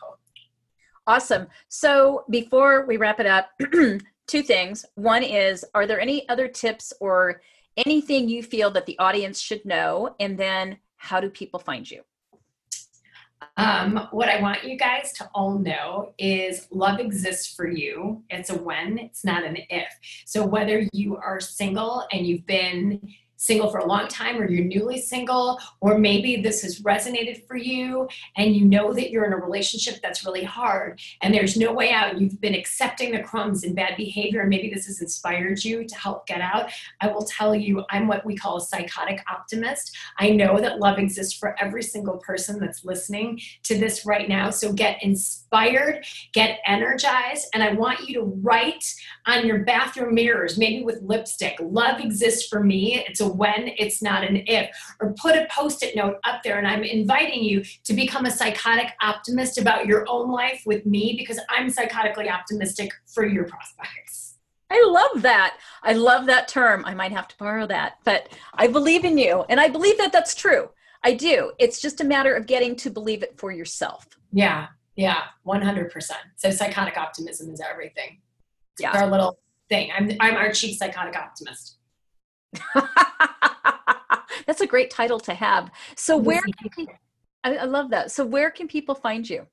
Awesome. 1.07 1.47
So 1.69 2.25
before 2.29 2.85
we 2.85 2.97
wrap 2.97 3.19
it 3.19 3.25
up, 3.25 3.49
two 4.27 4.43
things. 4.43 4.85
One 4.95 5.23
is 5.23 5.65
are 5.73 5.87
there 5.87 5.99
any 5.99 6.27
other 6.29 6.47
tips 6.47 6.93
or 6.99 7.41
anything 7.77 8.27
you 8.27 8.43
feel 8.43 8.69
that 8.71 8.85
the 8.85 8.99
audience 8.99 9.39
should 9.39 9.65
know 9.65 10.15
and 10.19 10.37
then 10.37 10.77
how 10.97 11.19
do 11.19 11.29
people 11.29 11.59
find 11.59 11.89
you? 11.89 12.03
Um, 13.59 14.07
what 14.11 14.29
I 14.29 14.41
want 14.41 14.63
you 14.63 14.77
guys 14.77 15.11
to 15.17 15.29
all 15.35 15.59
know 15.59 16.13
is 16.17 16.69
love 16.71 17.01
exists 17.01 17.53
for 17.53 17.67
you. 17.67 18.23
It's 18.29 18.49
a 18.49 18.57
when, 18.57 18.97
it's 18.97 19.25
not 19.25 19.43
an 19.43 19.57
if. 19.69 19.93
So 20.25 20.45
whether 20.45 20.87
you 20.93 21.17
are 21.17 21.41
single 21.41 22.07
and 22.13 22.25
you've 22.25 22.45
been 22.45 23.01
single 23.39 23.71
for 23.71 23.79
a 23.79 23.85
long 23.85 24.07
time 24.09 24.37
or 24.37 24.49
you're 24.49 24.65
newly 24.65 24.99
single 24.99 25.57
or 25.79 25.97
maybe 25.97 26.41
this 26.41 26.61
has 26.61 26.81
resonated 26.81 27.47
for 27.47 27.55
you 27.55 28.07
and 28.35 28.53
you 28.53 28.65
know 28.65 28.93
that 28.93 29.11
you're 29.11 29.25
in 29.25 29.31
a 29.31 29.37
relationship 29.37 29.95
that's 30.03 30.25
really 30.25 30.43
hard 30.43 30.99
and 31.21 31.33
there's 31.33 31.55
no 31.55 31.71
way 31.71 31.91
out. 31.91 32.19
You've 32.19 32.41
been 32.41 32.53
accepting 32.53 33.11
the 33.11 33.23
crumbs 33.23 33.63
and 33.63 33.73
bad 33.73 33.95
behavior 33.95 34.41
and 34.41 34.49
maybe 34.49 34.69
this 34.69 34.87
has 34.87 35.01
inspired 35.01 35.63
you 35.63 35.85
to 35.85 35.95
help 35.95 36.27
get 36.27 36.41
out. 36.41 36.69
I 36.99 37.07
will 37.07 37.23
tell 37.23 37.55
you 37.55 37.85
i'm 37.89 38.07
what 38.07 38.25
we 38.25 38.35
call 38.35 38.57
a 38.57 38.61
psychotic 38.61 39.23
optimist. 39.31 39.95
I 40.17 40.31
know 40.31 40.59
that 40.59 40.79
love 40.79 40.99
exists 40.99 41.33
for 41.33 41.55
every 41.61 41.81
single 41.81 42.17
person 42.17 42.59
that's 42.59 42.83
listening 42.83 43.39
to 43.63 43.77
this 43.77 44.05
right 44.05 44.27
now 44.27 44.49
so 44.49 44.73
get 44.73 45.01
inspired 45.03 46.05
get 46.33 46.59
energized 46.65 47.47
and 47.53 47.63
i 47.63 47.71
want 47.73 48.07
you 48.07 48.13
to 48.15 48.23
write 48.41 48.83
on 49.25 49.45
your 49.45 49.59
bathroom 49.59 50.13
mirrors 50.13 50.57
maybe 50.57 50.83
with 50.83 51.01
lipstick 51.01 51.55
love 51.61 51.99
exists 51.99 52.47
for 52.47 52.63
me 52.63 53.03
it's 53.07 53.21
a 53.21 53.28
when, 53.29 53.69
it's 53.77 54.01
not 54.01 54.23
an 54.23 54.43
if. 54.47 54.69
Or 54.99 55.13
put 55.13 55.35
a 55.35 55.47
post 55.51 55.83
it 55.83 55.95
note 55.95 56.17
up 56.23 56.43
there, 56.43 56.57
and 56.57 56.67
I'm 56.67 56.83
inviting 56.83 57.43
you 57.43 57.63
to 57.83 57.93
become 57.93 58.25
a 58.25 58.31
psychotic 58.31 58.93
optimist 59.01 59.57
about 59.57 59.85
your 59.85 60.05
own 60.07 60.31
life 60.31 60.63
with 60.65 60.85
me 60.85 61.15
because 61.17 61.39
I'm 61.49 61.71
psychotically 61.71 62.31
optimistic 62.31 62.91
for 63.05 63.25
your 63.25 63.45
prospects. 63.45 64.35
I 64.71 64.83
love 64.87 65.23
that. 65.23 65.57
I 65.81 65.93
love 65.93 66.27
that 66.27 66.47
term. 66.47 66.85
I 66.85 66.93
might 66.93 67.11
have 67.11 67.27
to 67.29 67.37
borrow 67.37 67.65
that, 67.67 67.97
but 68.03 68.29
I 68.53 68.67
believe 68.67 69.03
in 69.03 69.17
you, 69.17 69.45
and 69.49 69.59
I 69.59 69.69
believe 69.69 69.97
that 69.97 70.11
that's 70.11 70.35
true. 70.35 70.69
I 71.03 71.13
do. 71.13 71.53
It's 71.59 71.81
just 71.81 72.01
a 72.01 72.03
matter 72.03 72.35
of 72.35 72.45
getting 72.45 72.75
to 72.77 72.89
believe 72.89 73.23
it 73.23 73.37
for 73.37 73.51
yourself. 73.51 74.05
Yeah, 74.31 74.67
yeah, 74.95 75.21
100%. 75.47 76.11
So 76.35 76.51
psychotic 76.51 76.97
optimism 76.97 77.51
is 77.51 77.61
everything. 77.61 78.19
Yeah. 78.79 78.91
our 78.91 79.09
little 79.09 79.39
thing. 79.69 79.91
I'm, 79.95 80.11
I'm 80.19 80.35
our 80.35 80.51
chief 80.51 80.77
psychotic 80.77 81.15
optimist. 81.15 81.78
That's 84.47 84.61
a 84.61 84.67
great 84.67 84.89
title 84.89 85.19
to 85.21 85.33
have. 85.33 85.71
So 85.95 86.17
where 86.17 86.41
can, 86.75 86.87
I, 87.43 87.57
I 87.57 87.65
love 87.65 87.89
that. 87.91 88.11
So 88.11 88.25
where 88.25 88.49
can 88.49 88.67
people 88.67 88.95
find 88.95 89.29
you? 89.29 89.45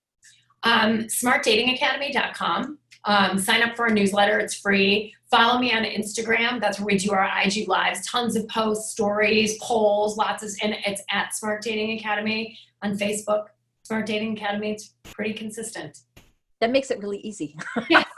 Um, 0.62 1.04
smartdatingacademy.com. 1.04 2.78
Um, 3.04 3.38
sign 3.38 3.62
up 3.62 3.76
for 3.76 3.86
a 3.86 3.92
newsletter. 3.92 4.40
It's 4.40 4.54
free. 4.54 5.14
Follow 5.30 5.60
me 5.60 5.72
on 5.72 5.84
Instagram. 5.84 6.60
That's 6.60 6.78
where 6.78 6.86
we 6.86 6.98
do 6.98 7.12
our 7.12 7.30
IG 7.44 7.68
lives. 7.68 8.06
Tons 8.06 8.36
of 8.36 8.48
posts, 8.48 8.90
stories, 8.90 9.58
polls, 9.62 10.16
lots 10.16 10.42
of, 10.42 10.50
and 10.62 10.76
it's 10.84 11.02
at 11.10 11.34
Smart 11.34 11.62
Dating 11.62 11.98
Academy 11.98 12.58
on 12.82 12.96
Facebook. 12.96 13.46
Smart 13.82 14.06
Dating 14.06 14.36
Academy. 14.36 14.72
It's 14.72 14.94
pretty 15.04 15.34
consistent. 15.34 16.00
That 16.60 16.70
makes 16.70 16.90
it 16.90 17.00
really 17.00 17.18
easy. 17.18 17.56
Yeah. 17.88 18.04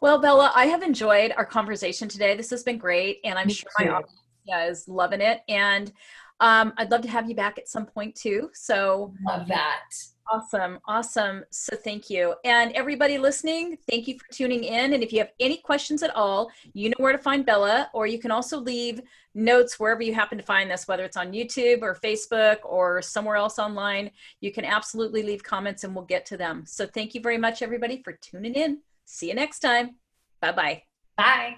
Well, 0.00 0.18
Bela, 0.18 0.52
I 0.54 0.66
have 0.66 0.82
enjoyed 0.82 1.32
our 1.36 1.44
conversation 1.44 2.08
today. 2.08 2.36
This 2.36 2.50
has 2.50 2.62
been 2.62 2.78
great, 2.78 3.20
and 3.24 3.38
I'm 3.38 3.48
Me 3.48 3.54
sure 3.54 3.70
too. 3.78 3.84
my 3.86 3.90
audience 3.92 4.80
is 4.80 4.88
loving 4.88 5.20
it. 5.20 5.42
And 5.48 5.92
um, 6.40 6.72
I'd 6.76 6.90
love 6.90 7.02
to 7.02 7.08
have 7.08 7.28
you 7.28 7.34
back 7.34 7.58
at 7.58 7.68
some 7.68 7.86
point 7.86 8.14
too. 8.14 8.50
So 8.52 9.14
love 9.26 9.48
that. 9.48 9.90
Awesome, 10.32 10.78
awesome. 10.86 11.44
So 11.50 11.76
thank 11.76 12.08
you, 12.08 12.34
and 12.44 12.72
everybody 12.72 13.18
listening, 13.18 13.76
thank 13.90 14.08
you 14.08 14.18
for 14.18 14.24
tuning 14.32 14.64
in. 14.64 14.94
And 14.94 15.02
if 15.02 15.12
you 15.12 15.18
have 15.18 15.32
any 15.38 15.58
questions 15.58 16.02
at 16.02 16.14
all, 16.16 16.50
you 16.72 16.88
know 16.88 16.96
where 16.96 17.12
to 17.12 17.18
find 17.18 17.44
Bela, 17.44 17.90
or 17.92 18.06
you 18.06 18.18
can 18.18 18.30
also 18.30 18.58
leave 18.58 19.02
notes 19.34 19.78
wherever 19.78 20.02
you 20.02 20.14
happen 20.14 20.38
to 20.38 20.44
find 20.44 20.70
this, 20.70 20.88
whether 20.88 21.04
it's 21.04 21.18
on 21.18 21.32
YouTube 21.32 21.82
or 21.82 21.94
Facebook 21.94 22.58
or 22.64 23.02
somewhere 23.02 23.36
else 23.36 23.58
online. 23.58 24.10
You 24.40 24.50
can 24.50 24.64
absolutely 24.64 25.22
leave 25.22 25.42
comments, 25.42 25.84
and 25.84 25.94
we'll 25.94 26.06
get 26.06 26.24
to 26.26 26.38
them. 26.38 26.64
So 26.66 26.86
thank 26.86 27.14
you 27.14 27.20
very 27.20 27.38
much, 27.38 27.60
everybody, 27.60 28.02
for 28.02 28.14
tuning 28.14 28.54
in. 28.54 28.78
See 29.04 29.28
you 29.28 29.34
next 29.34 29.60
time. 29.60 29.96
Bye-bye. 30.40 30.82
Bye. 31.16 31.56